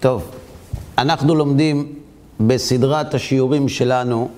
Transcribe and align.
טוב, 0.00 0.30
אנחנו 0.98 1.34
לומדים 1.34 1.92
בסדרת 2.40 3.14
השיעורים 3.14 3.68
שלנו 3.68 4.28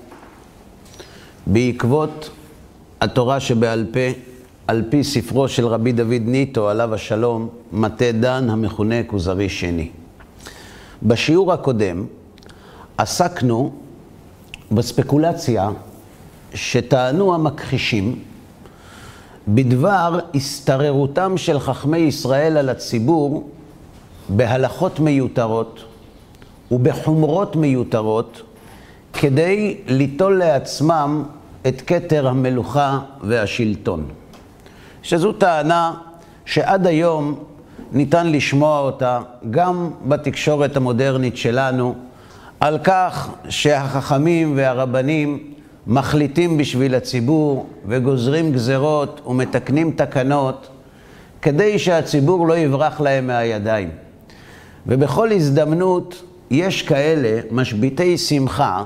בעקבות 1.47 2.29
התורה 3.01 3.39
שבעל 3.39 3.85
פה, 3.93 3.99
על 4.67 4.83
פי 4.89 5.03
ספרו 5.03 5.47
של 5.47 5.67
רבי 5.67 5.91
דוד 5.91 6.21
ניטו, 6.25 6.69
עליו 6.69 6.93
השלום, 6.93 7.49
מטה 7.71 8.11
דן 8.11 8.49
המכונה 8.49 8.95
כוזרי 9.07 9.49
שני. 9.49 9.89
בשיעור 11.03 11.53
הקודם 11.53 12.05
עסקנו 12.97 13.71
בספקולציה 14.71 15.69
שטענו 16.53 17.33
המכחישים 17.33 18.19
בדבר 19.47 20.19
השתררותם 20.35 21.37
של 21.37 21.59
חכמי 21.59 21.97
ישראל 21.97 22.57
על 22.57 22.69
הציבור 22.69 23.49
בהלכות 24.29 24.99
מיותרות 24.99 25.83
ובחומרות 26.71 27.55
מיותרות 27.55 28.41
כדי 29.13 29.77
ליטול 29.87 30.37
לעצמם 30.37 31.23
את 31.67 31.81
כתר 31.81 32.27
המלוכה 32.27 32.99
והשלטון. 33.21 34.05
שזו 35.03 35.31
טענה 35.31 35.93
שעד 36.45 36.87
היום 36.87 37.43
ניתן 37.91 38.31
לשמוע 38.31 38.79
אותה 38.79 39.19
גם 39.51 39.91
בתקשורת 40.05 40.77
המודרנית 40.77 41.37
שלנו, 41.37 41.95
על 42.59 42.77
כך 42.83 43.29
שהחכמים 43.49 44.53
והרבנים 44.57 45.53
מחליטים 45.87 46.57
בשביל 46.57 46.95
הציבור 46.95 47.69
וגוזרים 47.85 48.53
גזרות 48.53 49.21
ומתקנים 49.27 49.91
תקנות 49.91 50.67
כדי 51.41 51.79
שהציבור 51.79 52.47
לא 52.47 52.57
יברח 52.57 53.01
להם 53.01 53.27
מהידיים. 53.27 53.89
ובכל 54.87 55.31
הזדמנות 55.31 56.23
יש 56.51 56.81
כאלה 56.81 57.41
משביתי 57.51 58.17
שמחה 58.17 58.83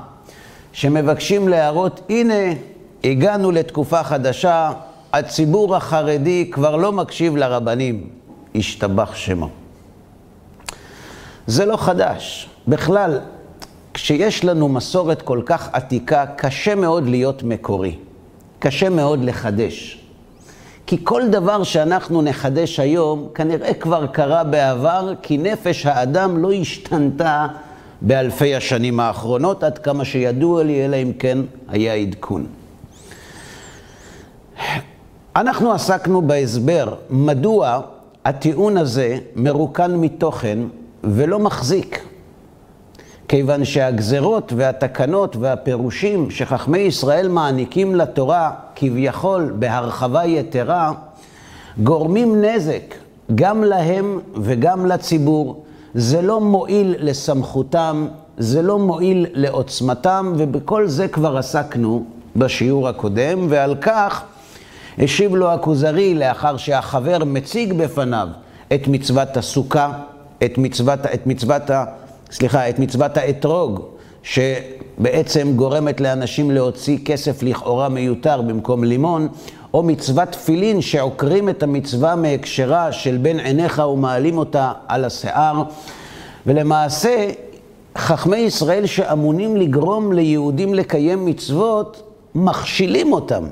שמבקשים 0.72 1.48
להראות, 1.48 2.00
הנה, 2.08 2.52
הגענו 3.04 3.50
לתקופה 3.50 4.02
חדשה, 4.02 4.72
הציבור 5.12 5.76
החרדי 5.76 6.50
כבר 6.52 6.76
לא 6.76 6.92
מקשיב 6.92 7.36
לרבנים, 7.36 8.08
השתבח 8.54 9.14
שמו. 9.14 9.48
זה 11.46 11.66
לא 11.66 11.76
חדש. 11.76 12.48
בכלל, 12.68 13.18
כשיש 13.94 14.44
לנו 14.44 14.68
מסורת 14.68 15.22
כל 15.22 15.42
כך 15.46 15.68
עתיקה, 15.72 16.26
קשה 16.36 16.74
מאוד 16.74 17.08
להיות 17.08 17.42
מקורי. 17.42 17.94
קשה 18.58 18.88
מאוד 18.88 19.24
לחדש. 19.24 19.97
כי 20.88 20.96
כל 21.04 21.28
דבר 21.30 21.62
שאנחנו 21.62 22.22
נחדש 22.22 22.80
היום, 22.80 23.28
כנראה 23.34 23.74
כבר 23.74 24.06
קרה 24.06 24.44
בעבר, 24.44 25.12
כי 25.22 25.38
נפש 25.38 25.86
האדם 25.86 26.36
לא 26.36 26.52
השתנתה 26.52 27.46
באלפי 28.00 28.54
השנים 28.54 29.00
האחרונות, 29.00 29.64
עד 29.64 29.78
כמה 29.78 30.04
שידוע 30.04 30.62
לי, 30.62 30.84
אלא 30.84 30.96
אם 30.96 31.12
כן 31.12 31.38
היה 31.68 31.94
עדכון. 31.94 32.46
אנחנו 35.36 35.72
עסקנו 35.72 36.22
בהסבר 36.22 36.94
מדוע 37.10 37.80
הטיעון 38.24 38.76
הזה 38.76 39.18
מרוקן 39.36 39.94
מתוכן 39.96 40.58
ולא 41.04 41.38
מחזיק. 41.38 42.07
כיוון 43.28 43.64
שהגזרות 43.64 44.52
והתקנות 44.56 45.36
והפירושים 45.36 46.30
שחכמי 46.30 46.78
ישראל 46.78 47.28
מעניקים 47.28 47.94
לתורה, 47.94 48.50
כביכול 48.76 49.52
בהרחבה 49.58 50.24
יתרה, 50.24 50.92
גורמים 51.82 52.44
נזק 52.44 52.94
גם 53.34 53.64
להם 53.64 54.20
וגם 54.36 54.86
לציבור. 54.86 55.64
זה 55.94 56.22
לא 56.22 56.40
מועיל 56.40 56.94
לסמכותם, 56.98 58.06
זה 58.38 58.62
לא 58.62 58.78
מועיל 58.78 59.26
לעוצמתם, 59.32 60.32
ובכל 60.36 60.86
זה 60.86 61.08
כבר 61.08 61.36
עסקנו 61.36 62.04
בשיעור 62.36 62.88
הקודם, 62.88 63.46
ועל 63.48 63.74
כך 63.80 64.22
השיב 64.98 65.34
לו 65.34 65.52
הכוזרי 65.52 66.14
לאחר 66.14 66.56
שהחבר 66.56 67.18
מציג 67.24 67.72
בפניו 67.72 68.28
את 68.74 68.88
מצוות 68.88 69.36
הסוכה, 69.36 69.92
את 70.44 70.58
מצוות, 70.58 71.06
את 71.14 71.26
מצוות 71.26 71.70
ה... 71.70 71.84
סליחה, 72.30 72.68
את 72.68 72.78
מצוות 72.78 73.16
האתרוג, 73.16 73.80
שבעצם 74.22 75.52
גורמת 75.56 76.00
לאנשים 76.00 76.50
להוציא 76.50 76.98
כסף 77.04 77.42
לכאורה 77.42 77.88
מיותר 77.88 78.42
במקום 78.42 78.84
לימון, 78.84 79.28
או 79.74 79.82
מצוות 79.82 80.28
תפילין 80.28 80.80
שעוקרים 80.80 81.48
את 81.48 81.62
המצווה 81.62 82.16
מהקשרה 82.16 82.92
של 82.92 83.16
בין 83.16 83.40
עיניך 83.40 83.82
ומעלים 83.92 84.38
אותה 84.38 84.72
על 84.88 85.04
השיער. 85.04 85.62
ולמעשה, 86.46 87.28
חכמי 87.98 88.36
ישראל 88.36 88.86
שאמונים 88.86 89.56
לגרום 89.56 90.12
ליהודים 90.12 90.74
לקיים 90.74 91.26
מצוות, 91.26 92.02
מכשילים 92.34 93.12
אותם 93.12 93.44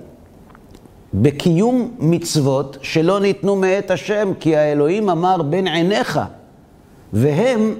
בקיום 1.15 1.91
מצוות 1.98 2.76
שלא 2.82 3.20
ניתנו 3.20 3.56
מאת 3.56 3.91
השם, 3.91 4.32
כי 4.41 4.56
האלוהים 4.56 5.10
אמר 5.10 5.42
בין 5.42 5.66
עיניך, 5.66 6.20
והם 7.12 7.75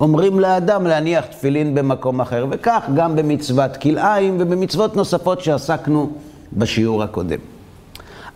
אומרים 0.00 0.40
לאדם 0.40 0.86
להניח 0.86 1.24
תפילין 1.24 1.74
במקום 1.74 2.20
אחר, 2.20 2.46
וכך 2.50 2.84
גם 2.94 3.16
במצוות 3.16 3.76
כלאיים 3.76 4.36
ובמצוות 4.40 4.96
נוספות 4.96 5.40
שעסקנו 5.40 6.10
בשיעור 6.52 7.02
הקודם. 7.02 7.38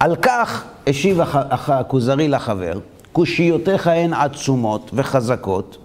על 0.01 0.17
כך 0.17 0.65
השיב 0.87 1.21
הכוזרי 1.21 2.29
לחבר, 2.29 2.79
קושיותיך 3.13 3.87
הן 3.87 4.13
עצומות 4.13 4.91
וחזקות, 4.95 5.79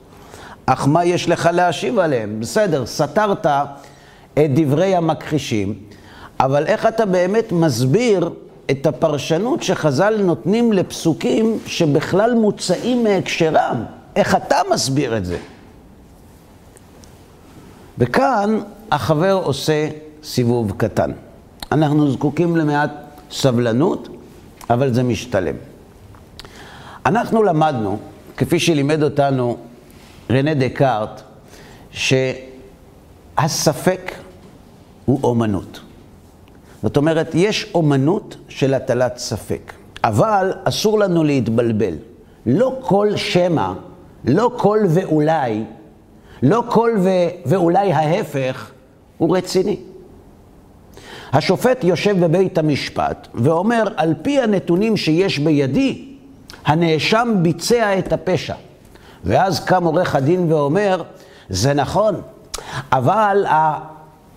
אך 0.66 0.88
מה 0.88 1.06
יש 1.06 1.30
לך 1.30 1.50
להשיב 1.54 2.00
עליהן? 2.00 2.40
בסדר, 2.40 2.86
סתרת 2.86 3.46
את 4.34 4.50
דברי 4.54 4.96
המכחישים, 4.96 5.74
אבל 6.40 6.66
איך 6.66 6.86
אתה 6.86 7.06
באמת 7.06 7.52
מסביר 7.52 8.30
את 8.72 8.86
הפרשנות 8.86 9.64
שחז"ל 9.64 10.18
נותנים 10.22 10.74
לפסוקים 10.74 11.60
שבכלל 11.66 12.34
מוצאים 12.34 13.04
מהקשרם? 13.04 13.84
איך 14.16 14.36
אתה 14.36 14.58
מסביר 14.72 15.18
את 15.18 15.26
זה? 15.26 15.38
וכאן 17.98 18.60
החבר 18.92 19.42
עושה 19.44 19.90
סיבוב 20.24 20.74
קטן. 20.78 21.12
אנחנו 21.72 22.12
זקוקים 22.12 22.58
למעט 22.58 22.92
סבלנות, 23.32 24.10
אבל 24.70 24.94
זה 24.94 25.04
משתלם. 25.04 25.56
אנחנו 27.06 27.44
למדנו, 27.44 27.98
כפי 28.38 28.60
שלימד 28.60 29.04
אותנו 29.04 29.58
רנה 30.32 30.54
דקארט, 30.54 31.22
שהספק 33.38 34.12
הוא 35.06 35.20
אומנות. 35.24 35.80
זאת 36.84 36.98
אומרת, 36.98 37.32
יש 37.34 37.72
אומנות 37.74 38.38
של 38.50 38.74
הטלת 38.74 39.18
ספק, 39.18 39.74
אבל 40.04 40.54
אסור 40.64 41.00
לנו 41.00 41.24
להתבלבל. 41.24 41.94
לא 42.46 42.78
כל 42.82 43.16
שמא, 43.16 43.74
לא 44.26 44.52
כל 44.58 44.80
ואולי, 44.90 45.64
לא 46.44 46.64
כל 46.70 46.92
ו... 47.00 47.10
ואולי 47.46 47.94
ההפך 47.94 48.72
הוא 49.18 49.38
רציני. 49.38 49.78
השופט 51.34 51.84
יושב 51.84 52.26
בבית 52.26 52.58
המשפט 52.58 53.28
ואומר, 53.34 53.84
על 53.98 54.14
פי 54.22 54.42
הנתונים 54.42 54.98
שיש 54.98 55.40
בידי, 55.40 56.06
הנאשם 56.66 57.36
ביצע 57.42 58.00
את 58.00 58.14
הפשע. 58.14 58.56
ואז 59.24 59.66
קם 59.66 59.84
עורך 59.84 60.16
הדין 60.16 60.52
ואומר, 60.54 61.04
זה 61.50 61.74
נכון, 61.74 62.22
אבל 62.92 63.46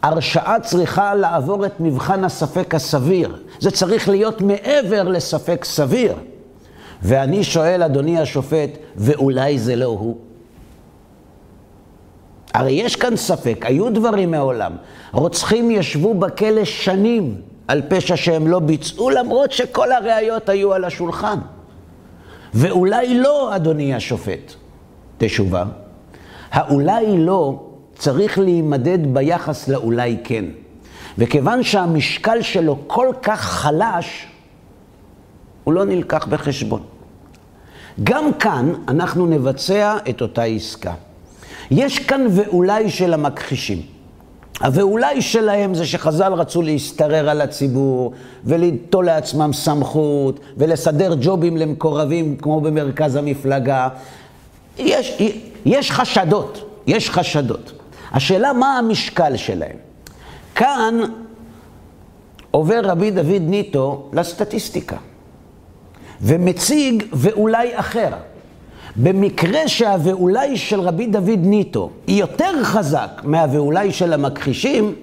ההרשעה 0.03 0.61
צריכה 0.61 1.15
לעבור 1.15 1.67
את 1.67 1.81
מבחן 1.81 2.25
הספק 2.25 2.75
הסביר. 2.75 3.37
זה 3.61 3.71
צריך 3.71 4.09
להיות 4.09 4.41
מעבר 4.41 5.03
לספק 5.03 5.65
סביר. 5.65 6.15
ואני 7.03 7.45
שואל, 7.45 7.83
אדוני 7.83 8.21
השופט, 8.21 8.71
ואולי 8.97 9.59
זה 9.59 9.77
לא 9.77 9.87
הוא? 9.87 10.17
הרי 12.55 12.73
יש 12.73 12.97
כאן 12.97 13.17
ספק, 13.17 13.65
היו 13.67 13.91
דברים 13.91 14.31
מעולם. 14.31 14.73
רוצחים 15.13 15.71
ישבו 15.71 16.15
בכלא 16.15 16.65
שנים 16.65 17.35
על 17.69 17.83
פשע 17.89 18.17
שהם 18.17 18.47
לא 18.47 18.59
ביצעו, 18.59 19.11
למרות 19.11 19.53
שכל 19.53 19.93
הראיות 19.93 20.49
היו 20.49 20.73
על 20.73 20.85
השולחן. 20.85 21.39
ואולי 22.55 23.19
לא, 23.19 23.57
אדוני 23.57 23.95
השופט. 23.95 24.55
תשובה, 25.19 25.65
האולי 26.51 27.19
לא 27.19 27.63
צריך 27.95 28.39
להימדד 28.39 29.15
ביחס 29.15 29.69
לאולי 29.69 30.17
כן. 30.25 30.45
וכיוון 31.19 31.63
שהמשקל 31.63 32.43
שלו 32.43 32.79
כל 32.87 33.09
כך 33.23 33.41
חלש, 33.41 34.27
הוא 35.65 35.75
לא 35.75 35.85
נלקח 35.85 36.27
בחשבון. 36.27 36.83
גם 38.05 38.33
כאן 38.33 38.73
אנחנו 38.89 39.27
נבצע 39.27 39.97
את 40.11 40.23
אותה 40.23 40.43
עסקה. 40.43 40.95
יש 41.71 41.99
כאן 41.99 42.27
ואולי 42.31 42.91
של 42.91 43.15
המכחישים. 43.15 43.83
ה"ואולי" 44.61 45.23
שלהם 45.23 45.75
זה 45.75 45.87
שחז"ל 45.87 46.33
רצו 46.33 46.63
להשתרר 46.63 47.31
על 47.31 47.41
הציבור 47.41 48.13
וליטול 48.45 49.07
לעצמם 49.07 49.53
סמכות 49.53 50.41
ולסדר 50.57 51.15
ג'ובים 51.21 51.57
למקורבים 51.57 52.37
כמו 52.37 52.61
במרכז 52.61 53.17
המפלגה. 53.17 53.89
יש, 54.79 55.23
יש 55.65 55.91
חשדות, 55.91 56.83
יש 56.87 57.11
חשדות. 57.11 57.73
השאלה 58.13 58.53
מה 58.53 58.79
המשקל 58.79 59.37
שלהם. 59.37 59.77
כאן 60.55 61.01
עובר 62.51 62.81
רבי 62.83 63.11
דוד 63.11 63.43
ניטו 63.43 64.09
לסטטיסטיקה, 64.13 64.97
ומציג 66.21 67.03
ואולי 67.13 67.79
אחר. 67.79 68.09
במקרה 68.97 69.69
שהוואולי 69.69 70.57
של 70.57 70.81
רבי 70.81 71.07
דוד 71.07 71.39
ניטו 71.39 71.91
היא 72.07 72.21
יותר 72.21 72.65
חזק 72.65 73.21
מהוואולי 73.25 73.93
של 73.93 74.13
המכחישים, 74.13 74.95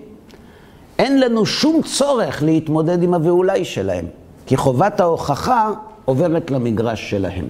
אין 1.00 1.20
לנו 1.20 1.46
שום 1.46 1.82
צורך 1.82 2.44
להתמודד 2.44 3.04
עם 3.04 3.14
הוואולי 3.14 3.66
שלהם, 3.66 4.06
כי 4.46 4.58
חובת 4.58 5.00
ההוכחה 5.00 5.72
עוברת 6.06 6.52
למגרש 6.52 7.10
שלהם. 7.10 7.48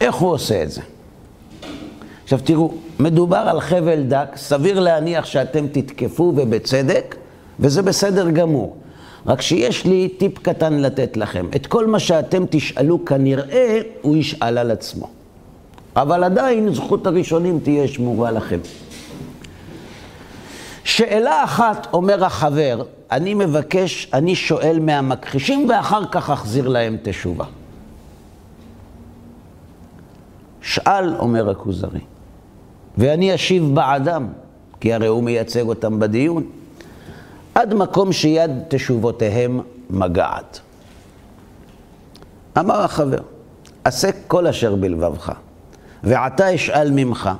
איך 0.00 0.14
הוא 0.14 0.30
עושה 0.30 0.62
את 0.62 0.70
זה? 0.70 0.80
עכשיו 2.24 2.38
תראו, 2.44 2.74
מדובר 3.00 3.36
על 3.36 3.60
חבל 3.60 4.02
דק, 4.02 4.28
סביר 4.36 4.80
להניח 4.80 5.24
שאתם 5.24 5.66
תתקפו 5.72 6.32
ובצדק, 6.36 7.16
וזה 7.60 7.82
בסדר 7.82 8.30
גמור. 8.30 8.76
רק 9.26 9.40
שיש 9.40 9.84
לי 9.84 10.08
טיפ 10.08 10.38
קטן 10.38 10.74
לתת 10.74 11.16
לכם. 11.16 11.46
את 11.56 11.66
כל 11.66 11.86
מה 11.86 11.98
שאתם 11.98 12.44
תשאלו 12.50 13.04
כנראה, 13.04 13.80
הוא 14.02 14.16
ישאל 14.16 14.58
על 14.58 14.70
עצמו. 14.70 15.08
אבל 15.96 16.24
עדיין 16.24 16.74
זכות 16.74 17.06
הראשונים 17.06 17.60
תהיה 17.60 17.88
שמורה 17.88 18.30
לכם. 18.30 18.58
שאלה 20.84 21.44
אחת, 21.44 21.86
אומר 21.92 22.24
החבר, 22.24 22.84
אני 23.10 23.34
מבקש, 23.34 24.10
אני 24.12 24.34
שואל 24.34 24.78
מהמכחישים 24.80 25.68
ואחר 25.68 26.02
כך 26.10 26.30
אחזיר 26.30 26.68
להם 26.68 26.96
תשובה. 27.02 27.44
שאל, 30.60 31.14
אומר 31.18 31.50
הכוזרי, 31.50 32.00
ואני 32.98 33.34
אשיב 33.34 33.74
בעדם, 33.74 34.28
כי 34.80 34.92
הרי 34.92 35.06
הוא 35.06 35.22
מייצג 35.22 35.68
אותם 35.68 36.00
בדיון. 36.00 36.42
עד 37.56 37.74
מקום 37.74 38.12
שיד 38.12 38.50
תשובותיהם 38.68 39.60
מגעת. 39.90 40.60
אמר 42.58 42.80
החבר, 42.80 43.18
עשה 43.84 44.10
כל 44.26 44.46
אשר 44.46 44.74
בלבבך, 44.74 45.32
ועתה 46.04 46.54
אשאל 46.54 46.90
ממך, 46.90 47.30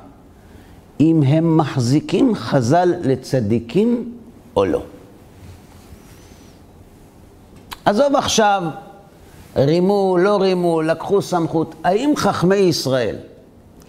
אם 1.01 1.23
הם 1.27 1.57
מחזיקים 1.57 2.35
חז"ל 2.35 2.95
לצדיקים 3.03 4.19
או 4.57 4.65
לא. 4.65 4.83
עזוב 7.85 8.17
עכשיו, 8.17 8.63
רימו, 9.57 10.19
לא 10.19 10.41
רימו, 10.41 10.83
לקחו 10.83 11.23
סמכות. 11.23 11.75
האם 11.85 12.13
חכמי 12.17 12.57
ישראל, 12.57 13.17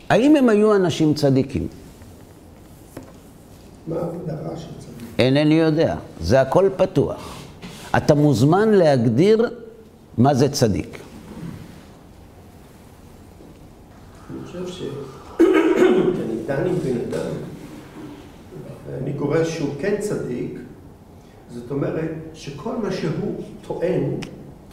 האם 0.10 0.36
הם 0.36 0.50
היו 0.50 0.76
אנשים 0.76 1.14
צדיקים? 1.14 1.68
מה 3.88 3.96
ההגדרה 3.96 4.58
של 4.58 4.68
צדיק? 4.80 4.97
אינני 5.20 5.56
יודע, 5.56 5.96
זה 6.22 6.42
הכל 6.42 6.70
פתוח. 6.78 7.36
אתה 7.98 8.16
מוזמן 8.16 8.70
להגדיר 8.70 9.50
מה 10.18 10.34
זה 10.34 10.50
צדיק. 10.50 11.00
אני 14.32 14.46
חושב 14.46 14.68
שאני 14.68 16.36
דן 16.46 16.68
עם 16.68 16.76
בן 16.76 16.98
אדם, 17.10 17.32
ואני 18.88 19.14
קורא 19.14 19.44
שהוא 19.44 19.70
כן 19.80 19.96
צדיק, 20.00 20.60
זאת 21.54 21.72
אומרת 21.72 22.12
שכל 22.34 22.76
מה 22.84 22.92
שהוא 22.92 23.42
טוען, 23.68 24.04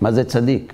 מה 0.01 0.13
זה 0.13 0.25
צדיק? 0.25 0.73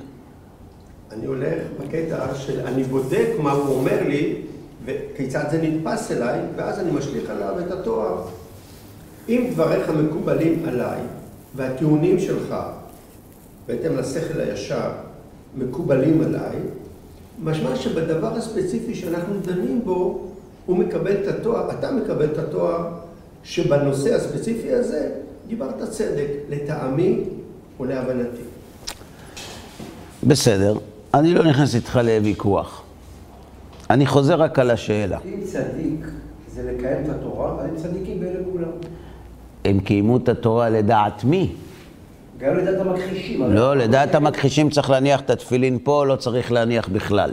אני 1.12 1.26
הולך 1.26 1.62
בקטע 1.81 2.34
של 2.34 2.66
אני 2.66 2.84
בודק 2.84 3.28
מה 3.43 3.52
הוא 3.52 3.75
אומר 3.75 4.08
לי 4.08 4.43
וכיצד 4.84 5.44
זה 5.50 5.62
נתפס 5.62 6.11
אליי, 6.11 6.40
ואז 6.56 6.78
אני 6.78 6.90
משליך 6.90 7.31
עליו 7.31 7.55
את 7.66 7.70
התואר. 7.70 8.23
אם 9.30 9.46
דבריך 9.52 9.90
מקובלים 9.90 10.62
עליי, 10.68 11.00
והטיעונים 11.56 12.20
שלך, 12.20 12.54
בהתאם 13.66 13.96
לשכל 13.96 14.40
הישר, 14.40 14.90
מקובלים 15.56 16.20
עליי, 16.20 16.56
משמע 17.42 17.76
שבדבר 17.76 18.36
הספציפי 18.36 18.94
שאנחנו 18.94 19.34
דנים 19.40 19.80
בו, 19.84 20.26
הוא 20.66 20.76
מקבל 20.76 21.12
את 21.12 21.28
התואר, 21.28 21.70
אתה 21.78 21.92
מקבל 21.92 22.24
את 22.24 22.38
התואר 22.38 22.88
שבנושא 23.44 24.14
הספציפי 24.14 24.72
הזה 24.72 25.10
דיברת 25.46 25.82
צדק, 25.90 26.28
לטעמי 26.48 27.20
ולהבנתי. 27.80 28.42
בסדר, 30.26 30.74
אני 31.14 31.34
לא 31.34 31.44
נכנס 31.44 31.74
איתך 31.74 32.00
לוויכוח. 32.04 32.82
אני 33.90 34.06
חוזר 34.06 34.34
רק 34.34 34.58
על 34.58 34.70
השאלה. 34.70 35.18
אם 35.24 35.40
צדיק 35.44 36.06
זה 36.54 36.72
לקיים 36.72 37.04
את 37.04 37.08
התורה, 37.10 37.64
הם 37.64 37.76
צדיקים 37.76 38.20
באלה 38.20 38.38
כולם. 38.52 38.70
הם 39.64 39.80
קיימו 39.80 40.16
את 40.16 40.28
התורה 40.28 40.70
לדעת 40.70 41.24
מי? 41.24 41.52
גם 42.38 42.56
לדעת 42.56 42.86
המכחישים. 42.86 43.52
לא, 43.52 43.76
לדעת 43.76 44.14
המכחישים 44.14 44.70
צריך 44.70 44.90
להניח 44.90 45.20
את 45.20 45.30
התפילין 45.30 45.78
פה, 45.82 46.06
לא 46.06 46.16
צריך 46.16 46.52
להניח 46.52 46.88
בכלל. 46.88 47.30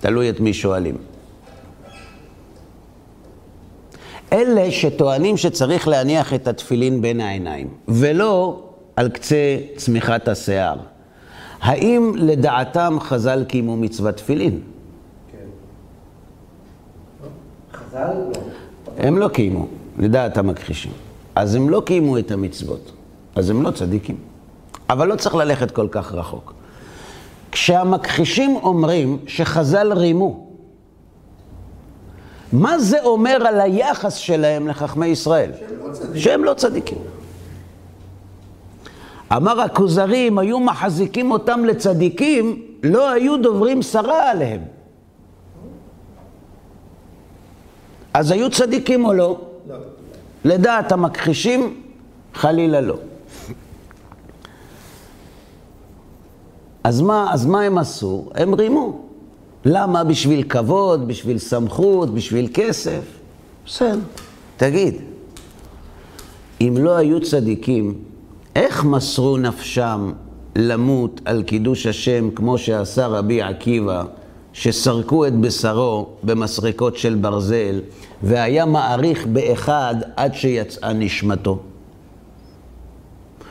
תלוי 0.00 0.30
את 0.30 0.40
מי 0.40 0.54
שואלים. 0.54 0.96
אלה 4.32 4.70
שטוענים 4.70 5.36
שצריך 5.36 5.88
להניח 5.88 6.34
את 6.34 6.48
התפילין 6.48 7.02
בין 7.02 7.20
העיניים, 7.20 7.68
ולא 7.88 8.62
על 8.96 9.08
קצה 9.08 9.56
צמיחת 9.76 10.28
השיער. 10.28 10.76
האם 11.60 12.12
לדעתם 12.16 12.96
חז"ל 13.00 13.44
קיימו 13.44 13.76
מצוות 13.76 14.16
תפילין? 14.16 14.60
כן. 15.32 15.38
חז"ל? 17.72 17.98
לא. 17.98 18.40
הם 18.98 19.18
לא 19.18 19.28
קיימו, 19.28 19.66
לדעת 19.98 20.36
המכחישים. 20.36 20.92
אז 21.34 21.54
הם 21.54 21.70
לא 21.70 21.82
קיימו 21.86 22.18
את 22.18 22.30
המצוות, 22.30 22.92
אז 23.36 23.50
הם 23.50 23.62
לא 23.62 23.70
צדיקים. 23.70 24.16
אבל 24.90 25.08
לא 25.08 25.16
צריך 25.16 25.34
ללכת 25.34 25.70
כל 25.70 25.88
כך 25.90 26.12
רחוק. 26.12 26.52
כשהמכחישים 27.52 28.56
אומרים 28.56 29.18
שחז"ל 29.26 29.92
רימו, 29.92 30.46
מה 32.52 32.78
זה 32.78 33.02
אומר 33.02 33.46
על 33.46 33.60
היחס 33.60 34.14
שלהם 34.14 34.68
לחכמי 34.68 35.06
ישראל? 35.06 35.50
שהם 36.14 36.44
לא 36.44 36.54
צדיקים. 36.54 36.98
אמר 39.36 39.60
הכוזרי, 39.60 40.28
אם 40.28 40.38
היו 40.38 40.60
מחזיקים 40.60 41.30
אותם 41.30 41.64
לצדיקים, 41.64 42.62
לא 42.82 43.10
היו 43.10 43.36
דוברים 43.36 43.82
שרה 43.82 44.30
עליהם. 44.30 44.60
אז 48.14 48.30
היו 48.30 48.50
צדיקים 48.50 49.04
או 49.04 49.12
לא? 49.12 49.40
לא. 49.68 49.76
לדעת 50.44 50.92
המכחישים, 50.92 51.80
חלילה 52.34 52.80
לא. 52.80 52.96
אז 56.84 57.00
מה, 57.00 57.28
אז 57.32 57.46
מה 57.46 57.62
הם 57.62 57.78
עשו? 57.78 58.28
הם 58.34 58.54
רימו. 58.54 59.00
למה? 59.64 60.04
בשביל 60.04 60.42
כבוד, 60.42 61.08
בשביל 61.08 61.38
סמכות, 61.38 62.14
בשביל 62.14 62.48
כסף? 62.54 63.00
בסדר. 63.66 63.98
תגיד, 64.56 64.94
אם 66.60 66.74
לא 66.80 66.96
היו 66.96 67.20
צדיקים, 67.20 67.94
איך 68.56 68.84
מסרו 68.84 69.36
נפשם 69.36 70.12
למות 70.56 71.20
על 71.24 71.42
קידוש 71.42 71.86
השם 71.86 72.30
כמו 72.30 72.58
שעשה 72.58 73.06
רבי 73.06 73.42
עקיבא, 73.42 74.04
שסרקו 74.54 75.26
את 75.26 75.34
בשרו 75.36 76.06
במסרקות 76.22 76.96
של 76.96 77.14
ברזל, 77.14 77.80
והיה 78.22 78.64
מעריך 78.64 79.26
באחד 79.26 79.94
עד 80.16 80.34
שיצאה 80.34 80.92
נשמתו? 80.92 81.58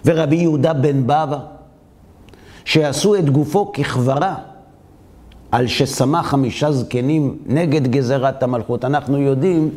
ורבי 0.05 0.35
יהודה 0.35 0.73
בן 0.73 1.03
בבא, 1.03 1.39
שעשו 2.65 3.15
את 3.15 3.29
גופו 3.29 3.71
ככברה, 3.71 4.35
על 5.51 5.67
ששמה 5.67 6.23
חמישה 6.23 6.71
זקנים 6.71 7.37
נגד 7.45 7.87
גזירת 7.87 8.43
המלכות. 8.43 8.85
אנחנו 8.85 9.17
יודעים 9.21 9.69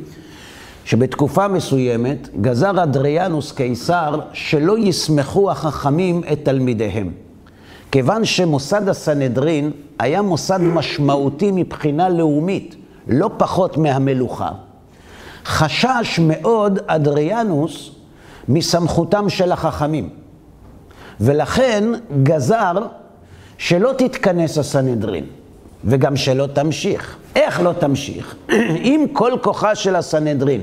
שבתקופה 0.85 1.49
מסוימת 1.49 2.29
גזר 2.41 2.83
אדריאנוס 2.83 3.53
קיסר 3.53 4.21
שלא 4.33 4.79
יסמכו 4.79 5.51
החכמים 5.51 6.23
את 6.33 6.45
תלמידיהם. 6.45 7.26
כיוון 7.97 8.25
שמוסד 8.25 8.89
הסנהדרין 8.89 9.71
היה 9.99 10.23
מוסד 10.23 10.61
משמעותי 10.61 11.51
מבחינה 11.53 12.09
לאומית, 12.09 12.77
לא 13.09 13.31
פחות 13.37 13.77
מהמלוכה. 13.77 14.51
חשש 15.45 16.21
מאוד 16.23 16.79
אדריאנוס 16.87 17.91
מסמכותם 18.49 19.29
של 19.29 19.53
החכמים, 19.53 20.09
ולכן 21.21 21.85
גזר 22.23 22.73
שלא 23.59 23.93
תתכנס 23.99 24.59
הסנהדרין, 24.59 25.25
וגם 25.85 26.17
שלא 26.17 26.47
תמשיך. 26.47 27.17
איך 27.37 27.61
לא 27.61 27.73
תמשיך? 27.73 28.37
אם 28.91 29.07
כל 29.13 29.33
כוחה 29.43 29.75
של 29.75 29.97
הסנהדרין 29.97 30.63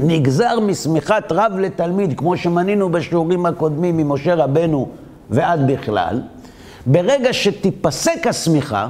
נגזר 0.00 0.60
משמיכת 0.60 1.24
רב 1.30 1.52
לתלמיד, 1.58 2.18
כמו 2.18 2.36
שמנינו 2.36 2.88
בשיעורים 2.88 3.46
הקודמים 3.46 3.96
ממשה 3.96 4.34
רבנו 4.34 4.88
ועד 5.30 5.72
בכלל, 5.72 6.20
ברגע 6.86 7.32
שתיפסק 7.32 8.26
השמיכה, 8.26 8.88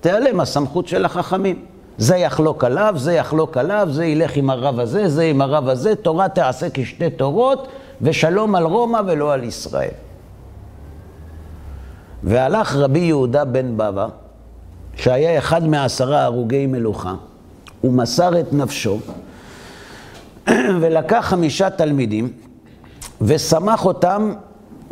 תיעלם 0.00 0.40
הסמכות 0.40 0.88
של 0.88 1.04
החכמים. 1.04 1.64
זה 1.98 2.16
יחלוק 2.16 2.64
עליו, 2.64 2.94
זה 2.96 3.12
יחלוק 3.12 3.56
עליו, 3.56 3.88
זה 3.90 4.04
ילך 4.04 4.36
עם 4.36 4.50
הרב 4.50 4.80
הזה, 4.80 5.08
זה 5.08 5.22
עם 5.22 5.40
הרב 5.40 5.68
הזה, 5.68 5.94
תורה 5.94 6.28
תעשה 6.28 6.66
כשתי 6.74 7.10
תורות, 7.10 7.68
ושלום 8.02 8.54
על 8.54 8.64
רומא 8.64 9.00
ולא 9.06 9.32
על 9.32 9.44
ישראל. 9.44 9.90
והלך 12.22 12.76
רבי 12.76 12.98
יהודה 12.98 13.44
בן 13.44 13.76
בבא, 13.76 14.08
שהיה 14.96 15.38
אחד 15.38 15.66
מעשרה 15.66 16.24
הרוגי 16.24 16.66
מלוכה, 16.66 17.14
ומסר 17.84 18.40
את 18.40 18.52
נפשו, 18.52 18.98
ולקח 20.80 21.24
חמישה 21.28 21.70
תלמידים, 21.70 22.32
ושמח 23.20 23.86
אותם 23.86 24.32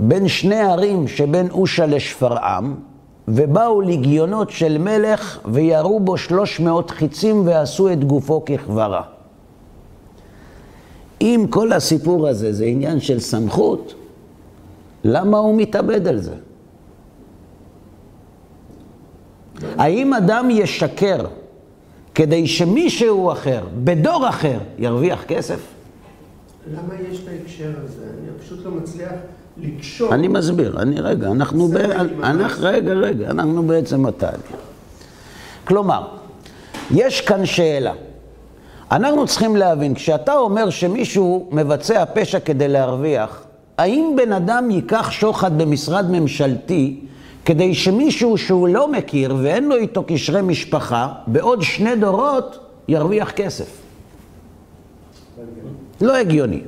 בין 0.00 0.28
שני 0.28 0.60
ערים 0.60 1.08
שבין 1.08 1.50
אושה 1.50 1.86
לשפרעם, 1.86 2.74
ובאו 3.28 3.80
לגיונות 3.80 4.50
של 4.50 4.78
מלך 4.78 5.38
וירו 5.44 6.00
בו 6.00 6.16
שלוש 6.16 6.60
מאות 6.60 6.90
חיצים 6.90 7.46
ועשו 7.46 7.92
את 7.92 8.04
גופו 8.04 8.44
ככברה. 8.44 9.02
אם 11.20 11.46
כל 11.50 11.72
הסיפור 11.72 12.28
הזה 12.28 12.52
זה 12.52 12.64
עניין 12.64 13.00
של 13.00 13.20
סמכות, 13.20 13.94
למה 15.04 15.38
הוא 15.38 15.56
מתאבד 15.56 16.06
על 16.06 16.18
זה? 16.18 16.34
האם 19.76 20.14
אדם 20.14 20.48
ישקר 20.50 21.26
כדי 22.14 22.46
שמישהו 22.46 23.32
אחר, 23.32 23.64
בדור 23.84 24.28
אחר, 24.28 24.58
ירוויח 24.78 25.24
כסף? 25.24 25.60
למה 26.72 26.94
יש 27.10 27.20
את 27.22 27.28
ההקשר 27.28 27.72
הזה? 27.84 28.04
אני 28.04 28.38
פשוט 28.38 28.64
לא 28.64 28.70
מצליח 28.70 29.10
לקשור. 29.62 30.14
אני 30.14 30.28
מסביר, 30.28 30.82
אני 30.82 31.00
רגע, 31.00 31.30
אנחנו, 31.30 31.68
ב... 31.68 31.76
אנחנו 32.22 32.66
רגע, 32.66 32.92
רגע, 32.92 33.30
אנחנו 33.30 33.62
בעצם 33.62 34.06
התהליך. 34.06 34.56
כלומר, 35.64 36.06
יש 36.90 37.20
כאן 37.20 37.46
שאלה. 37.46 37.92
אנחנו 38.90 39.26
צריכים 39.26 39.56
להבין, 39.56 39.94
כשאתה 39.94 40.34
אומר 40.34 40.70
שמישהו 40.70 41.48
מבצע 41.52 42.04
פשע 42.14 42.40
כדי 42.40 42.68
להרוויח, 42.68 43.42
האם 43.78 44.14
בן 44.16 44.32
אדם 44.32 44.70
ייקח 44.70 45.10
שוחד 45.10 45.58
במשרד 45.58 46.10
ממשלתי 46.10 47.00
כדי 47.44 47.74
שמישהו 47.74 48.38
שהוא 48.38 48.68
לא 48.68 48.92
מכיר 48.92 49.36
ואין 49.42 49.68
לו 49.68 49.76
איתו 49.76 50.04
קשרי 50.06 50.42
משפחה, 50.42 51.08
בעוד 51.26 51.62
שני 51.62 51.96
דורות 51.96 52.58
ירוויח 52.88 53.30
כסף? 53.30 53.80
לא 56.00 56.16
הגיוני. 56.16 56.60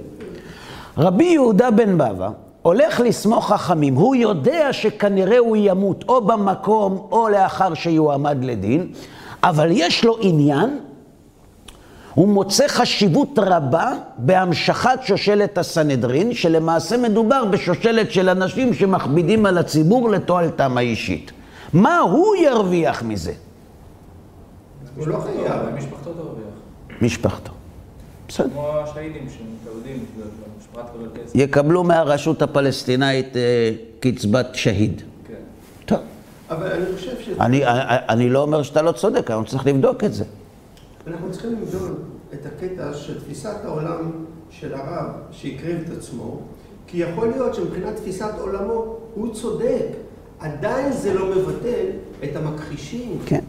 רבי 0.99 1.25
יהודה 1.25 1.71
בן 1.71 1.99
בבא 1.99 2.31
הולך 2.63 3.01
לסמוך 3.01 3.53
חכמים, 3.53 3.95
הוא 3.95 4.17
יודע 4.17 4.73
שכנראה 4.73 5.39
הוא 5.39 5.57
ימות 5.57 6.05
או 6.09 6.21
במקום 6.27 7.07
או 7.11 7.29
לאחר 7.29 7.75
שיועמד 7.75 8.45
לדין, 8.45 8.93
אבל 9.43 9.69
יש 9.71 10.05
לו 10.05 10.17
עניין, 10.21 10.79
הוא 12.15 12.29
מוצא 12.29 12.69
חשיבות 12.69 13.39
רבה 13.39 13.93
בהמשכת 14.19 14.99
שושלת 15.03 15.59
הסנהדרין, 15.59 16.35
שלמעשה 16.35 16.97
מדובר 16.97 17.45
בשושלת 17.45 18.13
של 18.13 18.29
אנשים 18.29 18.75
שמכבידים 18.75 19.47
על 19.47 19.59
הציבור 19.59 20.11
לתועלתם 20.11 20.77
האישית. 20.79 21.33
מה 21.73 21.99
הוא 21.99 22.37
ירוויח 22.37 23.03
מזה? 23.03 23.33
הוא 24.97 25.09
לא 25.09 25.19
חייב. 25.19 25.75
משפחתו 25.77 26.11
תרוויח. 26.13 26.47
משפחתו. 27.03 27.53
בסדר. 28.33 28.49
כמו 28.51 28.69
השהידים 28.69 29.27
שמתאבדים. 29.29 30.05
יקבלו 31.35 31.85
מהרשות 31.85 32.43
הפלסטינאית 32.43 33.37
אה, 33.37 33.73
קצבת 34.01 34.47
שהיד. 34.53 35.03
כן. 35.29 35.35
טוב. 35.85 35.99
אבל 36.51 36.67
אני 36.67 36.85
חושב 36.95 37.21
ש... 37.21 37.29
אני, 37.41 37.67
אני, 37.67 37.97
אני 38.09 38.29
לא 38.31 38.43
אומר 38.43 38.63
שאתה 38.63 38.83
לא 38.83 38.93
צודק, 38.93 39.31
אנחנו 39.31 39.45
צריכים 39.45 39.77
לבדוק 39.77 40.05
את 40.05 40.15
זה. 40.15 40.25
אנחנו 41.07 41.31
צריכים 41.31 41.53
לבדוק 41.53 41.99
את 42.35 42.47
הקטע 42.47 42.95
של 42.95 43.21
תפיסת 43.21 43.57
העולם 43.65 44.11
של 44.51 44.75
הרב 44.75 45.11
שהקריב 45.31 45.79
את 45.87 45.97
עצמו, 45.99 46.41
כי 46.87 46.99
יכול 46.99 47.29
להיות 47.29 47.55
שמבחינת 47.55 47.97
תפיסת 47.97 48.33
עולמו 48.41 48.97
הוא 49.15 49.35
צודק, 49.35 49.87
עדיין 50.41 50.93
זה 50.93 51.15
לא 51.15 51.37
מבטל 51.37 51.87
את 52.25 52.37
המכחישים. 52.37 53.19
כן. 53.27 53.45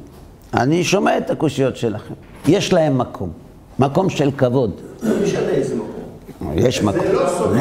אני 0.54 0.84
שומע 0.84 1.18
את 1.18 1.30
הקושיות 1.30 1.76
שלכם. 1.76 2.14
יש 2.48 2.74
להם 2.74 2.98
מקום. 2.98 3.43
מקום 3.80 4.10
של 4.10 4.32
כבוד. 4.38 4.72
לא 5.04 5.16
משנה 5.24 5.50
איזה 5.50 5.76
מקום. 5.76 5.94
יש 6.56 6.84
מקום. 6.84 7.02
זה 7.04 7.14
לא 7.14 7.30
סותר, 7.30 7.56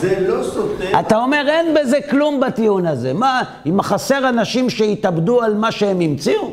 זה 0.00 0.26
לא 0.28 0.44
סותר. 0.44 1.00
אתה 1.00 1.16
אומר, 1.16 1.44
אין 1.48 1.74
בזה 1.74 1.98
כלום 2.10 2.40
בטיעון 2.40 2.86
הזה. 2.86 3.12
מה, 3.12 3.42
אם 3.66 3.82
חסר 3.82 4.28
אנשים 4.28 4.70
שהתאבדו 4.70 5.42
על 5.42 5.54
מה 5.54 5.72
שהם 5.72 6.00
המציאו? 6.00 6.50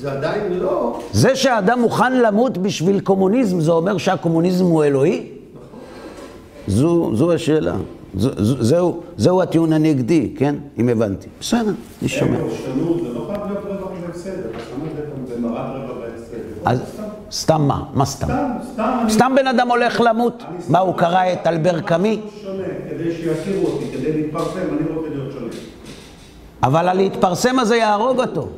זה 0.00 0.12
עדיין 0.12 0.52
לא. 0.52 1.00
זה 1.12 1.36
שאדם 1.36 1.80
מוכן 1.80 2.20
למות 2.20 2.58
בשביל 2.58 3.00
קומוניזם, 3.00 3.60
זה 3.60 3.72
אומר 3.72 3.98
שהקומוניזם 3.98 4.64
הוא 4.64 4.84
אלוהי? 4.84 5.26
זו, 6.66 7.16
זו 7.16 7.32
השאלה. 7.32 7.74
זו, 8.18 8.30
זו, 8.44 8.64
זהו, 8.64 9.00
זהו 9.16 9.42
הטיעון 9.42 9.72
הנגדי, 9.72 10.34
כן? 10.36 10.54
אם 10.78 10.88
הבנתי. 10.88 11.26
בסדר, 11.40 11.72
אני 12.00 12.08
שומע. 12.08 12.38
פרשנות, 12.38 13.02
זה 13.02 13.12
לא 13.14 13.26
חייב 13.28 13.40
להיות 13.46 13.64
רווח 13.64 13.90
והפסד, 14.06 14.30
הפרשנות 14.30 15.28
זה 15.28 15.34
במראה 15.36 15.72
רווח 15.72 15.96
והפסד. 16.00 16.95
סתם 17.30 17.62
מה? 17.68 17.82
מה 17.94 18.06
סתם? 18.06 18.26
סתם, 18.26 18.50
סתם. 18.72 19.06
סתם 19.08 19.32
בן 19.36 19.46
אדם 19.46 19.68
הולך 19.68 20.00
למות? 20.00 20.42
מה, 20.68 20.78
הוא 20.78 20.94
קרא 20.94 21.32
את 21.32 21.46
אלבר 21.46 21.80
קאמי? 21.80 22.20
כדי 22.90 23.12
שיכירו 23.12 23.66
אותי, 23.66 23.84
כדי 23.92 24.12
להתפרסם, 24.12 24.58
אני 24.58 24.96
רוצה 24.96 25.08
להיות 25.08 25.32
שונה. 25.32 25.46
אבל 26.62 26.88
הלהתפרסם 26.88 27.58
הזה 27.58 27.76
יהרוג 27.76 28.20
אותו. 28.20 28.48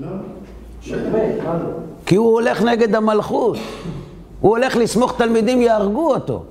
לא? 0.00 0.08
כי 2.06 2.16
הוא 2.16 2.32
הולך 2.32 2.62
נגד 2.62 2.94
המלכות. 2.94 3.56
הוא 4.40 4.50
הולך 4.50 4.76
לסמוך 4.76 5.14
תלמידים, 5.18 5.60
יהרגו 5.60 6.14
אותו. 6.14 6.44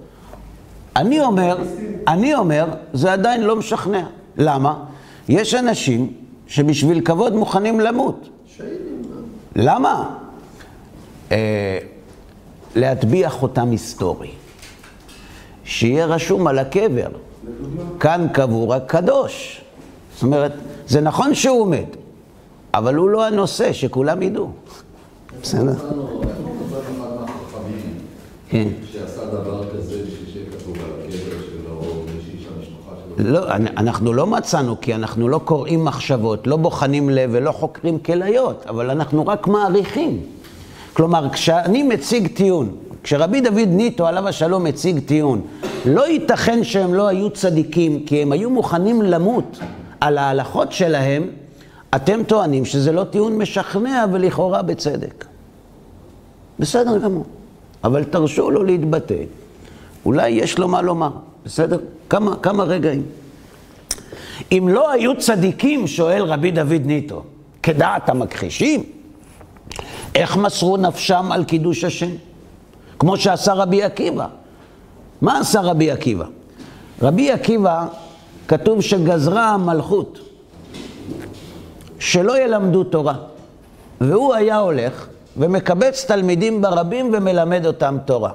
אני 0.96 1.22
אומר, 1.22 1.58
אני 2.08 2.36
אומר, 2.36 2.66
זה 2.94 3.14
עדיין 3.14 3.42
לא 3.42 3.56
משכנע. 3.56 4.06
למה? 4.38 4.74
יש 5.30 5.56
אנשים 5.56 6.14
שבשביל 6.48 7.02
כבוד 7.02 7.36
מוכנים 7.36 7.80
למות. 7.80 8.30
שהידים. 8.46 9.02
למה? 9.56 10.18
אה, 11.32 11.78
להטביע 12.76 13.30
חותם 13.30 13.72
היסטורי. 13.72 14.30
שיהיה 15.64 16.06
רשום 16.06 16.48
על 16.48 16.60
הקבר, 16.60 17.08
כאן 18.00 18.28
קבור 18.34 18.74
הקדוש. 18.74 19.62
זאת 20.14 20.24
אומרת, 20.24 20.52
זה 20.88 21.02
נכון 21.02 21.36
שהוא 21.36 21.68
מת, 21.68 21.98
אבל 22.74 22.96
הוא 22.96 23.10
לא 23.10 23.26
הנושא, 23.28 23.74
שכולם 23.74 24.22
ידעו. 24.22 24.50
בסדר? 25.42 25.72
אחד 25.72 25.86
מהחכמים 27.00 27.82
כן. 28.50 28.68
שעשה 28.92 29.26
דבר 29.26 29.64
כזה 29.74 29.96
בשביל 30.08 30.30
שיהיה 30.34 30.46
כתוב 30.60 30.76
על 30.76 30.92
הקבר 31.00 31.16
שלו, 31.42 31.72
או 31.74 32.04
מישהי 32.16 32.44
שהמשפחה 32.44 32.96
שלו. 33.18 33.32
לא, 33.32 33.52
אנ- 33.56 33.78
אנחנו 33.78 34.14
לא 34.14 34.28
מצאנו, 34.28 34.76
כי 34.82 34.96
אנחנו 34.96 35.28
לא 35.28 35.38
קוראים 35.46 35.86
מחשבות, 35.86 36.48
לא 36.48 36.56
בוחנים 36.58 37.10
לב 37.10 37.30
ולא 37.34 37.52
חוקרים 37.52 38.00
כליות, 38.00 38.66
אבל 38.70 38.90
אנחנו 38.90 39.28
רק 39.28 39.48
מעריכים. 39.48 40.22
כלומר, 40.98 41.30
כשאני 41.30 41.84
מציג 41.84 42.28
טיעון, 42.28 42.76
כשרבי 43.04 43.42
דוד 43.42 43.68
ניטו, 43.68 44.08
עליו 44.08 44.28
השלום, 44.28 44.64
מציג 44.64 45.00
טיעון, 45.00 45.42
לא 45.86 46.08
ייתכן 46.08 46.64
שהם 46.64 46.94
לא 46.94 47.08
היו 47.08 47.30
צדיקים, 47.30 48.06
כי 48.06 48.22
הם 48.22 48.32
היו 48.32 48.50
מוכנים 48.50 49.02
למות 49.02 49.60
על 50.02 50.18
ההלכות 50.18 50.72
שלהם, 50.72 51.28
אתם 51.96 52.24
טוענים 52.24 52.66
שזה 52.66 52.92
לא 52.92 53.04
טיעון 53.04 53.38
משכנע 53.38 54.06
ולכאורה 54.12 54.62
בצדק. 54.62 55.26
בסדר 56.60 56.98
גמור, 56.98 57.26
אבל 57.84 58.04
תרשו 58.04 58.52
לו 58.52 58.64
להתבטא. 58.64 59.24
אולי 60.06 60.30
יש 60.30 60.58
לו 60.58 60.68
מה 60.68 60.82
לומר, 60.82 61.12
בסדר? 61.46 61.80
כמה, 62.10 62.36
כמה 62.36 62.64
רגעים. 62.64 63.04
אם 64.52 64.68
לא 64.72 64.92
היו 64.92 65.18
צדיקים, 65.18 65.88
שואל 65.88 66.24
רבי 66.24 66.52
דוד 66.52 66.82
ניטו, 66.86 67.24
כדעת 67.64 68.10
המכחישים, 68.10 68.84
איך 70.18 70.38
מסרו 70.38 70.78
נפשם 70.78 71.32
על 71.32 71.44
קידוש 71.44 71.84
השם? 71.84 72.10
כמו 73.00 73.18
שעשה 73.18 73.54
רבי 73.54 73.84
עקיבא. 73.84 74.28
מה 75.22 75.40
עשה 75.40 75.62
רבי 75.62 75.92
עקיבא? 75.92 76.26
רבי 77.02 77.32
עקיבא, 77.32 77.86
כתוב 78.48 78.82
שגזרה 78.82 79.50
המלכות 79.50 80.20
שלא 82.00 82.40
ילמדו 82.40 82.84
תורה. 82.84 83.16
והוא 84.02 84.34
היה 84.34 84.58
הולך 84.58 85.08
ומקבץ 85.38 86.06
תלמידים 86.06 86.62
ברבים 86.62 87.12
ומלמד 87.14 87.66
אותם 87.66 87.98
תורה. 88.06 88.32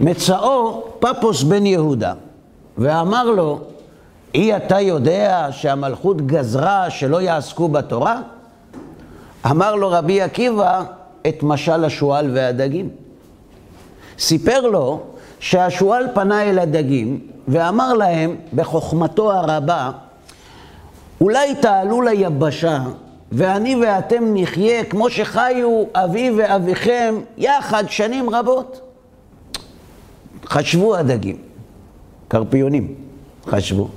מצאו 0.00 0.84
פפוס 0.98 1.42
בן 1.42 1.66
יהודה, 1.66 2.14
ואמר 2.78 3.24
לו, 3.30 3.60
אי 4.34 4.56
אתה 4.56 4.80
יודע 4.80 5.48
שהמלכות 5.50 6.26
גזרה 6.26 6.90
שלא 6.90 7.20
יעסקו 7.20 7.68
בתורה? 7.68 8.20
אמר 9.50 9.74
לו 9.74 9.90
רבי 9.90 10.20
עקיבא 10.20 10.82
את 11.28 11.42
משל 11.42 11.84
השועל 11.84 12.30
והדגים. 12.34 12.88
סיפר 14.18 14.60
לו 14.60 15.00
שהשועל 15.40 16.06
פנה 16.14 16.42
אל 16.42 16.58
הדגים 16.58 17.20
ואמר 17.48 17.92
להם 17.92 18.36
בחוכמתו 18.54 19.32
הרבה, 19.32 19.90
אולי 21.20 21.54
תעלו 21.54 22.02
ליבשה 22.02 22.82
ואני 23.32 23.76
ואתם 23.76 24.24
נחיה 24.34 24.84
כמו 24.84 25.10
שחיו 25.10 25.84
אבי 25.94 26.30
ואביכם 26.36 27.14
יחד 27.38 27.84
שנים 27.88 28.30
רבות. 28.30 28.80
חשבו 30.46 30.96
הדגים, 30.96 31.36
קרפיונים, 32.28 32.94
חשבו. 33.46 33.88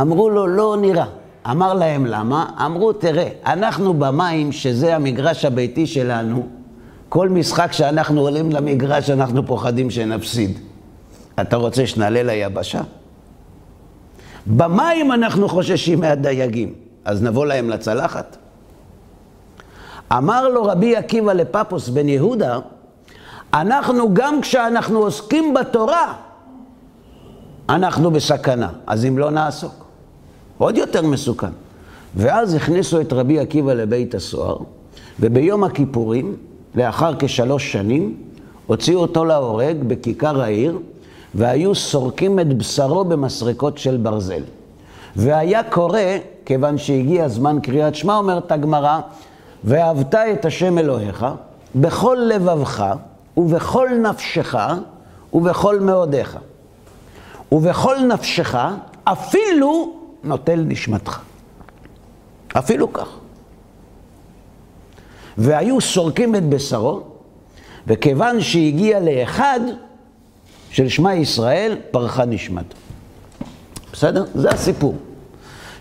אמרו 0.00 0.30
לו, 0.30 0.46
לא 0.46 0.76
נראה. 0.80 1.06
אמר 1.50 1.74
להם 1.74 2.06
למה? 2.06 2.46
אמרו, 2.66 2.92
תראה, 2.92 3.28
אנחנו 3.46 3.94
במים, 3.94 4.52
שזה 4.52 4.96
המגרש 4.96 5.44
הביתי 5.44 5.86
שלנו, 5.86 6.46
כל 7.08 7.28
משחק 7.28 7.72
שאנחנו 7.72 8.20
עולים 8.20 8.52
למגרש, 8.52 9.10
אנחנו 9.10 9.46
פוחדים 9.46 9.90
שנפסיד. 9.90 10.58
אתה 11.40 11.56
רוצה 11.56 11.86
שנעלה 11.86 12.22
ליבשה? 12.22 12.80
במים 14.46 15.12
אנחנו 15.12 15.48
חוששים 15.48 16.00
מהדייגים, 16.00 16.74
אז 17.04 17.22
נבוא 17.22 17.46
להם 17.46 17.70
לצלחת. 17.70 18.36
אמר 20.12 20.48
לו 20.48 20.64
רבי 20.64 20.96
עקיבא 20.96 21.32
לפפוס 21.32 21.88
בן 21.88 22.08
יהודה, 22.08 22.58
אנחנו 23.54 24.14
גם 24.14 24.40
כשאנחנו 24.40 24.98
עוסקים 24.98 25.54
בתורה, 25.54 26.14
אנחנו 27.68 28.10
בסכנה. 28.10 28.68
אז 28.86 29.04
אם 29.04 29.18
לא 29.18 29.30
נעסוק, 29.30 29.85
עוד 30.58 30.76
יותר 30.76 31.02
מסוכן. 31.02 31.50
ואז 32.16 32.54
הכניסו 32.54 33.00
את 33.00 33.12
רבי 33.12 33.38
עקיבא 33.38 33.72
לבית 33.72 34.14
הסוהר, 34.14 34.56
וביום 35.20 35.64
הכיפורים, 35.64 36.36
לאחר 36.74 37.12
כשלוש 37.18 37.72
שנים, 37.72 38.16
הוציאו 38.66 39.00
אותו 39.00 39.24
להורג 39.24 39.76
בכיכר 39.86 40.42
העיר, 40.42 40.78
והיו 41.34 41.74
סורקים 41.74 42.40
את 42.40 42.58
בשרו 42.58 43.04
במסרקות 43.04 43.78
של 43.78 43.96
ברזל. 43.96 44.42
והיה 45.16 45.62
קורא, 45.62 46.00
כיוון 46.44 46.78
שהגיע 46.78 47.28
זמן 47.28 47.58
קריאת 47.62 47.94
שמע, 47.94 48.16
אומרת 48.16 48.52
הגמרא, 48.52 49.00
ואהבת 49.64 50.14
את 50.14 50.44
השם 50.44 50.78
אלוהיך 50.78 51.26
בכל 51.74 52.18
לבבך 52.28 52.84
ובכל 53.36 53.88
נפשך 54.02 54.54
ובכל 55.32 55.80
מאודיך. 55.80 56.38
ובכל 57.52 57.96
נפשך 58.08 58.58
אפילו 59.04 59.92
נוטל 60.24 60.64
נשמתך. 60.66 61.20
אפילו 62.58 62.92
כך. 62.92 63.08
והיו 65.38 65.80
סורקים 65.80 66.34
את 66.34 66.48
בשרו, 66.48 67.02
וכיוון 67.86 68.40
שהגיע 68.40 69.00
לאחד 69.00 69.60
של 70.70 70.88
שמע 70.88 71.14
ישראל, 71.14 71.76
פרחה 71.90 72.24
נשמתו. 72.24 72.76
בסדר? 73.92 74.24
זה 74.34 74.48
הסיפור. 74.48 74.94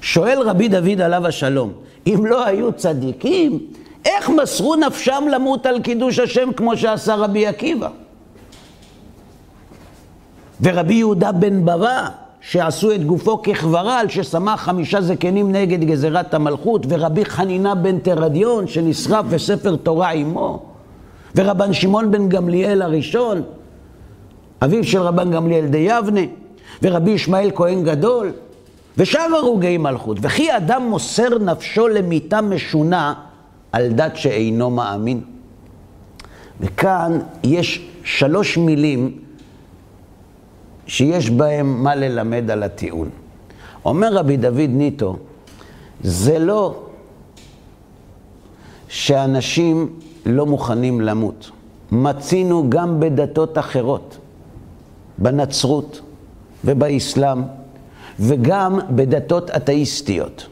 שואל 0.01 0.39
רבי 0.41 0.67
דוד 0.67 1.01
עליו 1.01 1.27
השלום, 1.27 1.73
אם 2.07 2.25
לא 2.25 2.45
היו 2.45 2.73
צדיקים, 2.73 3.59
איך 4.05 4.29
מסרו 4.29 4.75
נפשם 4.75 5.23
למות 5.31 5.65
על 5.65 5.81
קידוש 5.81 6.19
השם 6.19 6.49
כמו 6.55 6.77
שעשה 6.77 7.15
רבי 7.15 7.47
עקיבא? 7.47 7.89
ורבי 10.61 10.93
יהודה 10.93 11.31
בן 11.31 11.65
בבא, 11.65 12.09
שעשו 12.49 12.91
את 12.91 13.03
גופו 13.03 13.41
ככברל, 13.41 14.05
ששמח 14.09 14.61
חמישה 14.61 15.01
זקנים 15.01 15.51
נגד 15.51 15.83
גזירת 15.83 16.33
המלכות, 16.33 16.85
ורבי 16.89 17.25
חנינה 17.25 17.75
בן 17.75 17.99
תרדיון, 17.99 18.67
שנשרף 18.67 19.25
וספר 19.29 19.75
תורה 19.75 20.11
עמו, 20.11 20.63
ורבן 21.35 21.73
שמעון 21.73 22.11
בן 22.11 22.29
גמליאל 22.29 22.81
הראשון, 22.81 23.41
אביו 24.63 24.83
של 24.83 25.01
רבן 25.01 25.31
גמליאל 25.31 25.65
די 25.65 25.77
יבנה, 25.77 26.21
ורבי 26.83 27.11
ישמעאל 27.11 27.51
כהן 27.55 27.83
גדול, 27.83 28.31
ושאר 28.97 29.35
הרוגי 29.35 29.77
מלכות. 29.77 30.17
וכי 30.21 30.57
אדם 30.57 30.83
מוסר 30.89 31.39
נפשו 31.39 31.87
למיתה 31.87 32.41
משונה 32.41 33.13
על 33.71 33.89
דת 33.89 34.15
שאינו 34.15 34.69
מאמין. 34.69 35.21
וכאן 36.61 37.19
יש 37.43 37.87
שלוש 38.03 38.57
מילים 38.57 39.24
שיש 40.87 41.29
בהם 41.29 41.83
מה 41.83 41.95
ללמד 41.95 42.51
על 42.51 42.63
הטיעון. 42.63 43.09
אומר 43.85 44.13
רבי 44.13 44.37
דוד 44.37 44.69
ניטו, 44.69 45.17
זה 46.01 46.39
לא 46.39 46.83
שאנשים 48.87 49.99
לא 50.25 50.45
מוכנים 50.45 51.01
למות. 51.01 51.51
מצינו 51.91 52.69
גם 52.69 52.99
בדתות 52.99 53.57
אחרות, 53.57 54.17
בנצרות 55.17 56.01
ובאסלאם, 56.65 57.41
וגם 58.19 58.79
בדתות 58.89 59.51
אתאיסטיות, 59.51 60.47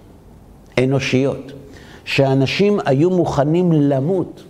אנושיות, 0.83 1.51
שאנשים 2.05 2.79
היו 2.85 3.09
מוכנים 3.09 3.71
למות 3.71 4.43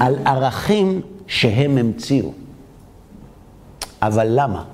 על 0.00 0.16
ערכים 0.24 1.00
שהם 1.26 1.78
המציאו. 1.78 2.32
אבל 4.02 4.26
למה? 4.30 4.64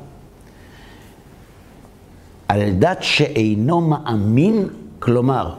על 2.50 2.70
דת 2.70 2.98
שאינו 3.00 3.80
מאמין, 3.80 4.68
כלומר, 4.98 5.54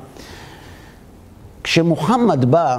כשמוחמד 1.64 2.46
בא 2.46 2.78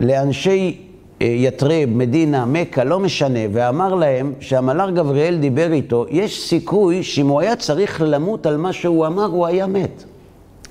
לאנשי 0.00 0.86
אה, 1.22 1.26
יתרב, 1.26 1.88
מדינה, 1.88 2.44
מכה, 2.44 2.84
לא 2.84 3.00
משנה, 3.00 3.38
ואמר 3.52 3.94
להם 3.94 4.32
שהמלאך 4.40 4.90
גבריאל 4.90 5.38
דיבר 5.38 5.72
איתו, 5.72 6.06
יש 6.10 6.48
סיכוי 6.48 7.02
שאם 7.02 7.26
הוא 7.26 7.40
היה 7.40 7.56
צריך 7.56 8.02
למות 8.04 8.46
על 8.46 8.56
מה 8.56 8.72
שהוא 8.72 9.06
אמר, 9.06 9.24
הוא 9.24 9.46
היה 9.46 9.66
מת. 9.66 10.04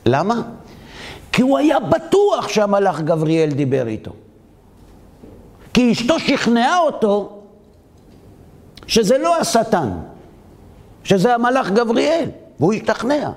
למה? 0.06 0.42
כי 1.32 1.42
הוא 1.42 1.58
היה 1.58 1.80
בטוח 1.80 2.48
שהמלאך 2.48 3.02
גבריאל 3.02 3.50
דיבר 3.50 3.88
איתו. 3.88 4.12
כי 5.74 5.92
אשתו 5.92 6.20
שכנעה 6.20 6.80
אותו 6.80 7.30
שזה 8.88 9.18
לא 9.18 9.38
השטן, 9.38 9.90
שזה 11.04 11.36
המלאך 11.36 11.72
גבריאל. 11.72 12.30
והוא 12.62 12.74
השתכנע. 12.74 13.30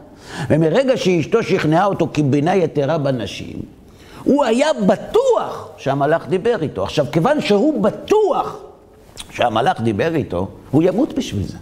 ומרגע 0.51 0.97
שאשתו 0.97 1.43
שכנעה 1.43 1.85
אותו 1.85 2.09
כבינה 2.15 2.57
יתרה 2.57 2.99
בנשים, 2.99 3.57
הוא 4.25 4.45
היה 4.45 4.69
בטוח 4.87 5.69
שהמלאך 5.77 6.27
דיבר 6.29 6.63
איתו. 6.63 6.83
עכשיו, 6.83 7.07
כיוון 7.13 7.41
שהוא 7.41 7.83
בטוח 7.83 8.57
שהמלאך 9.31 9.81
דיבר 9.81 10.15
איתו, 10.15 10.49
הוא 10.71 10.83
ימות 10.83 11.13
בשביל 11.13 11.47
זה. 11.47 11.57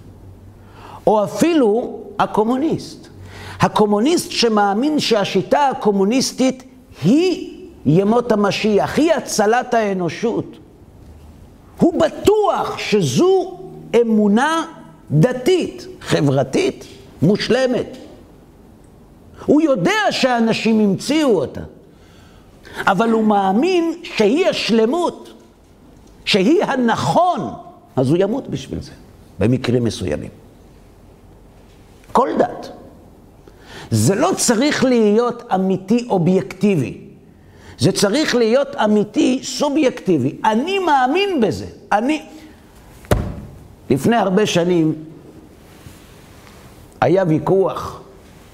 או 1.06 1.24
אפילו 1.24 2.00
הקומוניסט. 2.18 3.08
הקומוניסט 3.60 4.30
שמאמין 4.30 5.00
שהשיטה 5.00 5.68
הקומוניסטית 5.68 6.64
היא 7.04 7.58
ימות 7.86 8.32
המשיח, 8.32 8.98
היא 8.98 9.12
הצלת 9.12 9.74
האנושות. 9.74 10.56
הוא 11.78 12.00
בטוח 12.00 12.78
שזו 12.78 13.58
אמונה 14.00 14.64
דתית, 15.10 15.86
חברתית, 16.00 16.84
מושלמת. 17.22 17.96
הוא 19.46 19.62
יודע 19.62 20.00
שאנשים 20.10 20.80
המציאו 20.80 21.40
אותה, 21.40 21.60
אבל 22.86 23.10
הוא 23.10 23.24
מאמין 23.24 23.94
שהיא 24.02 24.46
השלמות, 24.46 25.32
שהיא 26.24 26.64
הנכון, 26.64 27.50
אז 27.96 28.10
הוא 28.10 28.16
ימות 28.20 28.48
בשביל 28.48 28.80
זה, 28.80 28.92
במקרים 29.38 29.84
מסוימים. 29.84 30.30
כל 32.12 32.28
דת. 32.38 32.68
זה 33.90 34.14
לא 34.14 34.30
צריך 34.36 34.84
להיות 34.84 35.42
אמיתי 35.54 36.06
אובייקטיבי, 36.10 36.98
זה 37.78 37.92
צריך 37.92 38.34
להיות 38.34 38.76
אמיתי 38.76 39.40
סובייקטיבי. 39.42 40.36
אני 40.44 40.78
מאמין 40.78 41.40
בזה. 41.40 41.66
אני... 41.92 42.22
לפני 43.90 44.16
הרבה 44.16 44.46
שנים 44.46 44.94
היה 47.02 47.24
ויכוח 47.28 48.00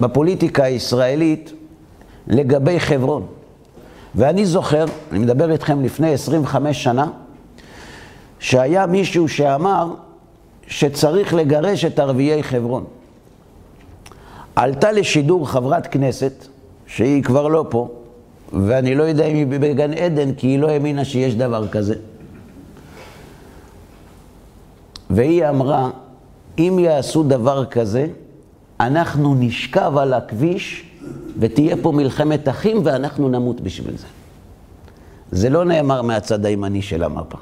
בפוליטיקה 0.01 0.65
הישראלית 0.65 1.53
לגבי 2.27 2.81
חברון. 2.81 3.27
ואני 4.15 4.47
זוכר, 4.47 4.85
אני 5.11 5.19
מדבר 5.19 5.53
איתכם 5.53 5.85
לפני 5.85 6.13
25 6.13 6.85
שנה, 6.85 7.07
שהיה 8.39 8.87
מישהו 8.87 9.29
שאמר 9.29 9.95
שצריך 10.67 11.35
לגרש 11.35 11.85
את 11.85 11.99
ערביי 11.99 12.43
חברון. 12.43 12.85
עלתה 14.57 14.93
לשידור 14.93 15.49
חברת 15.49 15.87
כנסת, 15.87 16.47
שהיא 16.87 17.23
כבר 17.23 17.49
לא 17.49 17.67
פה, 17.71 17.89
ואני 18.53 18.95
לא 18.95 19.03
יודע 19.03 19.27
אם 19.27 19.37
היא 19.37 19.47
בגן 19.47 19.93
עדן, 19.93 20.35
כי 20.35 20.47
היא 20.47 20.59
לא 20.59 20.69
האמינה 20.69 21.05
שיש 21.05 21.35
דבר 21.35 21.69
כזה. 21.69 21.95
והיא 25.11 25.49
אמרה, 25.49 25.91
אם 26.59 26.79
יעשו 26.81 27.23
דבר 27.23 27.65
כזה, 27.65 28.07
אנחנו 28.81 29.35
נשכב 29.35 29.93
על 29.97 30.13
הכביש 30.13 30.85
ותהיה 31.39 31.77
פה 31.83 31.93
מלחמת 31.93 32.49
אחים 32.49 32.81
ואנחנו 32.85 33.29
נמות 33.29 33.61
בשביל 33.61 33.97
זה. 33.97 34.07
זה 35.33 35.51
לא 35.51 35.65
נאמר 35.65 36.03
מהצד 36.03 36.47
הימני 36.47 36.83
של 36.83 37.03
המפה. 37.03 37.39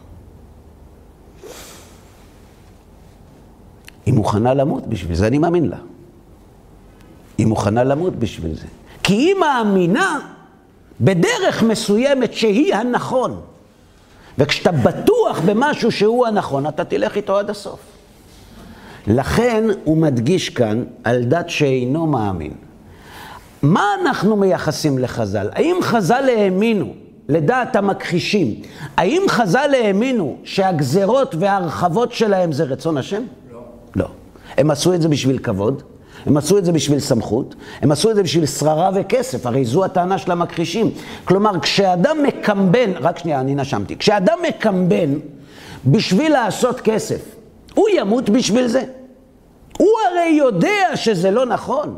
היא 4.07 4.15
מוכנה 4.15 4.55
למות 4.55 4.87
בשביל 4.87 5.17
זה, 5.17 5.27
אני 5.27 5.39
מאמין 5.39 5.69
לה. 5.69 5.77
היא 7.39 7.47
מוכנה 7.47 7.85
למות 7.85 8.17
בשביל 8.17 8.55
זה. 8.55 8.67
כי 9.03 9.15
היא 9.15 9.35
מאמינה 9.35 10.21
בדרך 11.01 11.63
מסוימת 11.63 12.33
שהיא 12.33 12.75
הנכון. 12.75 13.41
וכשאתה 14.39 14.73
בטוח 14.73 15.41
במשהו 15.41 15.93
שהוא 15.93 16.27
הנכון, 16.27 16.67
אתה 16.67 16.85
תלך 16.85 17.17
איתו 17.17 17.39
עד 17.39 17.51
הסוף. 17.51 17.96
לכן 19.07 19.65
הוא 19.85 19.97
מדגיש 19.97 20.49
כאן 20.49 20.85
על 21.05 21.25
דת 21.25 21.51
שאינו 21.51 22.07
מאמין. 22.07 22.53
מה 23.63 23.85
אנחנו 24.03 24.37
מייחסים 24.37 24.99
לחז"ל? 24.99 25.49
האם 25.53 25.77
חז"ל 25.83 26.29
האמינו, 26.37 26.93
לדעת 27.29 27.77
המכחישים, 27.77 28.55
האם 28.97 29.23
חז"ל 29.29 29.71
האמינו 29.83 30.37
שהגזרות 30.45 31.35
וההרחבות 31.39 32.13
שלהם 32.13 32.53
זה 32.53 32.65
רצון 32.65 32.99
השם? 32.99 33.23
לא. 33.53 33.61
לא. 33.97 34.09
הם 34.57 34.71
עשו 34.71 34.95
את 34.95 35.03
זה 35.03 35.09
בשביל 35.09 35.39
כבוד, 35.39 35.83
הם 36.27 36.37
עשו 36.37 36.59
את 36.59 36.65
זה 36.65 36.73
בשביל 36.73 36.99
סמכות, 36.99 37.55
הם 37.83 37.93
עשו 37.93 38.11
את 38.11 38.17
זה 38.17 38.23
בשביל 38.23 38.47
שררה 38.47 38.91
וכסף, 38.95 39.47
הרי 39.47 39.65
זו 39.65 39.85
הטענה 39.85 40.19
של 40.19 40.31
המכחישים. 40.31 40.91
כלומר, 41.25 41.61
כשאדם 41.61 42.17
מקמבן, 42.23 42.91
רק 43.01 43.19
שנייה, 43.19 43.41
אני 43.41 43.55
נשמתי, 43.55 43.97
כשאדם 43.97 44.39
מקמבן 44.49 45.15
בשביל 45.87 46.33
לעשות 46.33 46.81
כסף, 46.81 47.36
הוא 47.77 47.89
ימות 47.97 48.31
בשביל 48.31 48.67
זה. 48.67 48.83
הוא 49.79 49.91
הרי 50.11 50.29
יודע 50.39 50.97
שזה 50.97 51.31
לא 51.31 51.47
נכון. 51.47 51.97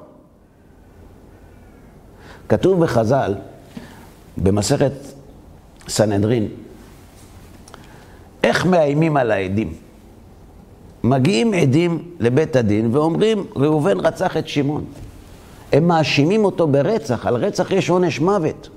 כתוב 2.49 2.85
בחז"ל, 2.85 3.35
במסכת 4.37 4.93
סנהדרין, 5.89 6.49
איך 8.45 8.67
מאיימים 8.67 9.17
על 9.17 9.31
העדים. 9.31 9.75
מגיעים 11.05 11.55
עדים 11.55 12.11
לבית 12.21 12.57
הדין 12.57 12.97
ואומרים, 12.97 13.47
ראובן 13.57 14.01
רצח 14.01 14.37
את 14.37 14.49
שמעון. 14.49 14.85
הם 15.73 15.89
מאשימים 15.89 16.45
אותו 16.45 16.67
ברצח, 16.67 17.27
על 17.27 17.35
רצח 17.35 17.71
יש 17.71 17.91
עונש 17.91 18.21
מוות. 18.21 18.69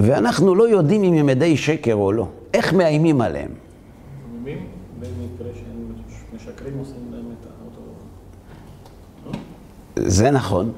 ואנחנו 0.00 0.54
לא 0.54 0.68
יודעים 0.68 1.04
אם 1.04 1.14
הם 1.14 1.28
עדי 1.28 1.56
שקר 1.56 1.94
או 1.94 2.12
לא. 2.12 2.26
איך 2.54 2.72
מאיימים 2.72 3.20
עליהם? 3.20 3.67
תמימים, 4.48 4.66
במקרה 5.00 5.52
שהם 5.54 5.92
משקרים 6.34 6.78
עושים 6.78 7.12
להם 7.12 7.24
את 7.40 7.46
האוטו. 7.60 9.38
זה 9.96 10.30
נכון. 10.30 10.72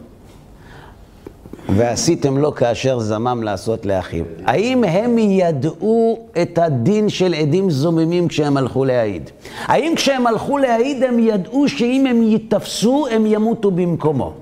ועשיתם 1.69 2.39
לו 2.39 2.55
כאשר 2.55 2.99
זמם 2.99 3.43
לעשות 3.43 3.87
לאחיו. 3.87 4.25
האם 4.45 4.85
הם 4.85 5.19
ידעו 5.19 6.29
את 6.43 6.59
הדין 6.59 7.09
של 7.09 7.35
עדים 7.35 7.71
זוממים 7.71 8.29
כשהם 8.29 8.57
הלכו 8.57 8.85
להעיד? 8.85 9.31
האם 9.65 9.93
כשהם 9.97 10.27
הלכו 10.27 10.59
להעיד 10.59 11.03
הם 11.03 11.19
ידעו 11.19 11.69
שאם 11.69 12.07
הם 12.11 12.23
ייתפסו 12.23 13.07
הם 13.11 13.27
ימותו 13.27 13.71
במקומו? 13.71 14.33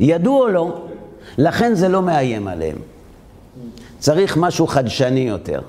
ידעו 0.00 0.42
או 0.42 0.48
לא? 0.48 0.80
לכן 1.38 1.74
זה 1.74 1.88
לא 1.88 2.02
מאיים 2.02 2.48
עליהם. 2.48 2.76
צריך 3.98 4.36
משהו 4.36 4.66
חדשני 4.66 5.20
יותר. 5.20 5.60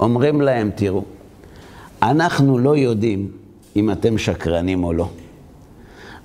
אומרים 0.00 0.40
להם, 0.40 0.70
תראו, 0.74 1.02
אנחנו 2.02 2.58
לא 2.58 2.76
יודעים 2.76 3.30
אם 3.76 3.90
אתם 3.90 4.18
שקרנים 4.18 4.84
או 4.84 4.92
לא. 4.92 5.08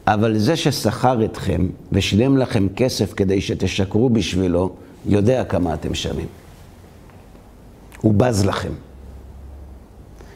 אבל 0.07 0.37
זה 0.37 0.55
ששכר 0.55 1.25
אתכם 1.25 1.67
ושילם 1.91 2.37
לכם 2.37 2.67
כסף 2.75 3.13
כדי 3.13 3.41
שתשקרו 3.41 4.09
בשבילו, 4.09 4.75
יודע 5.05 5.43
כמה 5.43 5.73
אתם 5.73 5.93
שווים. 5.93 6.27
הוא 8.01 8.13
בז 8.13 8.45
לכם. 8.45 8.71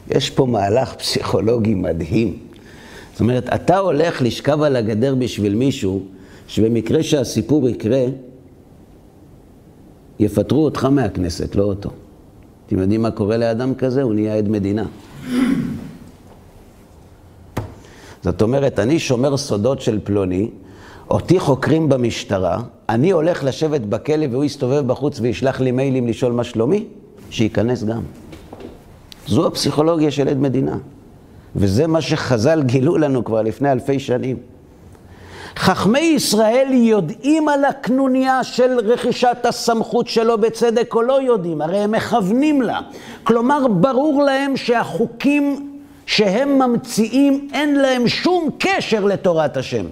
יש 0.09 0.29
פה 0.29 0.45
מהלך 0.45 0.93
פסיכולוגי 0.93 1.75
מדהים. 1.75 2.37
זאת 3.11 3.21
אומרת, 3.21 3.49
אתה 3.55 3.77
הולך 3.77 4.21
לשכב 4.21 4.61
על 4.61 4.75
הגדר 4.75 5.15
בשביל 5.15 5.55
מישהו, 5.55 6.03
שבמקרה 6.47 7.03
שהסיפור 7.03 7.69
יקרה, 7.69 8.05
יפטרו 10.19 10.65
אותך 10.65 10.85
מהכנסת, 10.85 11.55
לא 11.55 11.63
אותו. 11.63 11.89
אתם 12.65 12.79
יודעים 12.79 13.01
מה 13.01 13.11
קורה 13.11 13.37
לאדם 13.37 13.75
כזה? 13.75 14.01
הוא 14.01 14.13
נהיה 14.13 14.37
עד 14.37 14.49
מדינה. 14.49 14.85
זאת 18.23 18.41
אומרת, 18.41 18.79
אני 18.79 18.99
שומר 18.99 19.37
סודות 19.37 19.81
של 19.81 19.99
פלוני, 20.03 20.49
אותי 21.09 21.39
חוקרים 21.39 21.89
במשטרה, 21.89 22.61
אני 22.89 23.11
הולך 23.11 23.43
לשבת 23.43 23.81
בכלא 23.81 24.25
והוא 24.31 24.43
יסתובב 24.43 24.87
בחוץ 24.87 25.19
וישלח 25.19 25.59
לי 25.59 25.71
מיילים 25.71 26.07
לשאול 26.07 26.33
מה 26.33 26.43
שלומי? 26.43 26.85
שייכנס 27.29 27.83
גם. 27.83 28.01
זו 29.27 29.47
הפסיכולוגיה 29.47 30.11
של 30.11 30.27
עד 30.27 30.37
מדינה. 30.37 30.77
וזה 31.55 31.87
מה 31.87 32.01
שחז"ל 32.01 32.63
גילו 32.63 32.97
לנו 32.97 33.23
כבר 33.23 33.41
לפני 33.41 33.71
אלפי 33.71 33.99
שנים. 33.99 34.37
חכמי 35.59 35.99
ישראל 35.99 36.67
יודעים 36.71 37.49
על 37.49 37.65
הקנוניה 37.65 38.43
של 38.43 38.79
רכישת 38.79 39.37
הסמכות 39.43 40.07
שלו 40.07 40.37
בצדק 40.37 40.95
או 40.95 41.01
לא 41.01 41.21
יודעים, 41.21 41.61
הרי 41.61 41.77
הם 41.77 41.91
מכוונים 41.91 42.61
לה. 42.61 42.79
כלומר, 43.23 43.67
ברור 43.67 44.23
להם 44.23 44.57
שהחוקים 44.57 45.77
שהם 46.05 46.59
ממציאים 46.59 47.47
אין 47.53 47.75
להם 47.75 48.07
שום 48.07 48.49
קשר 48.59 49.05
לתורת 49.05 49.57
השם. 49.57 49.85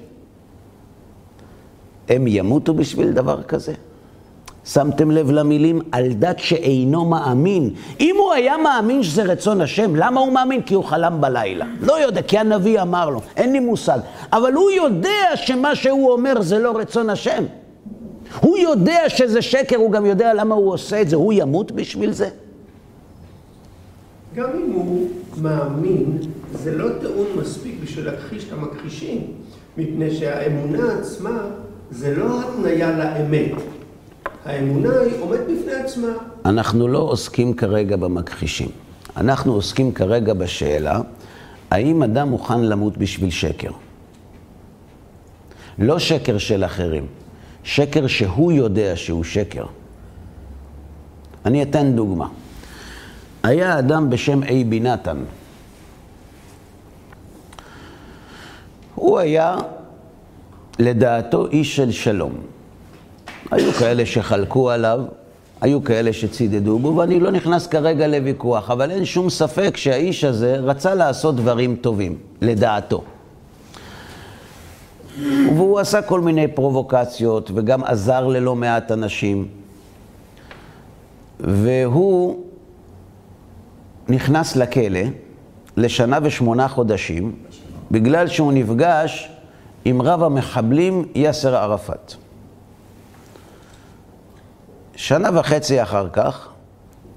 הם 2.09 2.27
ימותו 2.27 2.73
בשביל 2.73 3.11
דבר 3.11 3.43
כזה? 3.43 3.73
שמתם 4.73 5.11
לב 5.11 5.31
למילים 5.31 5.81
על 5.91 6.13
דת 6.13 6.39
שאינו 6.39 7.05
מאמין. 7.05 7.69
אם 7.99 8.15
הוא 8.19 8.33
היה 8.33 8.57
מאמין 8.57 9.03
שזה 9.03 9.23
רצון 9.23 9.61
השם, 9.61 9.95
למה 9.95 10.19
הוא 10.19 10.33
מאמין? 10.33 10.61
כי 10.61 10.73
הוא 10.73 10.83
חלם 10.83 11.21
בלילה. 11.21 11.65
לא 11.81 12.01
יודע, 12.01 12.21
כי 12.21 12.37
הנביא 12.37 12.81
אמר 12.81 13.09
לו, 13.09 13.21
אין 13.37 13.51
לי 13.51 13.59
מושג. 13.59 13.99
אבל 14.33 14.53
הוא 14.53 14.71
יודע 14.71 15.35
שמה 15.35 15.75
שהוא 15.75 16.11
אומר 16.11 16.41
זה 16.41 16.59
לא 16.59 16.77
רצון 16.77 17.09
השם. 17.09 17.43
הוא 18.41 18.57
יודע 18.57 18.99
שזה 19.07 19.41
שקר, 19.41 19.77
הוא 19.77 19.91
גם 19.91 20.05
יודע 20.05 20.33
למה 20.33 20.55
הוא 20.55 20.73
עושה 20.73 21.01
את 21.01 21.09
זה. 21.09 21.15
הוא 21.15 21.33
ימות 21.33 21.71
בשביל 21.71 22.11
זה? 22.11 22.29
גם 24.35 24.49
אם 24.55 24.71
הוא 24.71 25.07
מאמין, 25.41 26.17
זה 26.53 26.77
לא 26.77 26.89
טעון 27.01 27.27
מספיק 27.35 27.75
בשביל 27.83 28.05
להכחיש 28.05 28.43
את 28.47 28.53
המכחישים, 28.53 29.21
מפני 29.77 30.15
שהאמונה 30.15 30.93
עצמה 30.99 31.39
זה 31.91 32.15
לא 32.15 32.41
התניה 32.41 32.97
לאמת. 32.97 33.76
האמונה 34.47 34.99
היא 34.99 35.21
עומדת 35.21 35.39
בפני 35.39 35.73
עצמה. 35.73 36.07
אנחנו 36.45 36.87
לא 36.87 36.97
עוסקים 36.97 37.53
כרגע 37.53 37.95
במכחישים. 37.95 38.69
אנחנו 39.17 39.53
עוסקים 39.53 39.91
כרגע 39.91 40.33
בשאלה, 40.33 41.01
האם 41.71 42.03
אדם 42.03 42.29
מוכן 42.29 42.61
למות 42.61 42.97
בשביל 42.97 43.29
שקר? 43.29 43.71
לא 45.79 45.99
שקר 45.99 46.37
של 46.37 46.65
אחרים, 46.65 47.05
שקר 47.63 48.07
שהוא 48.07 48.51
יודע 48.51 48.95
שהוא 48.95 49.23
שקר. 49.23 49.65
אני 51.45 51.63
אתן 51.63 51.95
דוגמה. 51.95 52.27
היה 53.43 53.79
אדם 53.79 54.09
בשם 54.09 54.43
אייבי 54.43 54.79
נתן. 54.79 55.17
הוא 58.95 59.19
היה, 59.19 59.55
לדעתו, 60.79 61.47
איש 61.47 61.75
של 61.75 61.91
שלום. 61.91 62.56
היו 63.51 63.71
כאלה 63.71 64.05
שחלקו 64.05 64.71
עליו, 64.71 64.99
היו 65.61 65.83
כאלה 65.83 66.13
שצידדו 66.13 66.79
בו, 66.79 66.95
ואני 66.95 67.19
לא 67.19 67.31
נכנס 67.31 67.67
כרגע 67.67 68.07
לוויכוח, 68.07 68.71
אבל 68.71 68.91
אין 68.91 69.05
שום 69.05 69.29
ספק 69.29 69.77
שהאיש 69.77 70.23
הזה 70.23 70.55
רצה 70.55 70.95
לעשות 70.95 71.35
דברים 71.35 71.75
טובים, 71.75 72.17
לדעתו. 72.41 73.03
והוא 75.55 75.79
עשה 75.79 76.01
כל 76.01 76.21
מיני 76.21 76.47
פרובוקציות, 76.47 77.51
וגם 77.55 77.83
עזר 77.83 78.27
ללא 78.27 78.55
מעט 78.55 78.91
אנשים. 78.91 79.47
והוא 81.39 82.43
נכנס 84.09 84.55
לכלא 84.55 84.99
לשנה 85.77 86.19
ושמונה 86.23 86.67
חודשים, 86.67 87.35
בגלל 87.91 88.27
שהוא 88.27 88.51
נפגש 88.51 89.29
עם 89.85 90.01
רב 90.01 90.23
המחבלים 90.23 91.05
יאסר 91.15 91.55
ערפאת. 91.55 92.15
שנה 94.97 95.29
וחצי 95.39 95.81
אחר 95.83 96.07
כך, 96.13 96.49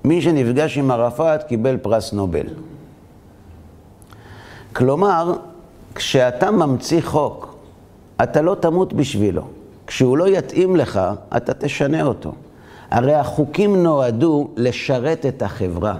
מי 0.05 0.23
שנפגש 0.23 0.79
עם 0.79 0.91
ערפאת 0.91 1.43
קיבל 1.43 1.77
פרס 1.77 2.13
נובל. 2.13 2.47
כלומר, 4.73 5.33
כשאתה 5.95 6.51
ממציא 6.51 7.01
חוק, 7.03 7.57
אתה 8.23 8.43
לא 8.43 8.57
תמות 8.61 8.93
בשבילו. 8.93 9.43
כשהוא 9.87 10.19
לא 10.19 10.29
יתאים 10.29 10.77
לך, 10.77 11.01
אתה 11.37 11.55
תשנה 11.55 12.03
אותו. 12.03 12.33
הרי 12.91 13.15
החוקים 13.15 13.83
נועדו 13.83 14.49
לשרת 14.57 15.27
את 15.27 15.43
החברה. 15.43 15.97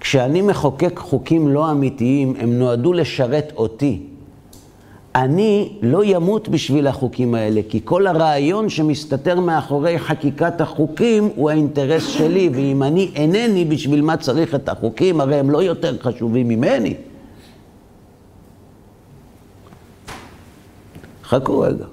כשאני 0.00 0.42
מחוקק 0.42 0.98
חוקים 0.98 1.48
לא 1.48 1.70
אמיתיים, 1.70 2.34
הם 2.38 2.58
נועדו 2.58 2.92
לשרת 2.92 3.52
אותי. 3.56 4.06
אני 5.16 5.72
לא 5.82 6.04
ימות 6.04 6.48
בשביל 6.48 6.86
החוקים 6.86 7.34
האלה, 7.34 7.60
כי 7.68 7.80
כל 7.84 8.06
הרעיון 8.06 8.68
שמסתתר 8.68 9.40
מאחורי 9.40 9.98
חקיקת 9.98 10.60
החוקים 10.60 11.30
הוא 11.36 11.50
האינטרס 11.50 12.06
שלי, 12.06 12.50
ואם 12.54 12.82
אני 12.82 13.10
אינני, 13.14 13.64
בשביל 13.64 14.02
מה 14.02 14.16
צריך 14.16 14.54
את 14.54 14.68
החוקים? 14.68 15.20
הרי 15.20 15.36
הם 15.36 15.50
לא 15.50 15.62
יותר 15.62 15.96
חשובים 16.02 16.48
ממני. 16.48 16.94
חכו 21.24 21.60
רגע. 21.60 21.84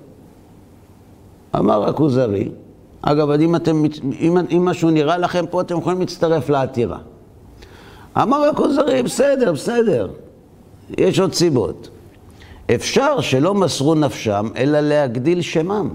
אמר 1.55 1.89
הכוזרי, 1.89 2.49
אגב, 3.01 3.29
אם, 3.29 3.55
אתם, 3.55 3.83
אם, 4.19 4.37
אם 4.51 4.65
משהו 4.65 4.89
נראה 4.89 5.17
לכם 5.17 5.45
פה, 5.49 5.61
אתם 5.61 5.77
יכולים 5.77 5.99
להצטרף 5.99 6.49
לעתירה. 6.49 6.97
אמר 8.17 8.49
הכוזרי, 8.49 9.03
בסדר, 9.03 9.53
בסדר, 9.53 10.09
יש 10.97 11.19
עוד 11.19 11.33
סיבות. 11.33 11.89
אפשר 12.75 13.21
שלא 13.21 13.53
מסרו 13.53 13.95
נפשם, 13.95 14.49
אלא 14.55 14.79
להגדיל 14.79 15.41
שמם, 15.41 15.89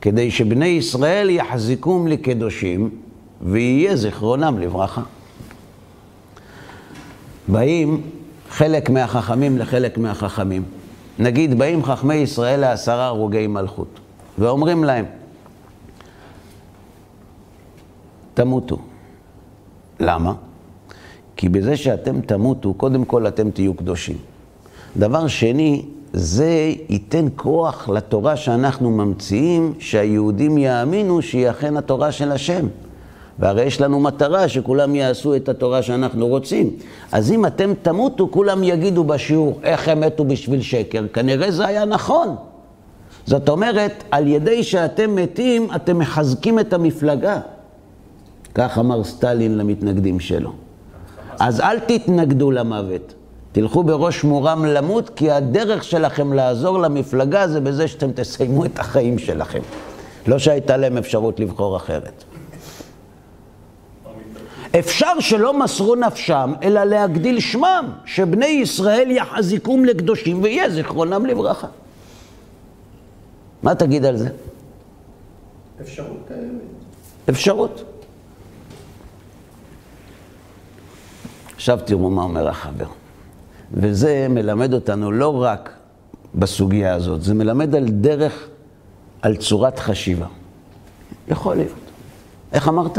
כדי 0.00 0.30
שבני 0.30 0.66
ישראל 0.66 1.30
יחזיקום 1.30 2.06
לקדושים, 2.06 2.90
ויהיה 3.42 3.96
זיכרונם 3.96 4.58
לברכה. 4.58 5.02
באים 7.48 8.00
חלק 8.50 8.90
מהחכמים 8.90 9.58
לחלק 9.58 9.98
מהחכמים. 9.98 10.62
נגיד, 11.18 11.58
באים 11.58 11.84
חכמי 11.84 12.14
ישראל 12.14 12.60
לעשרה 12.60 13.06
הרוגי 13.06 13.46
מלכות, 13.46 14.00
ואומרים 14.38 14.84
להם, 14.84 15.04
תמותו. 18.34 18.78
למה? 20.00 20.32
כי 21.36 21.48
בזה 21.48 21.76
שאתם 21.76 22.20
תמותו, 22.20 22.74
קודם 22.74 23.04
כל 23.04 23.26
אתם 23.26 23.50
תהיו 23.50 23.74
קדושים. 23.74 24.16
דבר 24.96 25.26
שני, 25.26 25.82
זה 26.12 26.72
ייתן 26.88 27.26
כוח 27.36 27.88
לתורה 27.88 28.36
שאנחנו 28.36 28.90
ממציאים, 28.90 29.74
שהיהודים 29.78 30.58
יאמינו 30.58 31.22
שהיא 31.22 31.50
אכן 31.50 31.76
התורה 31.76 32.12
של 32.12 32.32
השם. 32.32 32.66
והרי 33.38 33.62
יש 33.62 33.80
לנו 33.80 34.00
מטרה 34.00 34.48
שכולם 34.48 34.94
יעשו 34.94 35.36
את 35.36 35.48
התורה 35.48 35.82
שאנחנו 35.82 36.26
רוצים. 36.26 36.70
אז 37.12 37.32
אם 37.32 37.46
אתם 37.46 37.72
תמותו, 37.82 38.28
כולם 38.30 38.64
יגידו 38.64 39.04
בשיעור 39.04 39.60
איך 39.62 39.88
הם 39.88 40.00
מתו 40.00 40.24
בשביל 40.24 40.62
שקר. 40.62 41.04
כנראה 41.12 41.50
זה 41.50 41.66
היה 41.66 41.84
נכון. 41.84 42.36
זאת 43.26 43.48
אומרת, 43.48 44.04
על 44.10 44.26
ידי 44.26 44.62
שאתם 44.62 45.14
מתים, 45.14 45.68
אתם 45.76 45.98
מחזקים 45.98 46.60
את 46.60 46.72
המפלגה. 46.72 47.40
כך 48.54 48.78
אמר 48.78 49.04
סטלין 49.04 49.58
למתנגדים 49.58 50.20
שלו. 50.20 50.52
אז 51.38 51.60
אל 51.60 51.78
תתנגדו 51.78 52.50
למוות. 52.50 53.14
תלכו 53.54 53.82
בראש 53.82 54.24
מורם 54.24 54.64
למות, 54.64 55.10
כי 55.16 55.30
הדרך 55.30 55.84
שלכם 55.84 56.32
לעזור 56.32 56.78
למפלגה 56.78 57.48
זה 57.48 57.60
בזה 57.60 57.88
שאתם 57.88 58.12
תסיימו 58.12 58.64
את 58.64 58.78
החיים 58.78 59.18
שלכם. 59.18 59.60
לא 60.26 60.38
שהייתה 60.38 60.76
להם 60.76 60.98
אפשרות 60.98 61.40
לבחור 61.40 61.76
אחרת. 61.76 62.24
אפשר 64.78 65.20
שלא 65.20 65.58
מסרו 65.58 65.94
נפשם, 65.94 66.52
אלא 66.62 66.84
להגדיל 66.84 67.40
שמם, 67.40 67.90
שבני 68.04 68.46
ישראל 68.46 69.10
יחזיקום 69.10 69.84
לקדושים 69.84 70.42
ויהיה 70.42 70.70
זיכרונם 70.70 71.26
לברכה. 71.26 71.68
מה 73.62 73.74
תגיד 73.74 74.04
על 74.04 74.16
זה? 74.16 74.28
אפשרות 75.80 76.18
קיימת. 76.28 76.60
אפשרות. 77.30 77.84
עכשיו 81.54 81.78
תראו 81.84 82.10
מה 82.10 82.22
אומר 82.22 82.48
החבר. 82.48 83.03
וזה 83.74 84.26
מלמד 84.30 84.74
אותנו 84.74 85.12
לא 85.12 85.42
רק 85.42 85.70
בסוגיה 86.34 86.94
הזאת, 86.94 87.22
זה 87.22 87.34
מלמד 87.34 87.74
על 87.74 87.88
דרך, 87.88 88.48
על 89.22 89.36
צורת 89.36 89.78
חשיבה. 89.78 90.26
יכול 91.28 91.56
להיות. 91.56 91.72
איך 92.52 92.68
אמרת? 92.68 92.98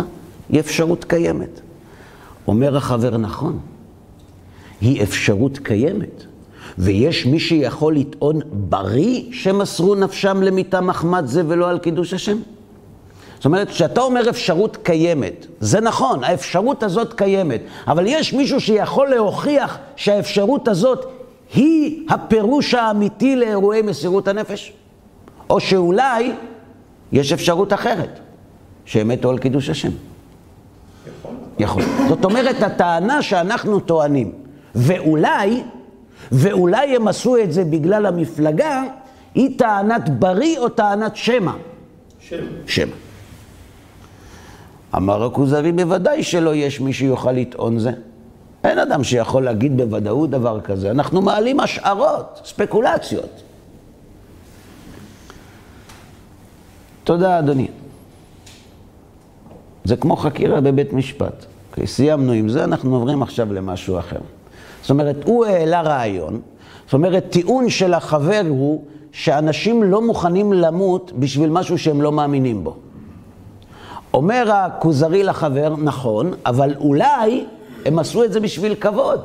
היא 0.49 0.59
אפשרות 0.59 1.03
קיימת. 1.03 1.61
אומר 2.47 2.77
החבר, 2.77 3.17
נכון, 3.17 3.59
היא 4.81 5.03
אפשרות 5.03 5.57
קיימת. 5.57 6.23
ויש 6.77 7.25
מי 7.25 7.39
שיכול 7.39 7.95
לטעון 7.95 8.39
בריא 8.51 9.23
שמסרו 9.31 9.95
נפשם 9.95 10.41
למיתה 10.41 10.81
מחמד 10.81 11.25
זה 11.25 11.43
ולא 11.47 11.69
על 11.69 11.79
קידוש 11.79 12.13
השם? 12.13 12.37
זאת 13.45 13.47
אומרת, 13.47 13.69
כשאתה 13.69 14.01
אומר 14.01 14.29
אפשרות 14.29 14.77
קיימת, 14.83 15.45
זה 15.59 15.81
נכון, 15.81 16.23
האפשרות 16.23 16.83
הזאת 16.83 17.13
קיימת, 17.13 17.61
אבל 17.87 18.03
יש 18.07 18.33
מישהו 18.33 18.61
שיכול 18.61 19.09
להוכיח 19.09 19.77
שהאפשרות 19.95 20.67
הזאת 20.67 21.05
היא 21.53 22.07
הפירוש 22.09 22.73
האמיתי 22.73 23.35
לאירועי 23.35 23.81
מסירות 23.81 24.27
הנפש? 24.27 24.73
או 25.49 25.59
שאולי 25.59 26.31
יש 27.11 27.33
אפשרות 27.33 27.73
אחרת, 27.73 28.19
שהם 28.85 29.07
מתו 29.07 29.29
על 29.29 29.37
קידוש 29.37 29.69
השם. 29.69 29.91
יכול. 31.59 31.83
זאת 32.07 32.25
אומרת, 32.25 32.63
הטענה 32.63 33.21
שאנחנו 33.21 33.79
טוענים, 33.79 34.31
ואולי, 34.75 35.63
ואולי 36.31 36.95
הם 36.95 37.07
עשו 37.07 37.37
את 37.37 37.53
זה 37.53 37.63
בגלל 37.63 38.05
המפלגה, 38.05 38.83
היא 39.35 39.59
טענת 39.59 40.09
בריא 40.09 40.59
או 40.59 40.69
טענת 40.69 41.15
שמא? 41.15 41.51
שם. 42.19 42.37
שמא. 42.67 43.04
אמר 44.97 45.23
הכוזרי, 45.25 45.71
בוודאי 45.71 46.23
שלא 46.23 46.55
יש 46.55 46.81
מי 46.81 46.93
שיוכל 46.93 47.31
לטעון 47.31 47.79
זה. 47.79 47.91
אין 48.63 48.79
אדם 48.79 49.03
שיכול 49.03 49.43
להגיד 49.43 49.77
בוודאות 49.77 50.29
דבר 50.29 50.61
כזה. 50.61 50.91
אנחנו 50.91 51.21
מעלים 51.21 51.59
השערות, 51.59 52.41
ספקולציות. 52.45 53.41
תודה, 57.03 57.39
אדוני. 57.39 57.67
זה 59.83 59.95
כמו 59.95 60.15
חקירה 60.15 60.61
בבית 60.61 60.93
משפט. 60.93 61.45
אוקיי, 61.69 61.87
סיימנו 61.87 62.31
עם 62.31 62.49
זה, 62.49 62.63
אנחנו 62.63 62.95
עוברים 62.95 63.21
עכשיו 63.21 63.53
למשהו 63.53 63.99
אחר. 63.99 64.19
זאת 64.81 64.89
אומרת, 64.89 65.15
הוא 65.25 65.45
העלה 65.45 65.81
רעיון, 65.81 66.41
זאת 66.85 66.93
אומרת, 66.93 67.25
טיעון 67.29 67.69
של 67.69 67.93
החבר 67.93 68.41
הוא 68.49 68.83
שאנשים 69.11 69.83
לא 69.83 70.01
מוכנים 70.01 70.53
למות 70.53 71.11
בשביל 71.19 71.49
משהו 71.49 71.77
שהם 71.77 72.01
לא 72.01 72.11
מאמינים 72.11 72.63
בו. 72.63 72.75
אומר 74.15 74.51
הכוזרי 74.51 75.23
לחבר, 75.23 75.73
נכון, 75.77 76.33
אבל 76.45 76.73
אולי 76.79 77.45
הם 77.85 77.99
עשו 77.99 78.23
את 78.23 78.33
זה 78.33 78.39
בשביל 78.39 78.75
כבוד, 78.75 79.21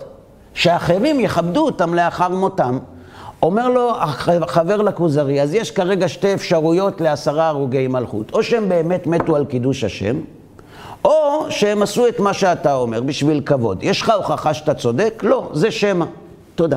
שאחרים 0.54 1.20
יכבדו 1.20 1.60
אותם 1.60 1.94
לאחר 1.94 2.28
מותם. 2.28 2.78
אומר 3.42 3.68
לו 3.68 3.92
החבר 4.00 4.76
לכוזרי, 4.76 5.42
אז 5.42 5.54
יש 5.54 5.70
כרגע 5.70 6.08
שתי 6.08 6.34
אפשרויות 6.34 7.00
לעשרה 7.00 7.48
הרוגי 7.48 7.88
מלכות. 7.88 8.32
או 8.32 8.42
שהם 8.42 8.68
באמת 8.68 9.06
מתו 9.06 9.36
על 9.36 9.44
קידוש 9.44 9.84
השם, 9.84 10.16
או 11.04 11.46
שהם 11.50 11.82
עשו 11.82 12.08
את 12.08 12.20
מה 12.20 12.34
שאתה 12.34 12.74
אומר 12.74 13.02
בשביל 13.02 13.40
כבוד. 13.46 13.78
יש 13.82 14.02
לך 14.02 14.12
הוכחה 14.16 14.54
שאתה 14.54 14.74
צודק? 14.74 15.22
לא, 15.22 15.50
זה 15.52 15.70
שמא. 15.70 16.04
תודה. 16.54 16.76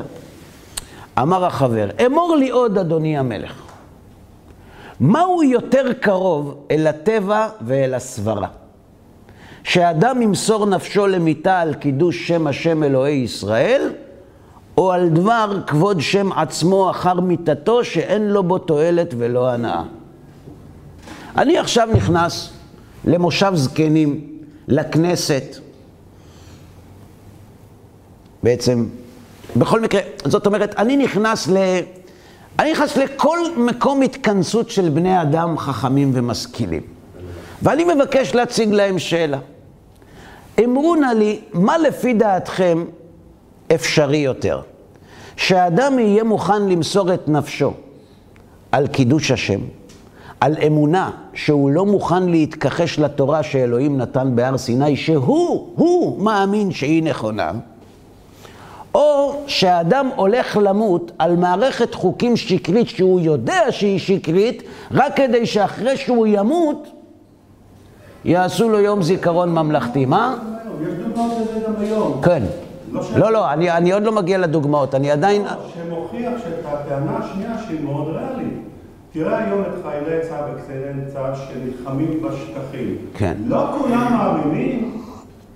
אמר 1.18 1.44
החבר, 1.44 1.88
אמור 2.06 2.36
לי 2.36 2.50
עוד, 2.50 2.78
אדוני 2.78 3.18
המלך. 3.18 3.63
מהו 5.00 5.42
יותר 5.42 5.92
קרוב 5.92 6.64
אל 6.70 6.86
הטבע 6.86 7.48
ואל 7.60 7.94
הסברה? 7.94 8.48
שאדם 9.64 10.22
ימסור 10.22 10.66
נפשו 10.66 11.06
למיתה 11.06 11.60
על 11.60 11.74
קידוש 11.74 12.28
שם 12.28 12.46
השם 12.46 12.82
אלוהי 12.82 13.14
ישראל, 13.14 13.92
או 14.78 14.92
על 14.92 15.08
דבר 15.08 15.58
כבוד 15.66 16.00
שם 16.00 16.32
עצמו 16.32 16.90
אחר 16.90 17.20
מיתתו, 17.20 17.84
שאין 17.84 18.28
לו 18.28 18.42
בו 18.42 18.58
תועלת 18.58 19.14
ולא 19.18 19.50
הנאה. 19.50 19.82
אני 21.36 21.58
עכשיו 21.58 21.88
נכנס 21.94 22.50
למושב 23.04 23.52
זקנים, 23.54 24.20
לכנסת. 24.68 25.56
בעצם, 28.42 28.86
בכל 29.56 29.80
מקרה, 29.80 30.00
זאת 30.24 30.46
אומרת, 30.46 30.74
אני 30.78 30.96
נכנס 30.96 31.48
ל... 31.48 31.56
אני 32.58 32.72
נכנס 32.72 32.96
לכל 32.96 33.38
מקום 33.56 34.02
התכנסות 34.02 34.70
של 34.70 34.88
בני 34.88 35.22
אדם 35.22 35.58
חכמים 35.58 36.10
ומשכילים. 36.14 36.82
ואני 37.62 37.84
מבקש 37.94 38.34
להציג 38.34 38.72
להם 38.72 38.98
שאלה. 38.98 39.38
אמרו 40.64 40.94
נא 40.94 41.06
לי, 41.06 41.40
מה 41.52 41.78
לפי 41.78 42.14
דעתכם 42.14 42.84
אפשרי 43.74 44.16
יותר? 44.16 44.60
שהאדם 45.36 45.98
יהיה 45.98 46.24
מוכן 46.24 46.68
למסור 46.68 47.14
את 47.14 47.28
נפשו 47.28 47.72
על 48.72 48.86
קידוש 48.86 49.30
השם, 49.30 49.60
על 50.40 50.56
אמונה 50.66 51.10
שהוא 51.34 51.70
לא 51.70 51.86
מוכן 51.86 52.22
להתכחש 52.22 52.98
לתורה 52.98 53.42
שאלוהים 53.42 53.98
נתן 53.98 54.32
בהר 54.34 54.58
סיני, 54.58 54.96
שהוא, 54.96 55.72
הוא 55.74 56.22
מאמין 56.22 56.70
שהיא 56.70 57.02
נכונה, 57.02 57.52
או 58.94 59.34
שהאדם 59.46 60.10
הולך 60.16 60.58
למות 60.62 61.12
על 61.18 61.36
מערכת 61.36 61.94
חוקים 61.94 62.36
שקרית 62.36 62.88
שהוא 62.88 63.20
יודע 63.20 63.60
שהיא 63.70 63.98
שקרית, 63.98 64.62
רק 64.90 65.16
כדי 65.16 65.46
שאחרי 65.46 65.96
שהוא 65.96 66.26
ימות, 66.26 66.88
יעשו 68.24 68.68
לו 68.68 68.80
יום 68.80 69.02
זיכרון 69.02 69.52
ממלכתי. 69.52 70.06
מה? 70.06 70.36
יש 70.82 70.94
דוגמאות 70.94 71.32
לזה 71.40 71.60
גם 71.66 71.72
היום. 71.78 72.20
כן. 72.24 72.42
לא, 73.16 73.32
לא, 73.32 73.52
אני, 73.52 73.70
אני 73.70 73.92
עוד 73.92 74.02
לא 74.02 74.12
מגיע 74.12 74.38
לדוגמאות, 74.38 74.94
אני 74.94 75.10
עדיין... 75.10 75.44
שמוכיח 75.74 76.32
שאת 76.44 76.64
הטענה 76.64 77.18
השנייה 77.18 77.50
שהיא 77.66 77.80
מאוד 77.84 78.08
ריאלית. 78.08 78.54
תראה 79.12 79.44
היום 79.44 79.60
את 79.62 79.82
חיילי 79.82 80.20
צה"ל 80.28 80.50
וקציני 80.54 81.12
צה"ל 81.12 81.32
שנלחמים 81.34 82.22
בשטחים. 82.22 82.96
כן. 83.14 83.34
לא 83.46 83.66
כולם 83.78 84.12
מאמינים 84.12 85.00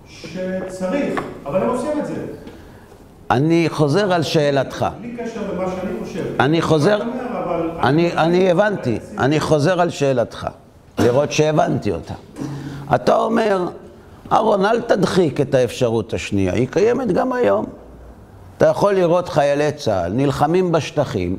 שצריך, 0.09 1.21
אבל 1.47 1.63
הם 1.63 1.69
עושים 1.69 1.91
את 1.99 2.07
זה. 2.07 2.15
אני 3.31 3.67
חוזר 3.69 4.13
על 4.13 4.23
שאלתך. 4.23 4.87
בלי 5.01 5.17
קשר 5.17 5.41
למה 5.53 5.71
שאני 5.71 5.91
חושב. 6.05 6.25
אני 6.41 6.63
חוזר, 6.63 6.99
אני 7.83 8.13
אני 8.13 8.51
הבנתי, 8.51 8.99
אני 9.19 9.41
חוזר 9.41 9.81
על 9.81 9.91
שאלתך. 9.91 10.49
לראות 10.99 11.33
שהבנתי 11.33 11.93
אותה. 11.93 12.15
אתה 12.95 13.17
אומר, 13.17 13.69
אהרון, 14.33 14.65
אל 14.65 14.81
תדחיק 14.81 15.41
את 15.41 15.55
האפשרות 15.55 16.15
השנייה, 16.15 16.53
היא 16.53 16.69
קיימת 16.71 17.13
גם 17.13 17.33
היום. 17.33 17.67
אתה 18.57 18.67
יכול 18.67 18.95
לראות 18.95 19.29
חיילי 19.29 19.73
צה"ל 19.73 20.13
נלחמים 20.13 20.73
בשטחים, 20.73 21.37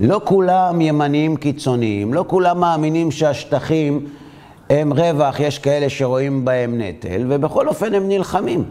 לא 0.00 0.20
כולם 0.24 0.80
ימניים 0.80 1.36
קיצוניים, 1.36 2.14
לא 2.14 2.24
כולם 2.28 2.60
מאמינים 2.60 3.10
שהשטחים 3.10 4.06
הם 4.70 4.92
רווח, 4.92 5.40
יש 5.40 5.58
כאלה 5.58 5.88
שרואים 5.88 6.44
בהם 6.44 6.80
נטל, 6.80 7.24
ובכל 7.28 7.68
אופן 7.68 7.94
הם 7.94 8.08
נלחמים. 8.08 8.64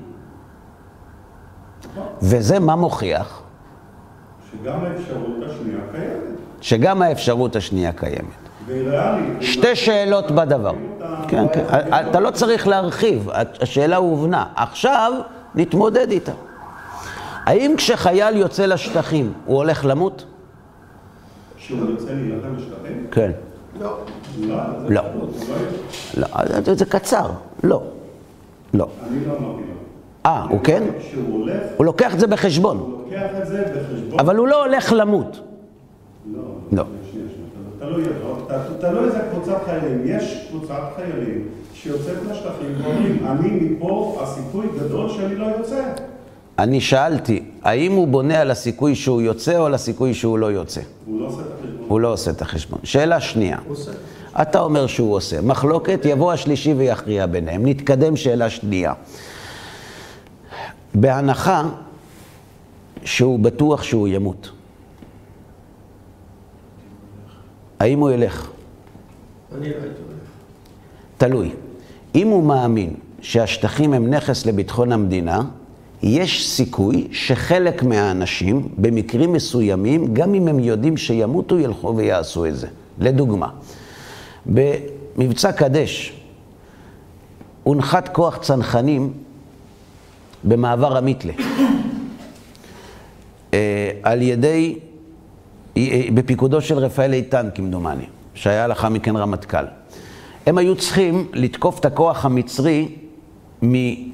וזה 2.21 2.59
מה 2.59 2.75
מוכיח? 2.75 3.41
שגם 4.51 4.83
האפשרות 4.83 5.35
השנייה 5.49 5.79
קיימת. 5.91 6.37
שגם 6.61 7.01
האפשרות 7.01 7.55
השנייה 7.55 7.91
קיימת. 7.91 8.41
שתי 9.41 9.75
שאלות 9.75 10.31
בדבר. 10.31 10.73
כן, 11.27 11.45
כן, 11.53 11.65
אתה 12.09 12.19
לא 12.19 12.31
צריך 12.31 12.67
להרחיב, 12.67 13.29
השאלה 13.61 13.97
הובנה. 13.97 14.45
עכשיו 14.55 15.13
נתמודד 15.55 16.11
איתה. 16.11 16.31
האם 17.45 17.73
כשחייל 17.77 18.35
יוצא 18.37 18.65
לשטחים, 18.65 19.33
הוא 19.45 19.57
הולך 19.57 19.85
למות? 19.85 20.25
שהוא 21.57 21.89
יוצא 21.89 22.05
להילחם 22.13 22.55
בשטחים? 22.55 23.07
כן. 23.11 23.31
לא. 23.79 23.97
לא. 24.39 24.55
לא. 24.89 25.01
לא- 26.17 26.27
לא, 26.49 26.61
זה- 26.61 26.75
זה 26.75 26.85
קצר. 26.85 27.29
לא. 27.63 27.81
לא. 28.73 28.87
אני 29.07 29.25
לא 29.25 29.31
אמרתי 29.31 29.61
לו. 29.61 29.73
אה, 30.25 30.45
הוא 30.49 30.59
כן? 30.63 30.83
הולך, 31.29 31.55
הוא 31.77 31.85
לוקח 31.85 32.13
את 32.13 32.19
זה 32.19 32.27
בחשבון, 32.27 32.77
הוא 32.77 33.01
לוקח 33.03 33.29
את 33.41 33.47
זה 33.47 33.63
בחשבון. 33.75 34.19
אבל 34.19 34.35
הוא 34.35 34.47
לא 34.47 34.65
הולך 34.65 34.93
למות. 34.97 35.39
לא. 36.33 36.41
לא. 36.71 36.83
תלוי, 38.79 39.05
איזה 39.05 39.19
קבוצת 39.31 39.57
חיילים. 39.65 40.01
יש 40.05 40.47
קבוצת 40.49 40.81
חיילים 40.95 41.47
שיוצאת 41.73 42.17
לשטחים 42.31 42.75
ואומרים, 42.81 43.25
אני 43.27 43.49
מפה, 43.49 44.19
הסיכוי 44.23 44.67
גדול 44.79 45.09
שאני 45.09 45.35
לא 45.35 45.45
יוצא. 45.45 45.83
אני 46.59 46.81
שאלתי, 46.81 47.43
האם 47.63 47.91
הוא 47.91 48.07
בונה 48.07 48.39
על 48.39 48.51
הסיכוי 48.51 48.95
שהוא 48.95 49.21
יוצא 49.21 49.57
או 49.57 49.65
על 49.65 49.73
הסיכוי 49.73 50.13
שהוא 50.13 50.37
לא 50.37 50.51
יוצא? 50.51 50.81
הוא 51.05 51.21
לא 51.21 51.27
עושה 51.27 51.41
את 51.41 51.51
החשבון. 51.51 51.85
הוא 51.87 51.99
לא 51.99 52.13
עושה 52.13 52.31
את 52.31 52.41
החשבון. 52.41 52.79
שאלה 52.83 53.19
שנייה, 53.19 53.57
הוא 53.65 53.73
עושה. 53.73 53.91
אתה 54.41 54.59
אומר 54.59 54.87
שהוא 54.87 55.15
עושה. 55.15 55.41
מחלוקת, 55.41 55.99
יבוא 56.05 56.31
השלישי 56.31 56.73
ויכריע 56.73 57.25
ביניהם. 57.25 57.67
נתקדם 57.67 58.15
שאלה 58.15 58.49
שנייה. 58.49 58.93
בהנחה 60.95 61.69
שהוא 63.03 63.39
בטוח 63.39 63.83
שהוא 63.83 64.07
ימות, 64.07 64.51
האם 67.79 67.99
הוא 67.99 68.11
ילך? 68.11 68.49
אני 69.57 69.69
לא 69.69 69.75
הייתי 69.75 69.87
הולך. 69.87 70.19
תלוי. 71.17 71.51
אם 72.15 72.27
הוא 72.27 72.43
מאמין 72.43 72.93
שהשטחים 73.21 73.93
הם 73.93 74.09
נכס 74.09 74.45
לביטחון 74.45 74.91
המדינה, 74.91 75.41
יש 76.03 76.49
סיכוי 76.49 77.07
שחלק 77.11 77.83
מהאנשים, 77.83 78.69
במקרים 78.77 79.33
מסוימים, 79.33 80.13
גם 80.13 80.33
אם 80.33 80.47
הם 80.47 80.59
יודעים 80.59 80.97
שימותו, 80.97 81.59
ילכו 81.59 81.95
ויעשו 81.95 82.45
את 82.45 82.55
זה. 82.57 82.67
לדוגמה, 82.99 83.49
במבצע 84.45 85.51
קדש 85.51 86.13
הונחת 87.63 88.09
כוח 88.09 88.37
צנחנים 88.37 89.13
במעבר 90.43 90.97
המיתלה. 90.97 91.33
אה, 93.53 93.91
על 94.03 94.21
ידי, 94.21 94.79
אה, 95.77 96.01
בפיקודו 96.13 96.61
של 96.61 96.77
רפאל 96.77 97.13
איתן, 97.13 97.49
כמדומני, 97.55 98.05
שהיה 98.33 98.67
לאחר 98.67 98.89
מכן 98.89 99.15
רמטכ"ל. 99.15 99.65
הם 100.45 100.57
היו 100.57 100.75
צריכים 100.75 101.27
לתקוף 101.33 101.79
את 101.79 101.85
הכוח 101.85 102.25
המצרי 102.25 102.87
מ- 103.65 104.11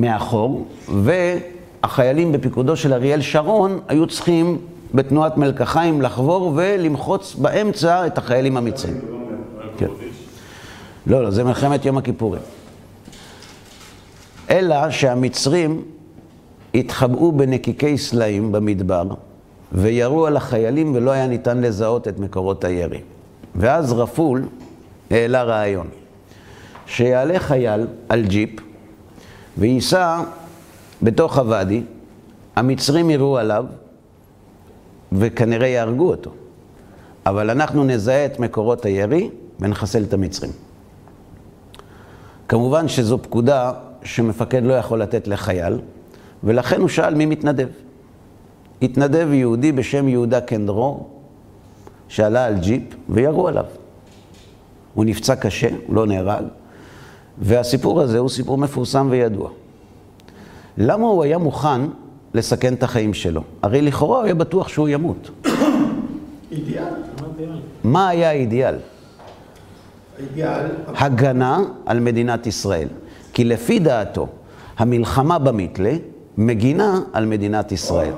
מאחור, 0.00 0.66
והחיילים 0.88 2.32
בפיקודו 2.32 2.76
של 2.76 2.92
אריאל 2.92 3.20
שרון 3.20 3.80
היו 3.88 4.06
צריכים 4.06 4.58
בתנועת 4.94 5.36
מלקחיים 5.36 6.02
לחבור 6.02 6.52
ולמחוץ 6.56 7.34
באמצע 7.34 8.06
את 8.06 8.18
החיילים 8.18 8.56
המצרים. 8.56 9.00
כן. 9.78 9.86
לא, 11.06 11.22
לא, 11.22 11.30
זה 11.30 11.44
מלחמת 11.44 11.84
יום 11.84 11.98
הכיפורים. 11.98 12.42
אלא 14.50 14.90
שהמצרים 14.90 15.82
התחבאו 16.74 17.32
בנקיקי 17.32 17.98
סלעים 17.98 18.52
במדבר 18.52 19.04
וירו 19.72 20.26
על 20.26 20.36
החיילים 20.36 20.94
ולא 20.94 21.10
היה 21.10 21.26
ניתן 21.26 21.60
לזהות 21.60 22.08
את 22.08 22.18
מקורות 22.18 22.64
הירי. 22.64 23.00
ואז 23.54 23.92
רפול 23.92 24.48
העלה 25.10 25.42
רעיון, 25.42 25.88
שיעלה 26.86 27.38
חייל 27.38 27.86
על 28.08 28.24
ג'יפ 28.26 28.50
וייסע 29.58 30.20
בתוך 31.02 31.38
הוואדי, 31.38 31.82
המצרים 32.56 33.10
יראו 33.10 33.38
עליו 33.38 33.64
וכנראה 35.12 35.66
יהרגו 35.66 36.10
אותו. 36.10 36.30
אבל 37.26 37.50
אנחנו 37.50 37.84
נזהה 37.84 38.26
את 38.26 38.40
מקורות 38.40 38.84
הירי 38.84 39.30
ונחסל 39.60 40.02
את 40.02 40.12
המצרים. 40.12 40.52
כמובן 42.48 42.88
שזו 42.88 43.18
פקודה 43.22 43.72
שמפקד 44.02 44.62
לא 44.62 44.74
יכול 44.74 45.02
לתת 45.02 45.28
לחייל, 45.28 45.78
ולכן 46.44 46.80
הוא 46.80 46.88
שאל 46.88 47.14
מי 47.14 47.26
מתנדב. 47.26 47.68
התנדב 48.82 49.28
יהודי 49.32 49.72
בשם 49.72 50.08
יהודה 50.08 50.40
קנדרור, 50.40 51.10
שעלה 52.08 52.44
על 52.44 52.58
ג'יפ 52.58 52.82
וירו 53.08 53.48
עליו. 53.48 53.64
הוא 54.94 55.04
נפצע 55.04 55.36
קשה, 55.36 55.68
הוא 55.86 55.96
לא 55.96 56.06
נהרג, 56.06 56.44
והסיפור 57.38 58.00
הזה 58.00 58.18
הוא 58.18 58.28
סיפור 58.28 58.58
מפורסם 58.58 59.06
וידוע. 59.10 59.50
למה 60.78 61.06
הוא 61.06 61.24
היה 61.24 61.38
מוכן 61.38 61.80
לסכן 62.34 62.74
את 62.74 62.82
החיים 62.82 63.14
שלו? 63.14 63.42
הרי 63.62 63.82
לכאורה 63.82 64.18
הוא 64.18 64.24
היה 64.24 64.34
בטוח 64.34 64.68
שהוא 64.68 64.88
ימות. 64.88 65.30
אידיאל. 66.52 66.84
מה 67.84 68.08
היה 68.08 68.28
האידיאל? 68.28 68.74
האידיאל, 70.18 70.66
הגנה 70.86 71.58
על 71.86 72.00
מדינת 72.00 72.46
ישראל. 72.46 72.88
כי 73.38 73.44
לפי 73.44 73.78
דעתו, 73.78 74.26
המלחמה 74.78 75.38
במיתלה 75.38 75.92
מגינה 76.38 77.00
על 77.12 77.26
מדינת 77.26 77.72
ישראל. 77.72 78.12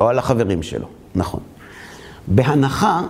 או 0.00 0.08
על 0.08 0.18
החברים 0.18 0.62
שלו, 0.62 0.86
נכון. 1.14 1.40
בהנחה 2.26 3.02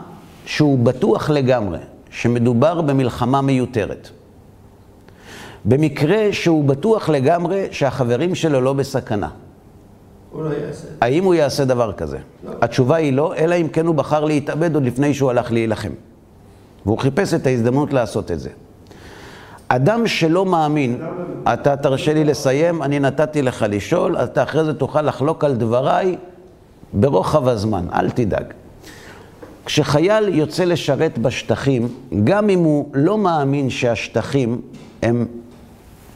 שהוא 0.46 0.78
בטוח 0.78 1.30
לגמרי 1.30 1.78
שמדובר 2.10 2.80
במלחמה 2.80 3.40
מיותרת. 3.40 4.08
במקרה 5.64 6.32
שהוא 6.32 6.64
בטוח 6.64 7.08
לגמרי 7.08 7.66
שהחברים 7.70 8.34
שלו 8.34 8.60
לא 8.60 8.72
בסכנה. 8.72 9.28
הוא 10.32 10.42
לא 10.42 10.48
יעשה. 10.48 10.88
האם 11.00 11.24
הוא 11.24 11.34
יעשה 11.34 11.64
דבר 11.64 11.92
כזה? 11.92 12.18
לא. 12.44 12.52
התשובה 12.60 12.96
היא 12.96 13.12
לא, 13.12 13.34
אלא 13.36 13.54
אם 13.54 13.68
כן 13.68 13.86
הוא 13.86 13.94
בחר 13.94 14.24
להתאבד 14.24 14.74
עוד 14.74 14.84
לפני 14.84 15.14
שהוא 15.14 15.30
הלך 15.30 15.52
להילחם. 15.52 15.92
והוא 16.86 16.98
חיפש 16.98 17.34
את 17.34 17.46
ההזדמנות 17.46 17.92
לעשות 17.92 18.30
את 18.30 18.40
זה. 18.40 18.50
אדם 19.68 20.06
שלא 20.06 20.46
מאמין, 20.46 21.02
אתה 21.52 21.76
תרשה 21.76 22.14
לי 22.14 22.24
לסיים, 22.24 22.82
אני 22.82 22.98
נתתי 23.00 23.42
לך 23.42 23.66
לשאול, 23.68 24.16
אתה 24.16 24.42
אחרי 24.42 24.64
זה 24.64 24.74
תוכל 24.74 25.02
לחלוק 25.02 25.44
על 25.44 25.54
דבריי 25.54 26.16
ברוחב 26.92 27.48
הזמן, 27.48 27.86
אל 27.92 28.10
תדאג. 28.10 28.44
כשחייל 29.64 30.28
יוצא 30.28 30.64
לשרת 30.64 31.18
בשטחים, 31.18 31.88
גם 32.24 32.50
אם 32.50 32.58
הוא 32.58 32.88
לא 32.94 33.18
מאמין 33.18 33.70
שהשטחים 33.70 34.60
הם 35.02 35.26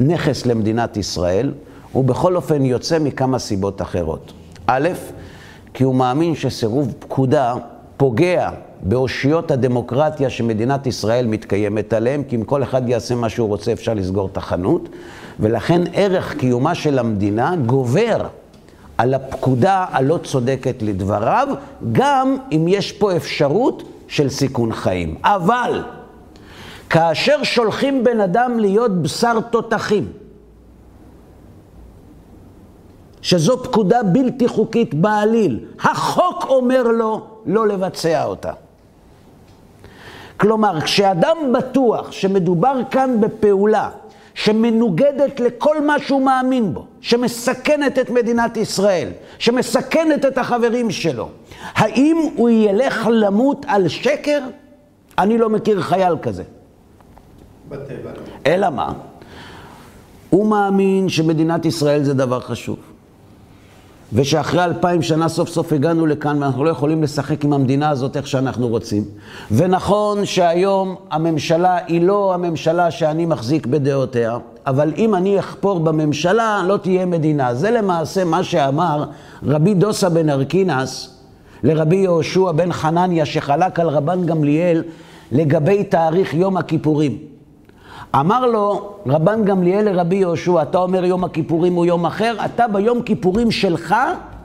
נכס 0.00 0.46
למדינת 0.46 0.96
ישראל, 0.96 1.52
הוא 1.92 2.04
בכל 2.04 2.36
אופן 2.36 2.64
יוצא 2.64 2.98
מכמה 2.98 3.38
סיבות 3.38 3.82
אחרות. 3.82 4.32
א', 4.66 4.88
כי 5.74 5.84
הוא 5.84 5.94
מאמין 5.94 6.34
שסירוב 6.34 6.94
פקודה 6.98 7.54
פוגע 7.96 8.50
באושיות 8.82 9.50
הדמוקרטיה 9.50 10.30
שמדינת 10.30 10.86
ישראל 10.86 11.26
מתקיימת 11.26 11.92
עליהם, 11.92 12.22
כי 12.28 12.36
אם 12.36 12.44
כל 12.44 12.62
אחד 12.62 12.88
יעשה 12.88 13.14
מה 13.14 13.28
שהוא 13.28 13.48
רוצה 13.48 13.72
אפשר 13.72 13.94
לסגור 13.94 14.28
את 14.32 14.36
החנות, 14.36 14.88
ולכן 15.40 15.82
ערך 15.92 16.34
קיומה 16.34 16.74
של 16.74 16.98
המדינה 16.98 17.56
גובר 17.66 18.26
על 18.98 19.14
הפקודה 19.14 19.86
הלא 19.90 20.18
צודקת 20.24 20.82
לדבריו, 20.82 21.48
גם 21.92 22.36
אם 22.52 22.64
יש 22.68 22.92
פה 22.92 23.16
אפשרות 23.16 23.82
של 24.08 24.28
סיכון 24.28 24.72
חיים. 24.72 25.14
אבל 25.24 25.82
כאשר 26.90 27.42
שולחים 27.42 28.04
בן 28.04 28.20
אדם 28.20 28.58
להיות 28.58 29.02
בשר 29.02 29.40
תותחים, 29.40 30.12
שזו 33.22 33.62
פקודה 33.62 34.02
בלתי 34.02 34.48
חוקית 34.48 34.94
בעליל, 34.94 35.64
החוק 35.80 36.44
אומר 36.48 36.82
לו 36.82 37.26
לא 37.46 37.68
לבצע 37.68 38.24
אותה. 38.24 38.52
כלומר, 40.42 40.80
כשאדם 40.80 41.36
בטוח 41.58 42.12
שמדובר 42.12 42.80
כאן 42.90 43.20
בפעולה 43.20 43.90
שמנוגדת 44.34 45.40
לכל 45.40 45.84
מה 45.84 45.98
שהוא 45.98 46.22
מאמין 46.22 46.74
בו, 46.74 46.86
שמסכנת 47.00 47.98
את 47.98 48.10
מדינת 48.10 48.56
ישראל, 48.56 49.08
שמסכנת 49.38 50.24
את 50.24 50.38
החברים 50.38 50.90
שלו, 50.90 51.28
האם 51.74 52.16
הוא 52.36 52.50
ילך 52.50 53.08
למות 53.12 53.66
על 53.68 53.88
שקר? 53.88 54.40
אני 55.18 55.38
לא 55.38 55.50
מכיר 55.50 55.80
חייל 55.80 56.14
כזה. 56.22 56.42
בטבע. 57.68 58.10
אלא 58.46 58.70
מה? 58.70 58.92
הוא 60.30 60.46
מאמין 60.46 61.08
שמדינת 61.08 61.64
ישראל 61.64 62.02
זה 62.04 62.14
דבר 62.14 62.40
חשוב. 62.40 62.91
ושאחרי 64.14 64.64
אלפיים 64.64 65.02
שנה 65.02 65.28
סוף 65.28 65.48
סוף 65.48 65.72
הגענו 65.72 66.06
לכאן 66.06 66.42
ואנחנו 66.42 66.64
לא 66.64 66.70
יכולים 66.70 67.02
לשחק 67.02 67.44
עם 67.44 67.52
המדינה 67.52 67.90
הזאת 67.90 68.16
איך 68.16 68.26
שאנחנו 68.26 68.68
רוצים. 68.68 69.04
ונכון 69.50 70.26
שהיום 70.26 70.96
הממשלה 71.10 71.78
היא 71.86 72.02
לא 72.02 72.34
הממשלה 72.34 72.90
שאני 72.90 73.26
מחזיק 73.26 73.66
בדעותיה, 73.66 74.38
אבל 74.66 74.92
אם 74.96 75.14
אני 75.14 75.38
אחפור 75.38 75.80
בממשלה 75.80 76.62
לא 76.66 76.76
תהיה 76.76 77.06
מדינה. 77.06 77.54
זה 77.54 77.70
למעשה 77.70 78.24
מה 78.24 78.44
שאמר 78.44 79.04
רבי 79.42 79.74
דוסה 79.74 80.08
בן 80.08 80.28
ארקינס 80.28 81.18
לרבי 81.62 81.96
יהושע 81.96 82.52
בן 82.52 82.72
חנניה 82.72 83.26
שחלק 83.26 83.80
על 83.80 83.88
רבן 83.88 84.26
גמליאל 84.26 84.82
לגבי 85.32 85.84
תאריך 85.84 86.34
יום 86.34 86.56
הכיפורים. 86.56 87.31
אמר 88.20 88.46
לו 88.46 88.90
רבן 89.06 89.44
גמליאל 89.44 89.90
לרבי 89.90 90.16
יהושע, 90.16 90.62
אתה 90.62 90.78
אומר 90.78 91.04
יום 91.04 91.24
הכיפורים 91.24 91.74
הוא 91.74 91.86
יום 91.86 92.06
אחר, 92.06 92.36
אתה 92.44 92.68
ביום 92.68 93.02
כיפורים 93.02 93.50
שלך 93.50 93.94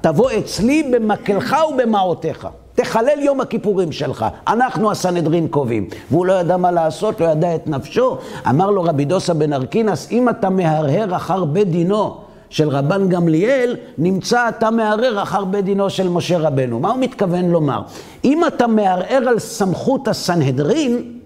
תבוא 0.02 0.30
אצלי 0.40 0.84
במקלך 0.92 1.56
ובמעותיך. 1.74 2.48
תחלל 2.76 3.20
יום 3.20 3.42
הכיפורים 3.42 3.92
שלך, 3.92 4.26
אנחנו 4.48 4.92
הסנהדרין 4.92 5.48
קובעים. 5.48 5.88
והוא 6.12 6.26
לא 6.26 6.34
ידע 6.34 6.58
מה 6.58 6.72
לעשות, 6.72 7.22
לא 7.22 7.26
ידע 7.26 7.56
את 7.56 7.68
נפשו. 7.68 8.18
אמר 8.50 8.72
לו 8.72 8.84
רבי 8.84 9.06
דוסה 9.06 9.34
בן 9.34 9.54
ארקינס, 9.54 10.12
אם 10.12 10.30
אתה 10.30 10.50
מהרהר 10.50 11.16
אחר 11.16 11.46
בית 11.46 11.72
דינו 11.72 12.18
של 12.50 12.70
רבן 12.70 13.10
גמליאל, 13.10 13.76
נמצא 13.98 14.50
אתה 14.50 14.72
מערער 14.72 15.24
אחר 15.24 15.46
בית 15.46 15.66
דינו 15.66 15.90
של 15.90 16.10
משה 16.10 16.38
רבנו. 16.38 16.80
מה 16.80 16.90
הוא 16.90 17.00
מתכוון 17.00 17.46
לומר? 17.46 17.82
אם 18.24 18.46
אתה 18.48 18.68
מערער 18.68 19.30
על 19.30 19.40
סמכות 19.40 20.08
הסנהדרין, 20.08 21.17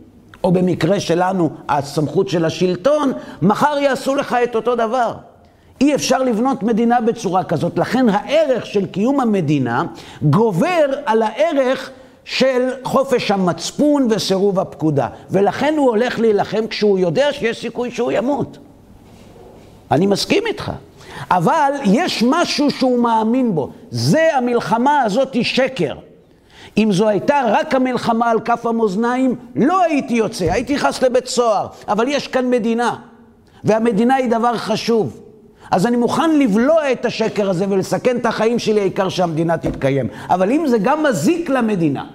או 0.43 0.51
במקרה 0.51 0.99
שלנו, 0.99 1.49
הסמכות 1.69 2.29
של 2.29 2.45
השלטון, 2.45 3.11
מחר 3.41 3.77
יעשו 3.77 4.15
לך 4.15 4.37
את 4.43 4.55
אותו 4.55 4.75
דבר. 4.75 5.13
אי 5.81 5.95
אפשר 5.95 6.17
לבנות 6.17 6.63
מדינה 6.63 7.01
בצורה 7.01 7.43
כזאת. 7.43 7.77
לכן 7.77 8.09
הערך 8.09 8.65
של 8.65 8.85
קיום 8.85 9.19
המדינה 9.19 9.83
גובר 10.21 10.85
על 11.05 11.21
הערך 11.21 11.89
של 12.23 12.69
חופש 12.83 13.31
המצפון 13.31 14.07
וסירוב 14.09 14.59
הפקודה. 14.59 15.07
ולכן 15.29 15.73
הוא 15.77 15.89
הולך 15.89 16.19
להילחם 16.19 16.67
כשהוא 16.67 16.99
יודע 16.99 17.33
שיש 17.33 17.61
סיכוי 17.61 17.91
שהוא 17.91 18.11
ימות. 18.11 18.57
אני 19.91 20.07
מסכים 20.07 20.43
איתך. 20.47 20.71
אבל 21.31 21.71
יש 21.85 22.23
משהו 22.27 22.71
שהוא 22.71 22.99
מאמין 22.99 23.55
בו. 23.55 23.69
זה, 23.89 24.29
המלחמה 24.37 25.01
הזאת 25.01 25.33
היא 25.33 25.43
שקר. 25.43 25.95
אם 26.77 26.89
זו 26.91 27.07
הייתה 27.07 27.41
רק 27.47 27.75
המלחמה 27.75 28.29
על 28.29 28.39
כף 28.39 28.65
המאזניים, 28.65 29.35
לא 29.55 29.83
הייתי 29.83 30.13
יוצא, 30.13 30.45
הייתי 30.51 30.75
נכנס 30.75 31.01
לבית 31.01 31.27
סוהר. 31.27 31.67
אבל 31.87 32.07
יש 32.07 32.27
כאן 32.27 32.49
מדינה, 32.49 32.95
והמדינה 33.63 34.15
היא 34.15 34.29
דבר 34.29 34.57
חשוב. 34.57 35.21
אז 35.71 35.85
אני 35.85 35.97
מוכן 35.97 36.39
לבלוע 36.39 36.91
את 36.91 37.05
השקר 37.05 37.49
הזה 37.49 37.65
ולסכן 37.69 38.17
את 38.17 38.25
החיים 38.25 38.59
שלי, 38.59 38.79
העיקר 38.79 39.09
שהמדינה 39.09 39.57
תתקיים. 39.57 40.07
אבל 40.29 40.51
אם 40.51 40.67
זה 40.67 40.77
גם 40.77 41.03
מזיק 41.03 41.49
למדינה, 41.49 42.05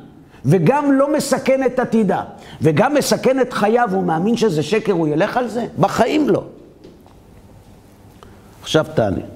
וגם 0.44 0.92
לא 0.92 1.16
מסכן 1.16 1.66
את 1.66 1.78
עתידה, 1.78 2.22
וגם 2.62 2.94
מסכן 2.94 3.40
את 3.40 3.52
חייו, 3.52 3.88
הוא 3.92 4.02
מאמין 4.02 4.36
שזה 4.36 4.62
שקר, 4.62 4.92
הוא 4.92 5.08
ילך 5.08 5.36
על 5.36 5.48
זה? 5.48 5.66
בחיים 5.78 6.28
לא. 6.28 6.42
עכשיו 8.62 8.86
תענה. 8.94 9.35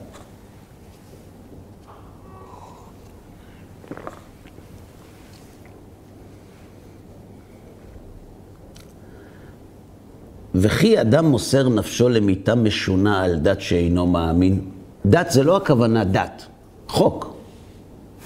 וכי 10.54 11.00
אדם 11.00 11.26
מוסר 11.26 11.68
נפשו 11.68 12.08
למיתה 12.08 12.54
משונה 12.54 13.22
על 13.22 13.38
דת 13.38 13.60
שאינו 13.60 14.06
מאמין. 14.06 14.60
דת 15.06 15.30
זה 15.30 15.44
לא 15.44 15.56
הכוונה 15.56 16.04
דת, 16.04 16.46
חוק. 16.88 17.34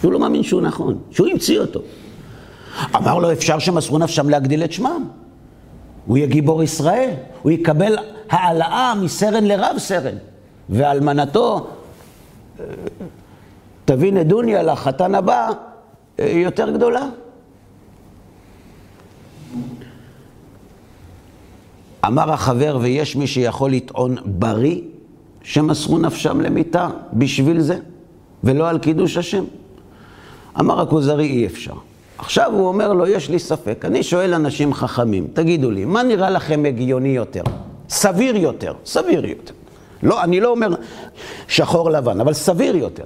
שהוא 0.00 0.12
לא 0.12 0.18
מאמין 0.18 0.42
שהוא 0.42 0.62
נכון, 0.62 0.98
שהוא 1.10 1.28
המציא 1.28 1.60
אותו. 1.60 1.80
אמר 2.96 3.18
לו, 3.18 3.32
אפשר 3.32 3.58
שמסרו 3.58 3.98
נפשם 3.98 4.28
להגדיל 4.28 4.64
את 4.64 4.72
שמם. 4.72 5.04
הוא 6.06 6.16
יהיה 6.16 6.26
גיבור 6.26 6.62
ישראל, 6.62 7.10
הוא 7.42 7.52
יקבל 7.52 7.96
העלאה 8.30 8.94
מסרן 8.94 9.44
לרב 9.44 9.76
סרן. 9.78 10.16
ואלמנתו, 10.70 11.66
תביא 13.84 14.12
נדוניה 14.12 14.62
לחתן 14.62 15.14
הבא, 15.14 15.50
יותר 16.18 16.70
גדולה. 16.70 17.06
אמר 22.06 22.32
החבר, 22.32 22.78
ויש 22.80 23.16
מי 23.16 23.26
שיכול 23.26 23.70
לטעון 23.72 24.16
בריא, 24.24 24.80
שמסרו 25.42 25.98
נפשם 25.98 26.40
למיתה 26.40 26.88
בשביל 27.12 27.60
זה, 27.60 27.78
ולא 28.44 28.68
על 28.68 28.78
קידוש 28.78 29.16
השם. 29.16 29.44
אמר 30.60 30.80
הכוזרי, 30.80 31.26
אי 31.26 31.46
אפשר. 31.46 31.74
עכשיו 32.18 32.52
הוא 32.52 32.68
אומר 32.68 32.92
לו, 32.92 33.06
יש 33.06 33.30
לי 33.30 33.38
ספק. 33.38 33.84
אני 33.84 34.02
שואל 34.02 34.34
אנשים 34.34 34.74
חכמים, 34.74 35.26
תגידו 35.32 35.70
לי, 35.70 35.84
מה 35.84 36.02
נראה 36.02 36.30
לכם 36.30 36.64
הגיוני 36.68 37.08
יותר? 37.08 37.42
סביר 37.88 38.36
יותר, 38.36 38.74
סביר 38.84 39.26
יותר. 39.26 39.54
לא, 40.02 40.22
אני 40.22 40.40
לא 40.40 40.50
אומר 40.50 40.74
שחור 41.48 41.90
לבן, 41.90 42.20
אבל 42.20 42.32
סביר 42.32 42.76
יותר. 42.76 43.04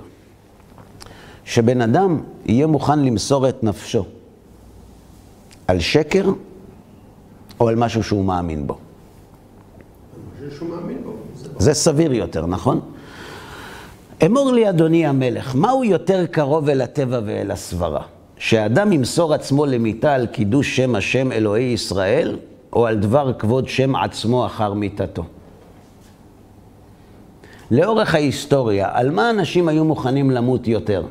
שבן 1.45 1.81
אדם 1.81 2.21
יהיה 2.47 2.67
מוכן 2.67 2.99
למסור 2.99 3.49
את 3.49 3.65
נפשו 3.65 4.05
על 5.67 5.81
שקר 5.81 6.25
או 7.61 7.69
על 7.69 7.75
משהו 7.75 8.03
שהוא 8.03 8.25
מאמין 8.25 8.67
בו. 8.67 8.79
שהוא 10.57 10.69
מאמין 10.69 10.99
בו. 11.05 11.13
זה 11.59 11.75
סביר 11.75 12.13
יותר, 12.13 12.47
נכון? 12.47 12.81
אמור 14.27 14.53
לי, 14.53 14.69
אדוני 14.69 15.07
המלך, 15.07 15.55
מהו 15.55 15.85
יותר 15.85 16.27
קרוב 16.27 16.69
אל 16.69 16.81
הטבע 16.81 17.21
ואל 17.25 17.51
הסברה? 17.51 18.03
שאדם 18.39 18.93
ימסור 18.93 19.35
עצמו 19.35 19.67
למיתה 19.67 20.15
על 20.15 20.27
קידוש 20.27 20.77
שם 20.77 20.95
השם 20.95 21.33
אלוהי 21.33 21.65
ישראל, 21.65 22.37
או 22.73 22.87
על 22.87 22.97
דבר 22.97 23.33
כבוד 23.33 23.69
שם 23.69 23.97
עצמו 23.97 24.47
אחר 24.47 24.73
מיתתו? 24.73 25.25
לאורך 27.71 28.15
ההיסטוריה, 28.15 28.89
על 28.93 29.11
מה 29.11 29.31
אנשים 29.31 29.69
היו 29.69 29.85
מוכנים 29.85 30.31
למות 30.31 30.69
יותר? 30.69 31.03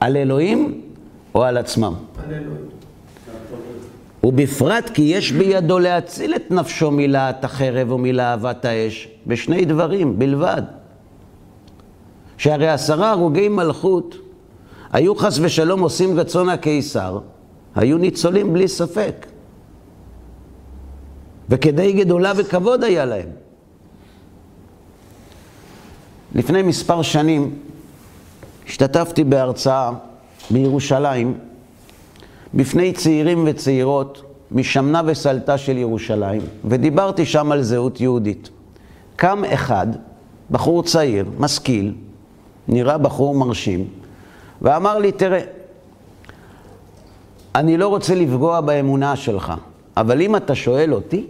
על 0.00 0.16
אלוהים 0.16 0.80
או 1.34 1.44
על 1.44 1.56
עצמם? 1.56 1.94
על 2.24 2.34
אלוהים. 2.34 2.75
ובפרט 4.26 4.90
כי 4.94 5.02
יש 5.02 5.32
בידו 5.32 5.78
להציל 5.78 6.34
את 6.34 6.50
נפשו 6.50 6.90
מלהט 6.90 7.44
החרב 7.44 7.92
ומלהבת 7.92 8.64
האש, 8.64 9.08
בשני 9.26 9.64
דברים 9.64 10.18
בלבד. 10.18 10.62
שהרי 12.38 12.68
עשרה 12.68 13.10
הרוגי 13.10 13.48
מלכות 13.48 14.14
היו 14.92 15.14
חס 15.14 15.38
ושלום 15.42 15.80
עושים 15.80 16.18
רצון 16.18 16.48
הקיסר, 16.48 17.18
היו 17.74 17.98
ניצולים 17.98 18.52
בלי 18.52 18.68
ספק. 18.68 19.26
וכדי 21.48 21.92
גדולה 21.92 22.32
וכבוד 22.36 22.84
היה 22.84 23.04
להם. 23.04 23.28
לפני 26.34 26.62
מספר 26.62 27.02
שנים 27.02 27.54
השתתפתי 28.66 29.24
בהרצאה 29.24 29.90
בירושלים 30.50 31.38
בפני 32.54 32.92
צעירים 32.92 33.44
וצעירות 33.46 34.22
משמנה 34.50 35.02
וסלטה 35.06 35.58
של 35.58 35.76
ירושלים, 35.76 36.42
ודיברתי 36.64 37.26
שם 37.26 37.52
על 37.52 37.62
זהות 37.62 38.00
יהודית. 38.00 38.50
קם 39.16 39.44
אחד, 39.44 39.86
בחור 40.50 40.82
צעיר, 40.82 41.26
משכיל, 41.38 41.94
נראה 42.68 42.98
בחור 42.98 43.34
מרשים, 43.34 43.84
ואמר 44.62 44.98
לי, 44.98 45.12
תראה, 45.12 45.40
אני 47.54 47.76
לא 47.76 47.88
רוצה 47.88 48.14
לפגוע 48.14 48.60
באמונה 48.60 49.16
שלך, 49.16 49.52
אבל 49.96 50.22
אם 50.22 50.36
אתה 50.36 50.54
שואל 50.54 50.94
אותי, 50.94 51.26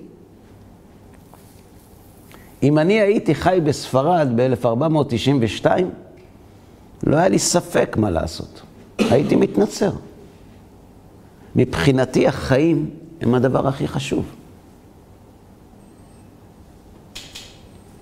אם 2.62 2.78
אני 2.78 3.00
הייתי 3.00 3.34
חי 3.34 3.58
בספרד 3.64 4.28
ב-1492, 4.36 5.66
לא 7.06 7.16
היה 7.16 7.28
לי 7.28 7.38
ספק 7.38 7.96
מה 7.98 8.10
לעשות. 8.10 8.62
הייתי 8.98 9.36
מתנצר. 9.36 9.90
מבחינתי 11.56 12.26
החיים 12.26 12.90
הם 13.20 13.34
הדבר 13.34 13.68
הכי 13.68 13.88
חשוב. 13.88 14.24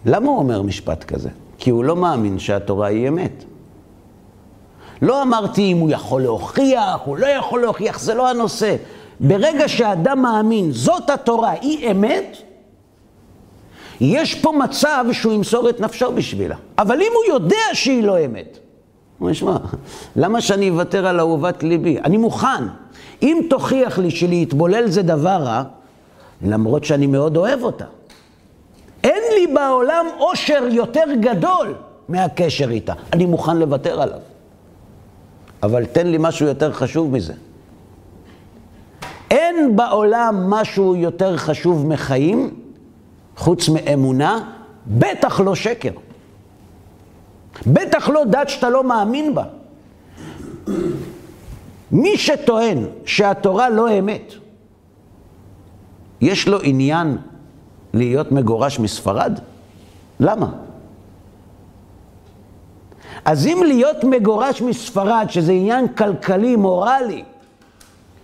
למה 0.07 0.29
הוא 0.29 0.39
אומר 0.39 0.63
משפט 0.63 1.05
כזה? 1.05 1.29
כי 1.59 1.71
הוא 1.71 1.85
לא 1.85 1.97
מאמין 1.97 2.39
שהתורה 2.39 2.87
היא 2.87 3.09
אמת. 3.09 3.45
לא 5.03 5.23
אמרתי 5.23 5.73
אם 5.73 5.77
הוא 5.77 5.91
יכול 5.91 6.23
להוכיח, 6.23 7.01
הוא 7.05 7.19
לא 7.19 7.27
יכול 7.27 7.61
להוכיח, 7.61 8.01
זה 8.01 8.15
לא 8.15 8.31
הנושא. 8.31 8.77
ברגע 9.21 9.69
שאדם 9.69 10.23
מאמין, 10.23 10.73
זאת 10.73 11.11
התורה, 11.11 11.51
היא 11.51 11.91
אמת, 11.91 12.37
יש 14.01 14.35
פה 14.35 14.53
מצב 14.53 15.05
שהוא 15.13 15.33
ימסור 15.33 15.69
את 15.69 15.81
נפשו 15.81 16.13
בשבילה. 16.13 16.57
אבל 16.79 17.01
אם 17.01 17.13
הוא 17.15 17.35
יודע 17.35 17.65
שהיא 17.73 18.03
לא 18.03 18.25
אמת, 18.25 18.59
הוא 19.19 19.31
אומר, 19.43 19.57
למה 20.17 20.41
שאני 20.41 20.71
אוותר 20.71 21.07
על 21.07 21.21
אהובת 21.21 21.63
ליבי? 21.63 21.99
אני 21.99 22.17
מוכן. 22.17 22.65
אם 23.23 23.47
תוכיח 23.51 23.99
לי 23.99 24.11
שלהתבולל 24.11 24.87
זה 24.91 25.03
דבר 25.03 25.43
רע, 25.43 25.63
למרות 26.43 26.85
שאני 26.85 27.07
מאוד 27.07 27.37
אוהב 27.37 27.63
אותה. 27.63 27.85
אין 29.05 29.23
לי 29.35 29.55
בעולם 29.55 30.07
אושר 30.21 30.65
יותר 30.71 31.05
גדול 31.21 31.75
מהקשר 32.09 32.71
איתה. 32.71 32.93
אני 33.13 33.27
מוכן 33.27 33.57
לוותר 33.57 34.03
עליו. 34.03 34.19
אבל 35.63 35.85
תן 35.85 36.07
לי 36.07 36.17
משהו 36.21 36.47
יותר 36.47 36.73
חשוב 36.73 37.13
מזה. 37.13 37.33
אין 39.31 39.77
בעולם 39.77 40.51
משהו 40.51 40.97
יותר 40.97 41.37
חשוב 41.37 41.87
מחיים, 41.87 42.55
חוץ 43.37 43.69
מאמונה, 43.69 44.51
בטח 44.87 45.41
לא 45.41 45.55
שקר. 45.55 45.91
בטח 47.67 48.09
לא 48.09 48.25
דת 48.25 48.49
שאתה 48.49 48.71
לא 48.71 48.85
מאמין 48.85 49.35
בה. 49.35 49.45
מי 51.93 52.19
שטוען 52.19 52.85
שהתורה 53.07 53.69
לא 53.71 53.99
אמת, 53.99 54.33
יש 56.21 56.49
לו 56.49 56.59
עניין 56.63 57.19
להיות 57.95 58.33
מגורש 58.33 58.79
מספרד? 58.79 59.39
למה? 60.21 60.53
אז 63.25 63.47
אם 63.47 63.63
להיות 63.67 64.05
מגורש 64.05 64.63
מספרד, 64.63 65.27
שזה 65.29 65.53
עניין 65.53 65.89
כלכלי, 65.89 66.57
מורלי, 66.57 67.25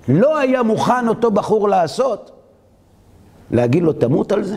לא 0.09 0.39
היה 0.39 0.63
מוכן 0.63 1.09
אותו 1.09 1.31
בחור 1.31 1.69
לעשות, 1.69 2.31
להגיד 3.51 3.83
לו, 3.83 3.93
תמות 3.93 4.33
על 4.33 4.45
זה? 4.45 4.57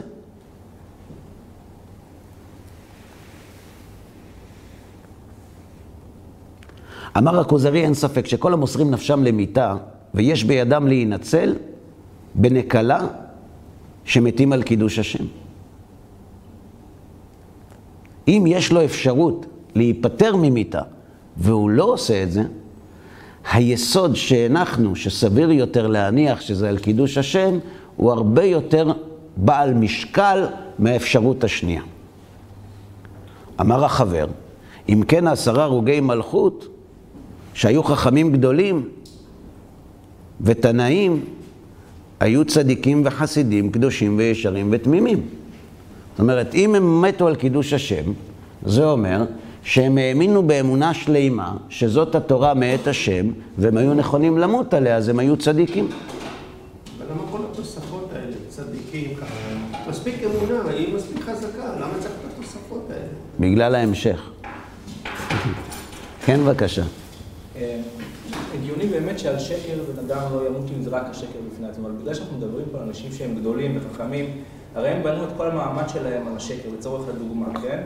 אמר 7.18 7.40
הכוזרי, 7.40 7.84
אין 7.84 7.94
ספק 7.94 8.26
שכל 8.26 8.54
המוסרים 8.54 8.92
נפשם 8.92 9.24
למיתה, 9.24 9.76
ויש 10.14 10.44
בידם 10.44 10.88
להינצל 10.88 11.56
בנקלה 12.36 13.08
שמתים 14.06 14.54
על 14.54 14.64
קידוש 14.64 15.00
השם. 15.00 15.24
אם 18.28 18.44
יש 18.48 18.72
לו 18.72 18.86
אפשרות 18.86 19.46
להיפטר 19.76 20.36
ממיתה, 20.36 20.82
והוא 21.38 21.70
לא 21.70 21.84
עושה 21.84 22.24
את 22.24 22.32
זה, 22.32 22.44
היסוד 23.52 24.16
שהנחנו, 24.16 24.96
שסביר 24.96 25.52
יותר 25.52 25.88
להניח 25.88 26.42
שזה 26.42 26.70
על 26.70 26.78
קידוש 26.78 27.18
השם, 27.18 27.58
הוא 27.98 28.12
הרבה 28.12 28.44
יותר 28.44 28.92
בעל 29.38 29.74
משקל 29.74 30.48
מהאפשרות 30.80 31.44
השנייה. 31.44 31.82
אמר 33.62 33.86
החבר, 33.86 34.28
אם 34.90 35.04
כן 35.08 35.28
עשרה 35.28 35.64
הרוגי 35.64 36.00
מלכות, 36.00 36.68
שהיו 37.54 37.84
חכמים 37.84 38.32
גדולים 38.32 38.90
ותנאים, 40.42 41.26
היו 42.20 42.46
צדיקים 42.46 43.02
וחסידים, 43.06 43.72
קדושים 43.72 44.18
וישרים 44.18 44.68
ותמימים. 44.72 45.22
זאת 46.12 46.20
אומרת, 46.20 46.56
אם 46.56 46.76
הם 46.76 47.02
מתו 47.02 47.28
על 47.28 47.36
קידוש 47.36 47.74
השם, 47.74 48.04
זה 48.66 48.86
אומר 48.86 49.26
שהם 49.64 49.98
האמינו 49.98 50.44
באמונה 50.44 50.94
שלימה, 50.94 51.56
שזאת 51.70 52.16
התורה 52.16 52.54
מאת 52.54 52.88
השם, 52.88 53.28
והם 53.58 53.78
היו 53.78 53.94
נכונים 53.94 54.38
למות 54.38 54.74
עליה, 54.74 54.96
אז 54.98 55.10
הם 55.10 55.20
היו 55.20 55.38
צדיקים. 55.38 55.88
אבל 56.98 57.06
למה 57.12 57.22
כל 57.32 57.38
התוספות 57.52 58.10
האלה, 58.16 58.36
צדיקים 58.50 59.16
ככה? 59.16 59.90
מספיק 59.90 60.16
אמונה, 60.24 60.70
היא 60.70 60.96
מספיק 60.96 61.22
חזקה, 61.22 61.76
למה 61.76 61.94
צריך 62.00 62.14
את 62.26 62.34
התוספות 62.34 62.88
האלה? 62.90 63.08
בגלל 63.40 63.76
ההמשך. 63.76 64.30
כן, 66.26 66.40
בבקשה. 66.40 66.84
הגיוני 68.54 68.88
באמת 68.88 69.20
שעל 69.20 69.40
שקר 69.40 69.78
בן 69.94 70.00
אדם 70.06 70.22
לא 70.34 70.48
ימות 70.48 70.72
אם 70.78 70.84
זה 70.84 70.90
רק 70.90 71.04
השקר 71.10 71.40
בפני 71.52 71.70
עצמו, 71.70 71.88
אבל 71.88 71.96
בגלל 72.02 72.14
שאנחנו 72.14 72.38
מדברים 72.38 72.66
פה 72.72 72.78
על 72.78 72.84
אנשים 72.84 73.12
שהם 73.12 73.36
גדולים 73.36 73.78
וחכמים, 73.78 74.26
הרי 74.76 74.90
הם 74.90 75.04
בנו 75.04 75.24
את 75.24 75.30
כל 75.38 75.48
המעמד 75.48 75.90
שלהם 75.90 76.28
על 76.28 76.36
השקר, 76.36 76.70
לצורך 76.78 77.10
הדוגמה, 77.10 77.62
כן? 77.62 77.82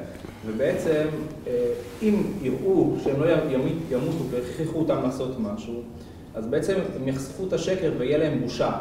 ובעצם, 0.45 1.07
אה, 1.47 1.53
אם 2.01 2.23
יראו 2.41 2.93
שהם 3.03 3.21
לא 3.21 3.25
ימותו 3.91 4.23
והכריחו 4.31 4.79
אותם 4.79 4.97
לעשות 5.03 5.39
משהו, 5.39 5.73
אז 6.35 6.47
בעצם 6.47 6.73
הם 6.95 7.07
יחשפו 7.07 7.47
את 7.47 7.53
השקר 7.53 7.91
ויהיה 7.97 8.17
להם 8.17 8.41
בושה. 8.41 8.71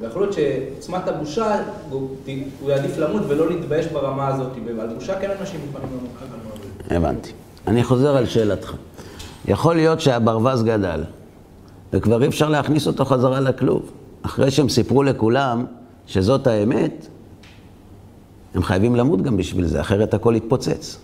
ויכול 0.00 0.22
להיות 0.22 0.34
שעוצמת 0.34 1.08
הבושה, 1.08 1.62
הוא 1.90 2.70
יעדיף 2.70 2.98
למות 2.98 3.22
ולא 3.28 3.50
להתבייש 3.50 3.86
ברמה 3.86 4.28
הזאת, 4.28 4.52
ועל 4.76 4.94
בושה 4.94 5.20
כן 5.20 5.30
אנשים 5.40 5.60
מוכנים 5.66 5.88
למות. 5.92 6.40
הבנתי. 6.90 7.30
אני 7.66 7.84
חוזר 7.84 8.16
על 8.16 8.26
שאלתך. 8.26 8.74
יכול 9.50 9.76
להיות 9.76 10.00
שהברווז 10.00 10.62
גדל, 10.62 11.04
וכבר 11.92 12.22
אי 12.22 12.28
אפשר 12.28 12.48
להכניס 12.48 12.86
אותו 12.86 13.04
חזרה 13.04 13.40
לכלוב. 13.40 13.90
אחרי 14.22 14.50
שהם 14.50 14.68
סיפרו 14.68 15.02
לכולם 15.02 15.64
שזאת 16.06 16.46
האמת, 16.46 17.06
הם 18.54 18.62
חייבים 18.62 18.96
למות 18.96 19.22
גם 19.22 19.36
בשביל 19.36 19.66
זה, 19.66 19.80
אחרת 19.80 20.14
הכל 20.14 20.34
יתפוצץ. 20.36 20.98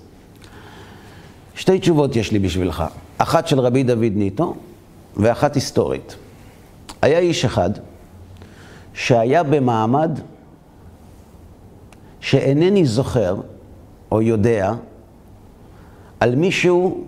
שתי 1.55 1.79
תשובות 1.79 2.17
יש 2.17 2.33
לי 2.33 2.39
בשבילך. 2.39 2.85
אחת 3.19 3.49
של 3.49 3.61
רבי 3.61 3.83
דוד 3.83 4.13
ניטו, 4.15 4.55
ואחת 5.17 5.55
היסטורית. 5.55 6.17
היה 7.03 7.19
איש 7.19 7.45
אחד 7.45 7.71
שהיה 8.95 9.43
במעמד 9.43 10.21
שאינני 12.21 12.87
זוכר 12.87 13.37
או 14.13 14.23
יודע 14.23 14.75
על 16.21 16.35
מישהו 16.35 17.05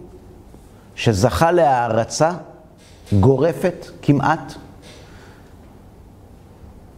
שזכה 0.99 1.53
להערצה 1.53 2.31
גורפת 3.21 3.87
כמעט, 4.03 4.53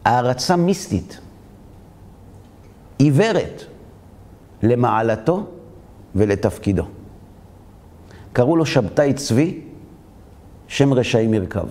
הערצה 0.05 0.57
מיסטית, 0.57 1.21
עיוורת 2.99 3.63
למעלתו 4.63 5.47
ולתפקידו. 6.15 6.85
קראו 8.33 8.57
לו 8.57 8.67
שבתאי 8.67 9.15
צבי, 9.15 9.61
שם 10.69 10.95
רשעים 10.95 11.35
ירכב. 11.35 11.67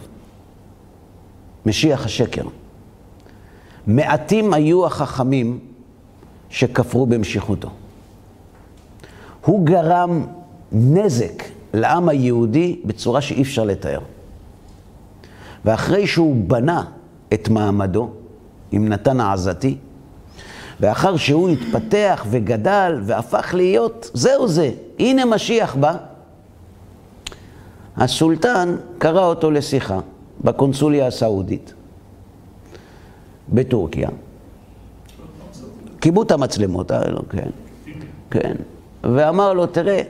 משיח 1.65 2.05
השקר. 2.05 2.43
מעטים 3.88 4.53
היו 4.53 4.86
החכמים 4.86 5.59
שכפרו 6.49 7.05
במשיכותו. 7.05 7.69
הוא 9.45 9.65
גרם 9.65 10.25
נזק 10.71 11.59
לעם 11.74 12.09
היהודי 12.09 12.80
בצורה 12.86 13.22
שאי 13.22 13.41
אפשר 13.41 13.63
לתאר. 13.63 13.99
ואחרי 15.65 16.07
שהוא 16.07 16.36
בנה 16.47 16.84
את 17.34 17.49
מעמדו 17.49 18.09
עם 18.72 18.88
נתן 18.88 19.20
העזתי, 19.20 19.78
ואחר 20.80 21.17
שהוא 21.17 21.49
התפתח 21.49 22.26
וגדל 22.30 22.99
והפך 23.05 23.53
להיות, 23.53 24.11
זהו 24.13 24.47
זה, 24.47 24.72
הנה 24.99 25.26
משיח 25.26 25.76
בא, 25.76 25.95
הסולטן 27.97 28.76
קרא 28.97 29.26
אותו 29.26 29.51
לשיחה 29.51 29.99
בקונסוליה 30.43 31.07
הסעודית 31.07 31.74
בטורקיה. 33.49 34.09
כיבו 36.01 36.24
את 36.24 36.32
המצלמות, 36.32 36.91
אה, 36.91 37.09
לא, 37.09 37.20
כן, 37.30 37.49
כן, 38.32 38.55
ואמר 39.03 39.53
לו, 39.53 39.67
תראה, 39.67 40.01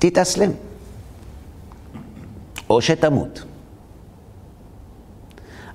תתאסלם, 0.00 0.50
או 2.70 2.80
שתמות. 2.82 3.42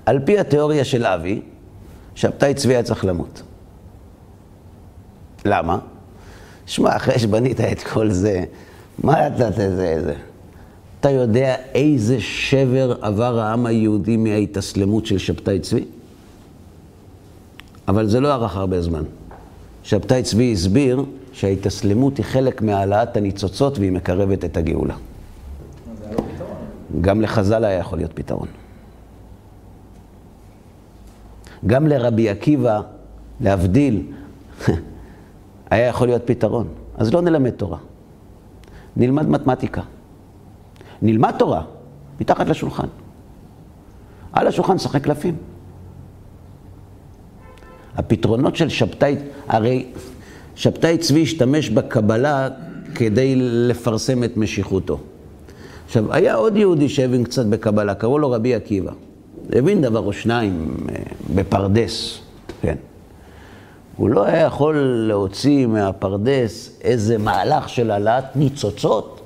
על 0.05 0.19
פי 0.26 0.39
התיאוריה 0.39 0.86
של 0.86 1.05
אבי, 1.05 1.41
שבתאי 2.15 2.53
צבי 2.53 2.73
היה 2.73 2.84
צריך 2.84 3.05
למות. 3.05 3.41
למה? 5.45 5.78
שמע, 6.65 6.95
אחרי 6.95 7.19
שבנית 7.19 7.61
את 7.61 7.84
כל 7.84 8.11
זה, 8.11 8.43
מה 9.03 9.28
אתה, 9.28 9.51
זה, 9.51 9.76
זה? 10.03 10.15
אתה 10.99 11.09
יודע 11.09 11.55
איזה 11.73 12.19
שבר 12.19 12.97
עבר 13.01 13.39
העם 13.39 13.65
היהודי 13.65 14.17
מההתאסלמות 14.17 15.05
של 15.05 15.17
שבתאי 15.17 15.59
צבי? 15.59 15.86
אבל 17.88 18.07
זה 18.07 18.19
לא 18.19 18.34
ארך 18.34 18.55
הרבה 18.55 18.82
זמן. 18.82 19.03
שבתאי 19.84 20.23
צבי 20.23 20.53
הסביר 20.53 21.05
שההתאסלמות 21.36 22.17
היא 22.17 22.25
חלק 22.25 22.61
מהעלאת 22.61 23.17
הניצוצות 23.17 23.79
והיא 23.79 23.91
מקרבת 23.91 24.45
את 24.45 24.57
הגאולה. 24.57 24.95
גם 27.01 27.21
לחז"ל 27.21 27.65
היה 27.65 27.79
יכול 27.79 27.97
להיות 27.97 28.11
פתרון. 28.13 28.47
גם 31.65 31.88
לרבי 31.88 32.29
עקיבא, 32.29 32.81
להבדיל, 33.41 34.11
היה 35.71 35.88
יכול 35.88 36.07
להיות 36.07 36.21
פתרון. 36.25 36.67
אז 36.97 37.13
לא 37.13 37.21
נלמד 37.21 37.49
תורה. 37.49 37.77
נלמד 38.97 39.29
מתמטיקה. 39.29 39.81
נלמד 41.01 41.33
תורה, 41.39 41.63
מתחת 42.21 42.47
לשולחן. 42.47 42.88
על 44.33 44.47
השולחן 44.47 44.77
שחק 44.77 45.03
קלפים. 45.03 45.36
הפתרונות 47.95 48.55
של 48.55 48.69
שבתאי, 48.69 49.15
הרי 49.47 49.91
שבתאי 50.56 50.97
צבי 50.97 51.22
השתמש 51.22 51.70
בקבלה 51.70 52.49
כדי 52.95 53.36
לפרסם 53.38 54.24
את 54.24 54.38
משיחותו. 54.38 54.99
עכשיו, 55.86 56.14
היה 56.14 56.36
עוד 56.36 56.58
יהודי 56.58 56.89
שהבין 56.89 57.24
קצת 57.24 57.45
בקבלה, 57.45 57.95
קראו 57.95 58.20
לו 58.20 58.32
רבי 58.32 58.56
עקיבא. 58.56 58.91
הבין 59.53 59.82
דבר 59.82 59.99
או 59.99 60.14
שניים 60.14 60.78
אה, 60.89 60.95
בפרדס, 61.36 62.20
כן. 62.62 62.76
הוא 63.97 64.10
לא 64.10 64.26
היה 64.26 64.41
יכול 64.41 64.76
להוציא 65.08 65.66
מהפרדס 65.66 66.80
איזה 66.82 67.18
מהלך 67.18 67.70
של 67.70 67.91
העלאת 67.91 68.36
ניצוצות. 68.36 69.22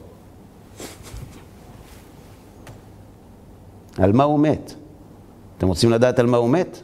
על 3.98 4.12
מה 4.12 4.24
הוא 4.24 4.40
מת? 4.40 4.74
אתם 5.58 5.68
רוצים 5.68 5.92
לדעת 5.92 6.20
על 6.20 6.26
מה 6.26 6.38
הוא 6.38 6.50
מת? 6.50 6.82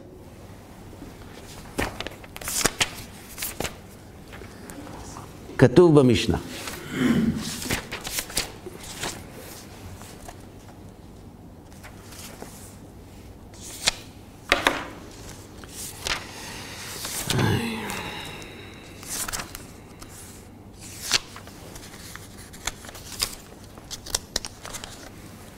כתוב 5.58 6.00
במשנה. 6.00 6.38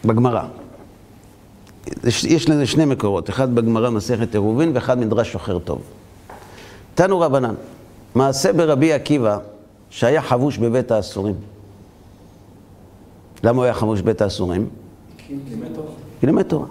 בגמרא. 0.04 0.42
יש 2.04 2.24
יש 2.24 2.48
לזה 2.48 2.66
שני 2.66 2.84
מקורות, 2.84 3.30
אחד 3.30 3.54
בגמרא 3.54 3.90
מסכת 3.90 4.34
עירובין 4.34 4.70
ואחד 4.74 4.98
מדרש 4.98 5.32
שוחר 5.32 5.58
טוב. 5.58 5.82
תנו 6.94 7.20
רבנן, 7.20 7.54
מעשה 8.14 8.52
ברבי 8.52 8.92
עקיבא 8.92 9.38
שהיה 9.90 10.22
חבוש 10.22 10.58
בבית 10.58 10.90
האסורים. 10.90 11.34
למה 13.44 13.56
הוא 13.56 13.64
היה 13.64 13.74
חבוש 13.74 14.00
בבית 14.00 14.20
האסורים? 14.20 14.68
לימד 15.28 15.74
תורה. 15.74 15.90
כי 16.20 16.26
לימד 16.26 16.42
תורה. 16.42 16.66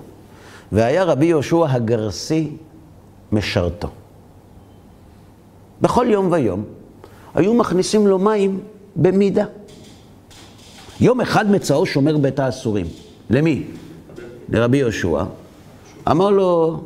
והיה 0.71 1.03
רבי 1.03 1.25
יהושע 1.25 1.65
הגרסי 1.69 2.51
משרתו. 3.31 3.89
בכל 5.81 6.07
יום 6.09 6.31
ויום 6.31 6.63
היו 7.35 7.53
מכניסים 7.53 8.07
לו 8.07 8.19
מים 8.19 8.59
במידה. 8.95 9.45
יום 10.99 11.21
אחד 11.21 11.51
מצאו 11.51 11.85
שומר 11.85 12.17
בית 12.17 12.39
האסורים. 12.39 12.85
למי? 13.29 13.63
לרבי 14.49 14.77
יהושע. 14.77 15.23
אמר 16.11 16.29
לו, 16.29 16.81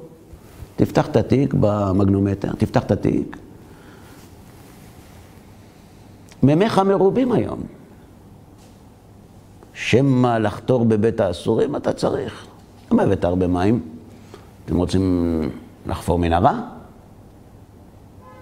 תפתח 0.75 1.07
את 1.07 1.15
התיק 1.15 1.53
במגנומטר, 1.59 2.51
תפתח 2.57 2.83
את 2.83 2.91
התיק. 2.91 3.37
מימיך 6.43 6.79
מרובים 6.79 7.31
היום. 7.31 7.59
שמא 9.73 10.37
לחתור 10.37 10.85
בבית 10.85 11.19
האסורים 11.19 11.75
אתה 11.75 11.93
צריך. 11.93 12.45
למה 12.91 13.03
הבאת 13.03 13.23
הרבה 13.23 13.47
מים? 13.47 13.81
אתם 14.65 14.77
רוצים 14.77 15.41
לחפור 15.85 16.19
מנהרה? 16.19 16.61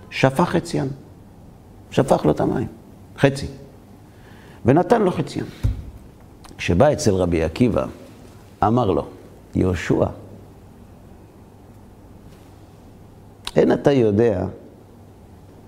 שפך 0.09 0.49
חציין. 0.49 0.87
שפך 1.91 2.25
לו 2.25 2.31
את 2.31 2.39
המים, 2.39 2.67
חצי. 3.17 3.47
ונתן 4.65 5.01
לו 5.01 5.11
חציין. 5.11 5.45
כשבא 6.57 6.93
אצל 6.93 7.13
רבי 7.13 7.43
עקיבא, 7.43 7.85
אמר 8.63 8.91
לו, 8.91 9.07
יהושע, 9.55 10.05
אין 13.55 13.71
אתה 13.71 13.91
יודע 13.91 14.45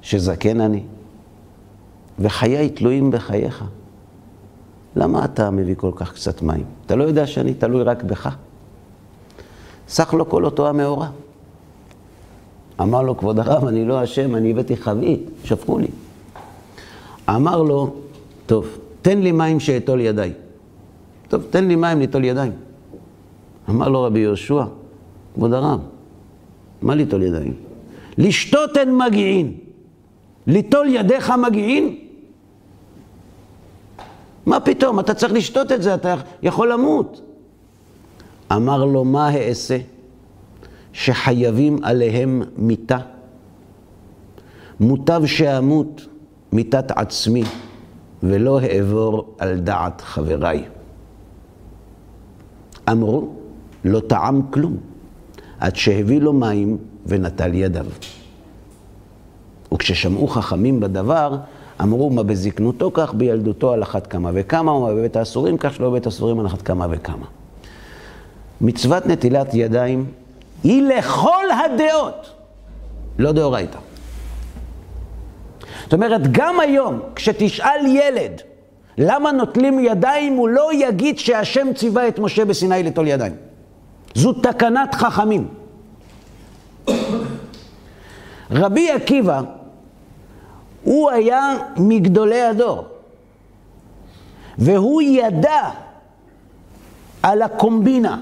שזקן 0.01 0.61
אני, 0.61 0.83
וחיי 2.21 2.69
תלויים 2.69 3.11
בחייך. 3.11 3.63
למה 4.95 5.25
אתה 5.25 5.51
מביא 5.51 5.75
כל 5.77 5.91
כך 5.95 6.13
קצת 6.13 6.41
מים? 6.41 6.63
אתה 6.85 6.95
לא 6.95 7.03
יודע 7.03 7.27
שאני 7.27 7.53
תלוי 7.53 7.83
רק 7.83 8.03
בך? 8.03 8.35
סך 9.87 10.13
לו 10.13 10.29
כל 10.29 10.45
אותו 10.45 10.67
המאורע. 10.67 11.07
אמר 12.81 13.01
לו, 13.01 13.17
כבוד 13.17 13.39
הרב, 13.39 13.67
אני 13.67 13.85
לא 13.85 14.03
אשם, 14.03 14.35
אני 14.35 14.51
הבאתי 14.51 14.77
חבית, 14.77 15.29
שפכו 15.43 15.79
לי. 15.79 15.87
אמר 17.29 17.63
לו, 17.63 17.93
טוב, 18.45 18.67
תן 19.01 19.17
לי 19.19 19.31
מים 19.31 19.59
שאטול 19.59 20.01
ידיי. 20.01 20.33
טוב, 21.27 21.43
תן 21.49 21.67
לי 21.67 21.75
מים 21.75 21.99
ליטול 21.99 22.23
ידיים. 22.23 22.51
אמר 23.69 23.89
לו 23.89 24.03
רבי 24.03 24.19
יהושע, 24.19 24.63
כבוד 25.33 25.53
הרב, 25.53 25.79
מה 26.81 26.95
ליטול 26.95 27.23
ידיים? 27.23 27.53
לשתות 28.17 28.77
אין 28.77 28.97
מגיעין, 28.97 29.53
ליטול 30.47 30.87
ידיך 30.87 31.33
מגיעין? 31.47 31.97
מה 34.45 34.59
פתאום, 34.59 34.99
אתה 34.99 35.13
צריך 35.13 35.33
לשתות 35.33 35.71
את 35.71 35.81
זה, 35.81 35.93
אתה 35.93 36.15
יכול 36.41 36.71
למות. 36.71 37.21
אמר 38.51 38.85
לו, 38.85 39.05
מה 39.05 39.35
אעשה? 39.35 39.77
שחייבים 40.93 41.83
עליהם 41.83 42.43
מיתה. 42.57 42.97
מוטב 44.79 45.21
שאמות 45.25 46.01
מיתת 46.51 46.91
עצמי, 46.91 47.43
ולא 48.23 48.59
אעבור 48.59 49.35
על 49.39 49.59
דעת 49.59 50.01
חבריי. 50.01 50.63
אמרו, 52.91 53.29
לא 53.85 53.99
טעם 53.99 54.41
כלום, 54.49 54.77
עד 55.59 55.75
שהביא 55.75 56.21
לו 56.21 56.33
מים 56.33 56.77
ונטל 57.05 57.53
ידיו. 57.53 57.85
וכששמעו 59.73 60.27
חכמים 60.27 60.79
בדבר, 60.79 61.37
אמרו, 61.81 62.09
מה 62.09 62.23
בזקנותו 62.23 62.91
כך, 62.93 63.13
בילדותו 63.13 63.73
על 63.73 63.83
אחת 63.83 64.07
כמה 64.07 64.31
וכמה, 64.33 64.71
ומה 64.71 64.93
בבית 64.93 65.15
האסורים 65.15 65.57
כך, 65.57 65.73
שלא 65.73 65.89
בבית 65.89 66.05
האסורים 66.05 66.39
על 66.39 66.45
אחת 66.45 66.61
כמה 66.61 66.87
וכמה. 66.89 67.25
מצוות 68.61 69.05
נטילת 69.05 69.53
ידיים 69.53 70.05
היא 70.63 70.83
לכל 70.83 71.45
הדעות, 71.65 72.29
לא 73.19 73.31
דאורייתא. 73.31 73.77
זאת 75.83 75.93
אומרת, 75.93 76.31
גם 76.31 76.59
היום, 76.59 76.99
כשתשאל 77.15 77.85
ילד, 77.85 78.41
למה 78.97 79.31
נוטלים 79.31 79.79
ידיים? 79.79 80.33
הוא 80.33 80.49
לא 80.49 80.69
יגיד 80.73 81.19
שהשם 81.19 81.67
ציווה 81.75 82.07
את 82.07 82.19
משה 82.19 82.45
בסיני 82.45 82.83
ליטול 82.83 83.07
ידיים. 83.07 83.33
זו 84.15 84.33
תקנת 84.33 84.95
חכמים. 84.95 85.47
רבי 88.51 88.91
עקיבא, 88.91 89.41
הוא 90.83 91.11
היה 91.11 91.57
מגדולי 91.77 92.41
הדור, 92.41 92.85
והוא 94.57 95.01
ידע 95.01 95.69
על 97.23 97.41
הקומבינה. 97.41 98.21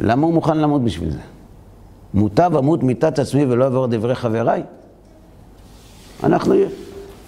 למה 0.00 0.26
הוא 0.26 0.34
מוכן 0.34 0.58
למות 0.58 0.84
בשביל 0.84 1.10
זה? 1.10 1.20
מוטב 2.14 2.56
אמות 2.56 2.82
מיתת 2.82 3.18
עצמי 3.18 3.44
ולא 3.44 3.64
אעבור 3.64 3.86
דברי 3.86 4.14
חבריי? 4.14 4.62
אנחנו 6.22 6.54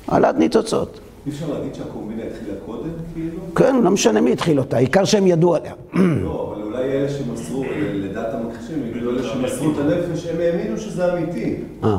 העלאת 0.08 0.36
ניצוצות. 0.36 1.00
אי 1.26 1.30
אפשר 1.32 1.52
להגיד 1.52 1.74
שהקומבינה 1.74 2.22
התחילה 2.22 2.54
קודם, 2.66 2.90
כאילו? 3.14 3.40
כן, 3.54 3.82
לא 3.82 3.90
משנה 3.90 4.20
מי 4.20 4.32
התחיל 4.32 4.58
אותה, 4.58 4.76
העיקר 4.76 5.04
שהם 5.04 5.26
ידעו 5.26 5.54
עליה. 5.54 5.72
לא, 5.94 6.52
אבל 6.52 6.62
אולי 6.62 6.82
אלה 6.82 7.08
שמסרו, 7.08 7.64
לדעת 7.94 8.34
המכחישים, 8.34 8.86
יגידו 8.86 9.10
אלה 9.10 9.22
שמסרו 9.22 9.70
את 9.72 9.78
הנפש, 9.78 10.26
הם 10.26 10.40
האמינו 10.40 10.78
שזה 10.78 11.12
אמיתי. 11.12 11.56
אה, 11.84 11.98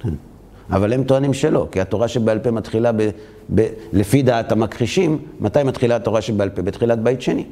כן. 0.00 0.14
אבל 0.70 0.92
הם 0.92 1.04
טוענים 1.04 1.34
שלא, 1.34 1.66
כי 1.72 1.80
התורה 1.80 2.08
שבעל 2.08 2.38
פה 2.38 2.50
מתחילה, 2.50 2.92
ב, 2.92 3.10
ב, 3.54 3.66
לפי 3.92 4.22
דעת 4.22 4.52
המכחישים, 4.52 5.18
מתי 5.40 5.62
מתחילה 5.62 5.96
התורה 5.96 6.20
שבעל 6.20 6.48
פה? 6.50 6.62
בתחילת 6.62 7.02
בית 7.02 7.22
שני. 7.22 7.44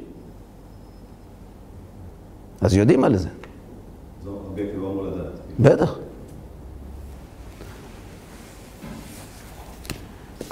אז 2.61 2.75
יודעים 2.75 3.03
על 3.03 3.15
זה. 3.15 3.29
זו 4.23 4.39
רבי 4.51 4.61
עקיבא 4.61 4.77
אמור 4.77 5.05
לדעת. 5.07 5.27
בטח. 5.59 5.99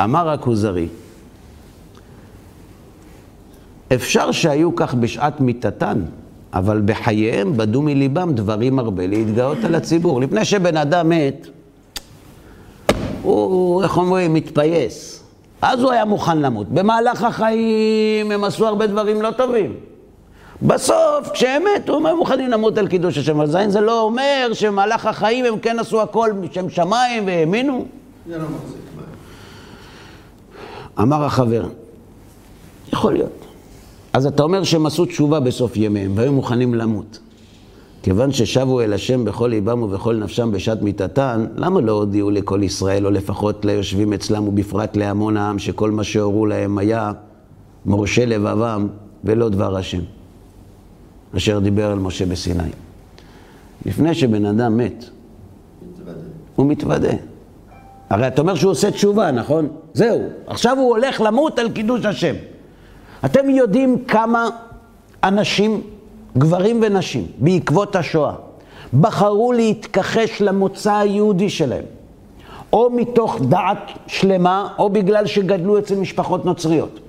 אמר 0.03 0.29
הכוזרי, 0.29 0.87
אפשר 3.93 4.31
שהיו 4.31 4.75
כך 4.75 4.93
בשעת 4.93 5.41
מיתתן, 5.41 6.01
אבל 6.53 6.81
בחייהם 6.85 7.57
בדו 7.57 7.81
מליבם 7.81 8.33
דברים 8.33 8.79
הרבה 8.79 9.07
להתגאות 9.07 9.57
על 9.63 9.75
הציבור. 9.75 10.21
לפני 10.21 10.45
שבן 10.45 10.77
אדם 10.77 11.09
מת, 11.09 11.47
הוא, 13.21 13.83
איך 13.83 13.97
אומרים, 13.97 14.33
מתפייס. 14.33 15.23
אז 15.61 15.81
הוא 15.81 15.91
היה 15.91 16.05
מוכן 16.05 16.37
למות. 16.37 16.69
במהלך 16.69 17.23
החיים 17.23 18.31
הם 18.31 18.43
עשו 18.43 18.67
הרבה 18.67 18.87
דברים 18.87 19.21
לא 19.21 19.31
טובים. 19.31 19.73
בסוף, 20.61 21.29
כשהם 21.33 21.63
מתו, 21.75 21.97
הם 21.97 22.05
היו 22.05 22.17
מוכנים 22.17 22.49
למות 22.49 22.77
על 22.77 22.87
קידוש 22.87 23.17
השם. 23.17 23.35
אבל 23.35 23.51
זין 23.51 23.69
זה 23.69 23.81
לא 23.81 24.01
אומר 24.01 24.49
שבמהלך 24.53 25.05
החיים 25.05 25.45
הם 25.45 25.59
כן 25.59 25.79
עשו 25.79 26.01
הכל 26.01 26.31
שם 26.51 26.69
שמיים 26.69 27.27
והאמינו. 27.27 27.85
זה 28.27 28.37
לא 28.37 28.43
מחזיק. 28.43 28.84
אמר 30.99 31.23
החבר, 31.23 31.67
יכול 32.93 33.13
להיות. 33.13 33.45
אז 34.13 34.25
אתה 34.25 34.43
אומר 34.43 34.63
שהם 34.63 34.85
עשו 34.85 35.05
תשובה 35.05 35.39
בסוף 35.39 35.77
ימיהם 35.77 36.11
והיו 36.15 36.33
מוכנים 36.33 36.73
למות. 36.73 37.19
כיוון 38.03 38.31
ששבו 38.31 38.81
אל 38.81 38.93
השם 38.93 39.25
בכל 39.25 39.47
ליבם 39.47 39.83
ובכל 39.83 40.15
נפשם 40.15 40.51
בשעת 40.51 40.81
מיתתן, 40.81 41.45
למה 41.55 41.81
לא 41.81 41.91
הודיעו 41.91 42.31
לכל 42.31 42.63
ישראל, 42.63 43.05
או 43.05 43.11
לפחות 43.11 43.65
ליושבים 43.65 44.13
אצלם, 44.13 44.47
ובפרט 44.47 44.97
להמון 44.97 45.37
העם, 45.37 45.59
שכל 45.59 45.91
מה 45.91 46.03
שהורו 46.03 46.45
להם 46.45 46.77
היה 46.77 47.11
מורשה 47.85 48.25
לבבם 48.25 48.87
ולא 49.23 49.49
דבר 49.49 49.75
השם, 49.77 50.01
אשר 51.37 51.59
דיבר 51.59 51.91
על 51.91 51.99
משה 51.99 52.25
בסיני. 52.25 52.69
לפני 53.85 54.13
שבן 54.13 54.45
אדם 54.45 54.77
מת, 54.77 55.05
הוא 56.55 56.65
מתוודה. 56.65 57.13
הרי 58.09 58.27
אתה 58.27 58.41
אומר 58.41 58.55
שהוא 58.55 58.71
עושה 58.71 58.91
תשובה, 58.91 59.31
נכון? 59.31 59.67
זהו, 59.93 60.21
עכשיו 60.47 60.77
הוא 60.77 60.89
הולך 60.89 61.21
למות 61.21 61.59
על 61.59 61.71
קידוש 61.71 62.05
השם. 62.05 62.35
אתם 63.25 63.49
יודעים 63.49 64.05
כמה 64.05 64.49
אנשים, 65.23 65.81
גברים 66.37 66.79
ונשים, 66.83 67.27
בעקבות 67.37 67.95
השואה, 67.95 68.33
בחרו 68.99 69.53
להתכחש 69.53 70.41
למוצא 70.41 70.93
היהודי 70.93 71.49
שלהם, 71.49 71.83
או 72.73 72.89
מתוך 72.89 73.39
דעת 73.41 73.91
שלמה, 74.07 74.67
או 74.77 74.89
בגלל 74.89 75.25
שגדלו 75.25 75.79
אצל 75.79 75.95
משפחות 75.95 76.45
נוצריות. 76.45 76.99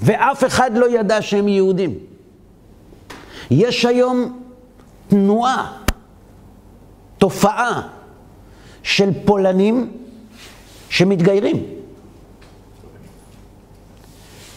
ואף 0.00 0.44
אחד 0.44 0.70
לא 0.76 0.90
ידע 0.90 1.22
שהם 1.22 1.48
יהודים. 1.48 1.94
יש 3.50 3.84
היום 3.84 4.40
תנועה, 5.08 5.72
תופעה 7.18 7.97
של 8.88 9.10
פולנים 9.24 9.90
שמתגיירים. 10.88 11.64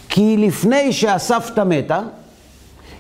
כי 0.09 0.37
לפני 0.37 0.93
שהסבתא 0.93 1.63
מתה, 1.65 2.01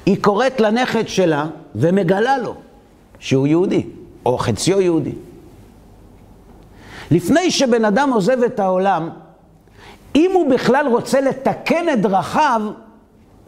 היא 0.05 0.23
קוראת 0.23 0.61
לנכד 0.61 1.07
שלה 1.07 1.47
ומגלה 1.75 2.37
לו 2.37 2.55
שהוא 3.19 3.47
יהודי, 3.47 3.85
או 4.25 4.37
חציו 4.37 4.81
יהודי. 4.81 5.11
לפני 7.11 7.51
שבן 7.51 7.85
אדם 7.85 8.13
עוזב 8.13 8.43
את 8.43 8.59
העולם, 8.59 9.09
אם 10.15 10.31
הוא 10.33 10.49
בכלל 10.49 10.87
רוצה 10.87 11.21
לתקן 11.21 11.89
את 11.93 12.01
דרכיו, 12.01 12.61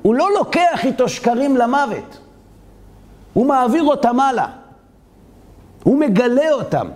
הוא 0.01 0.15
לא 0.15 0.33
לוקח 0.37 0.85
איתו 0.85 1.09
שקרים 1.09 1.57
למוות. 1.57 2.17
הוא 3.33 3.45
מעביר 3.45 3.83
אותם 3.83 4.19
הלאה. 4.19 4.47
הוא 5.83 5.99
מגלה 5.99 6.51
אותם. 6.51 6.87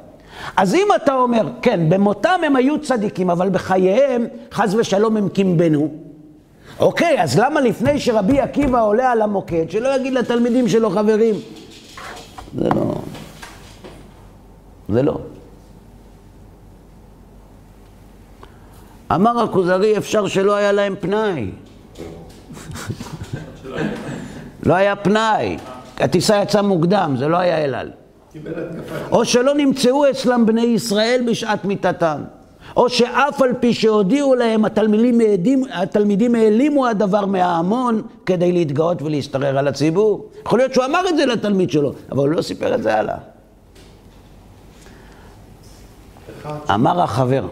אז 0.57 0.75
אם 0.75 0.87
אתה 0.95 1.13
אומר, 1.13 1.49
כן, 1.61 1.89
במותם 1.89 2.39
הם 2.45 2.55
היו 2.55 2.81
צדיקים, 2.81 3.29
אבל 3.29 3.49
בחייהם, 3.49 4.25
חס 4.51 4.73
ושלום, 4.73 5.17
הם 5.17 5.29
קימבנו, 5.29 5.89
אוקיי, 6.79 7.21
אז 7.23 7.39
למה 7.39 7.61
לפני 7.61 7.99
שרבי 7.99 8.39
עקיבא 8.39 8.83
עולה 8.83 9.11
על 9.11 9.21
המוקד, 9.21 9.69
שלא 9.69 9.95
יגיד 9.95 10.13
לתלמידים 10.13 10.67
שלו, 10.67 10.89
חברים? 10.89 11.35
זה 12.55 12.69
לא... 12.75 12.95
זה 14.89 15.03
לא. 15.03 15.17
אמר 19.15 19.43
הכוזרי, 19.43 19.97
אפשר 19.97 20.27
שלא 20.27 20.55
היה 20.55 20.71
להם 20.71 20.95
פנאי. 20.99 21.51
לא 24.65 24.73
היה 24.73 24.95
פנאי. 24.95 25.57
הטיסה 25.99 26.41
יצאה 26.41 26.61
מוקדם, 26.61 27.15
זה 27.17 27.27
לא 27.27 27.37
היה 27.37 27.63
אלעל. 27.63 27.91
או 29.11 29.25
שלא 29.25 29.53
נמצאו 29.53 30.09
אצלם 30.09 30.45
בני 30.45 30.61
ישראל 30.61 31.23
בשעת 31.27 31.65
מיתתן. 31.65 32.21
או 32.77 32.89
שאף 32.89 33.41
על 33.41 33.53
פי 33.59 33.73
שהודיעו 33.73 34.35
להם, 34.35 34.65
התלמידים, 34.65 35.21
העדים, 35.21 35.63
התלמידים 35.73 36.35
העלימו 36.35 36.87
הדבר 36.87 37.25
מההמון 37.25 38.01
כדי 38.25 38.51
להתגאות 38.51 39.01
ולהשתרר 39.01 39.57
על 39.57 39.67
הציבור. 39.67 40.29
יכול 40.45 40.59
להיות 40.59 40.73
שהוא 40.73 40.85
אמר 40.85 41.09
את 41.09 41.17
זה 41.17 41.25
לתלמיד 41.25 41.69
שלו, 41.69 41.93
אבל 42.11 42.19
הוא 42.19 42.27
לא 42.27 42.41
סיפר 42.41 42.75
את 42.75 42.83
זה 42.83 42.95
הלאה. 42.95 43.17
אמר 46.73 47.01
החבר, 47.01 47.47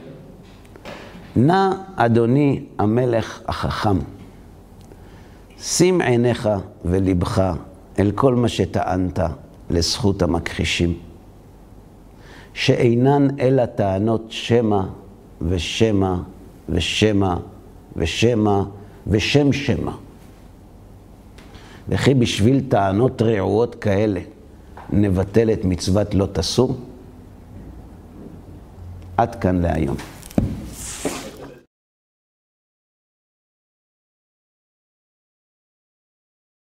נא 1.36 1.70
אדוני 1.96 2.64
המלך 2.80 3.42
החכם, 3.48 3.98
שים 5.62 6.02
עיניך 6.02 6.50
ולבך 6.86 7.54
אל 8.00 8.12
כל 8.16 8.36
מה 8.36 8.48
שטענת 8.48 9.20
לזכות 9.70 10.22
המכחישים, 10.22 10.94
שאינן 12.54 13.28
אלא 13.40 13.66
טענות 13.66 14.26
שמא 14.30 14.82
ושמא 15.42 16.16
ושמא 16.70 17.36
ושמא 17.96 18.62
ושם 19.08 19.54
שמא. 19.54 19.92
וכי 21.90 22.14
בשביל 22.14 22.62
טענות 22.70 23.22
רעועות 23.22 23.76
כאלה 23.76 24.20
נבטל 24.90 25.54
את 25.54 25.66
מצוות 25.66 26.14
לא 26.16 26.28
תסור? 26.34 26.76
עד 29.18 29.36
כאן 29.36 29.62
להיום. 29.62 30.15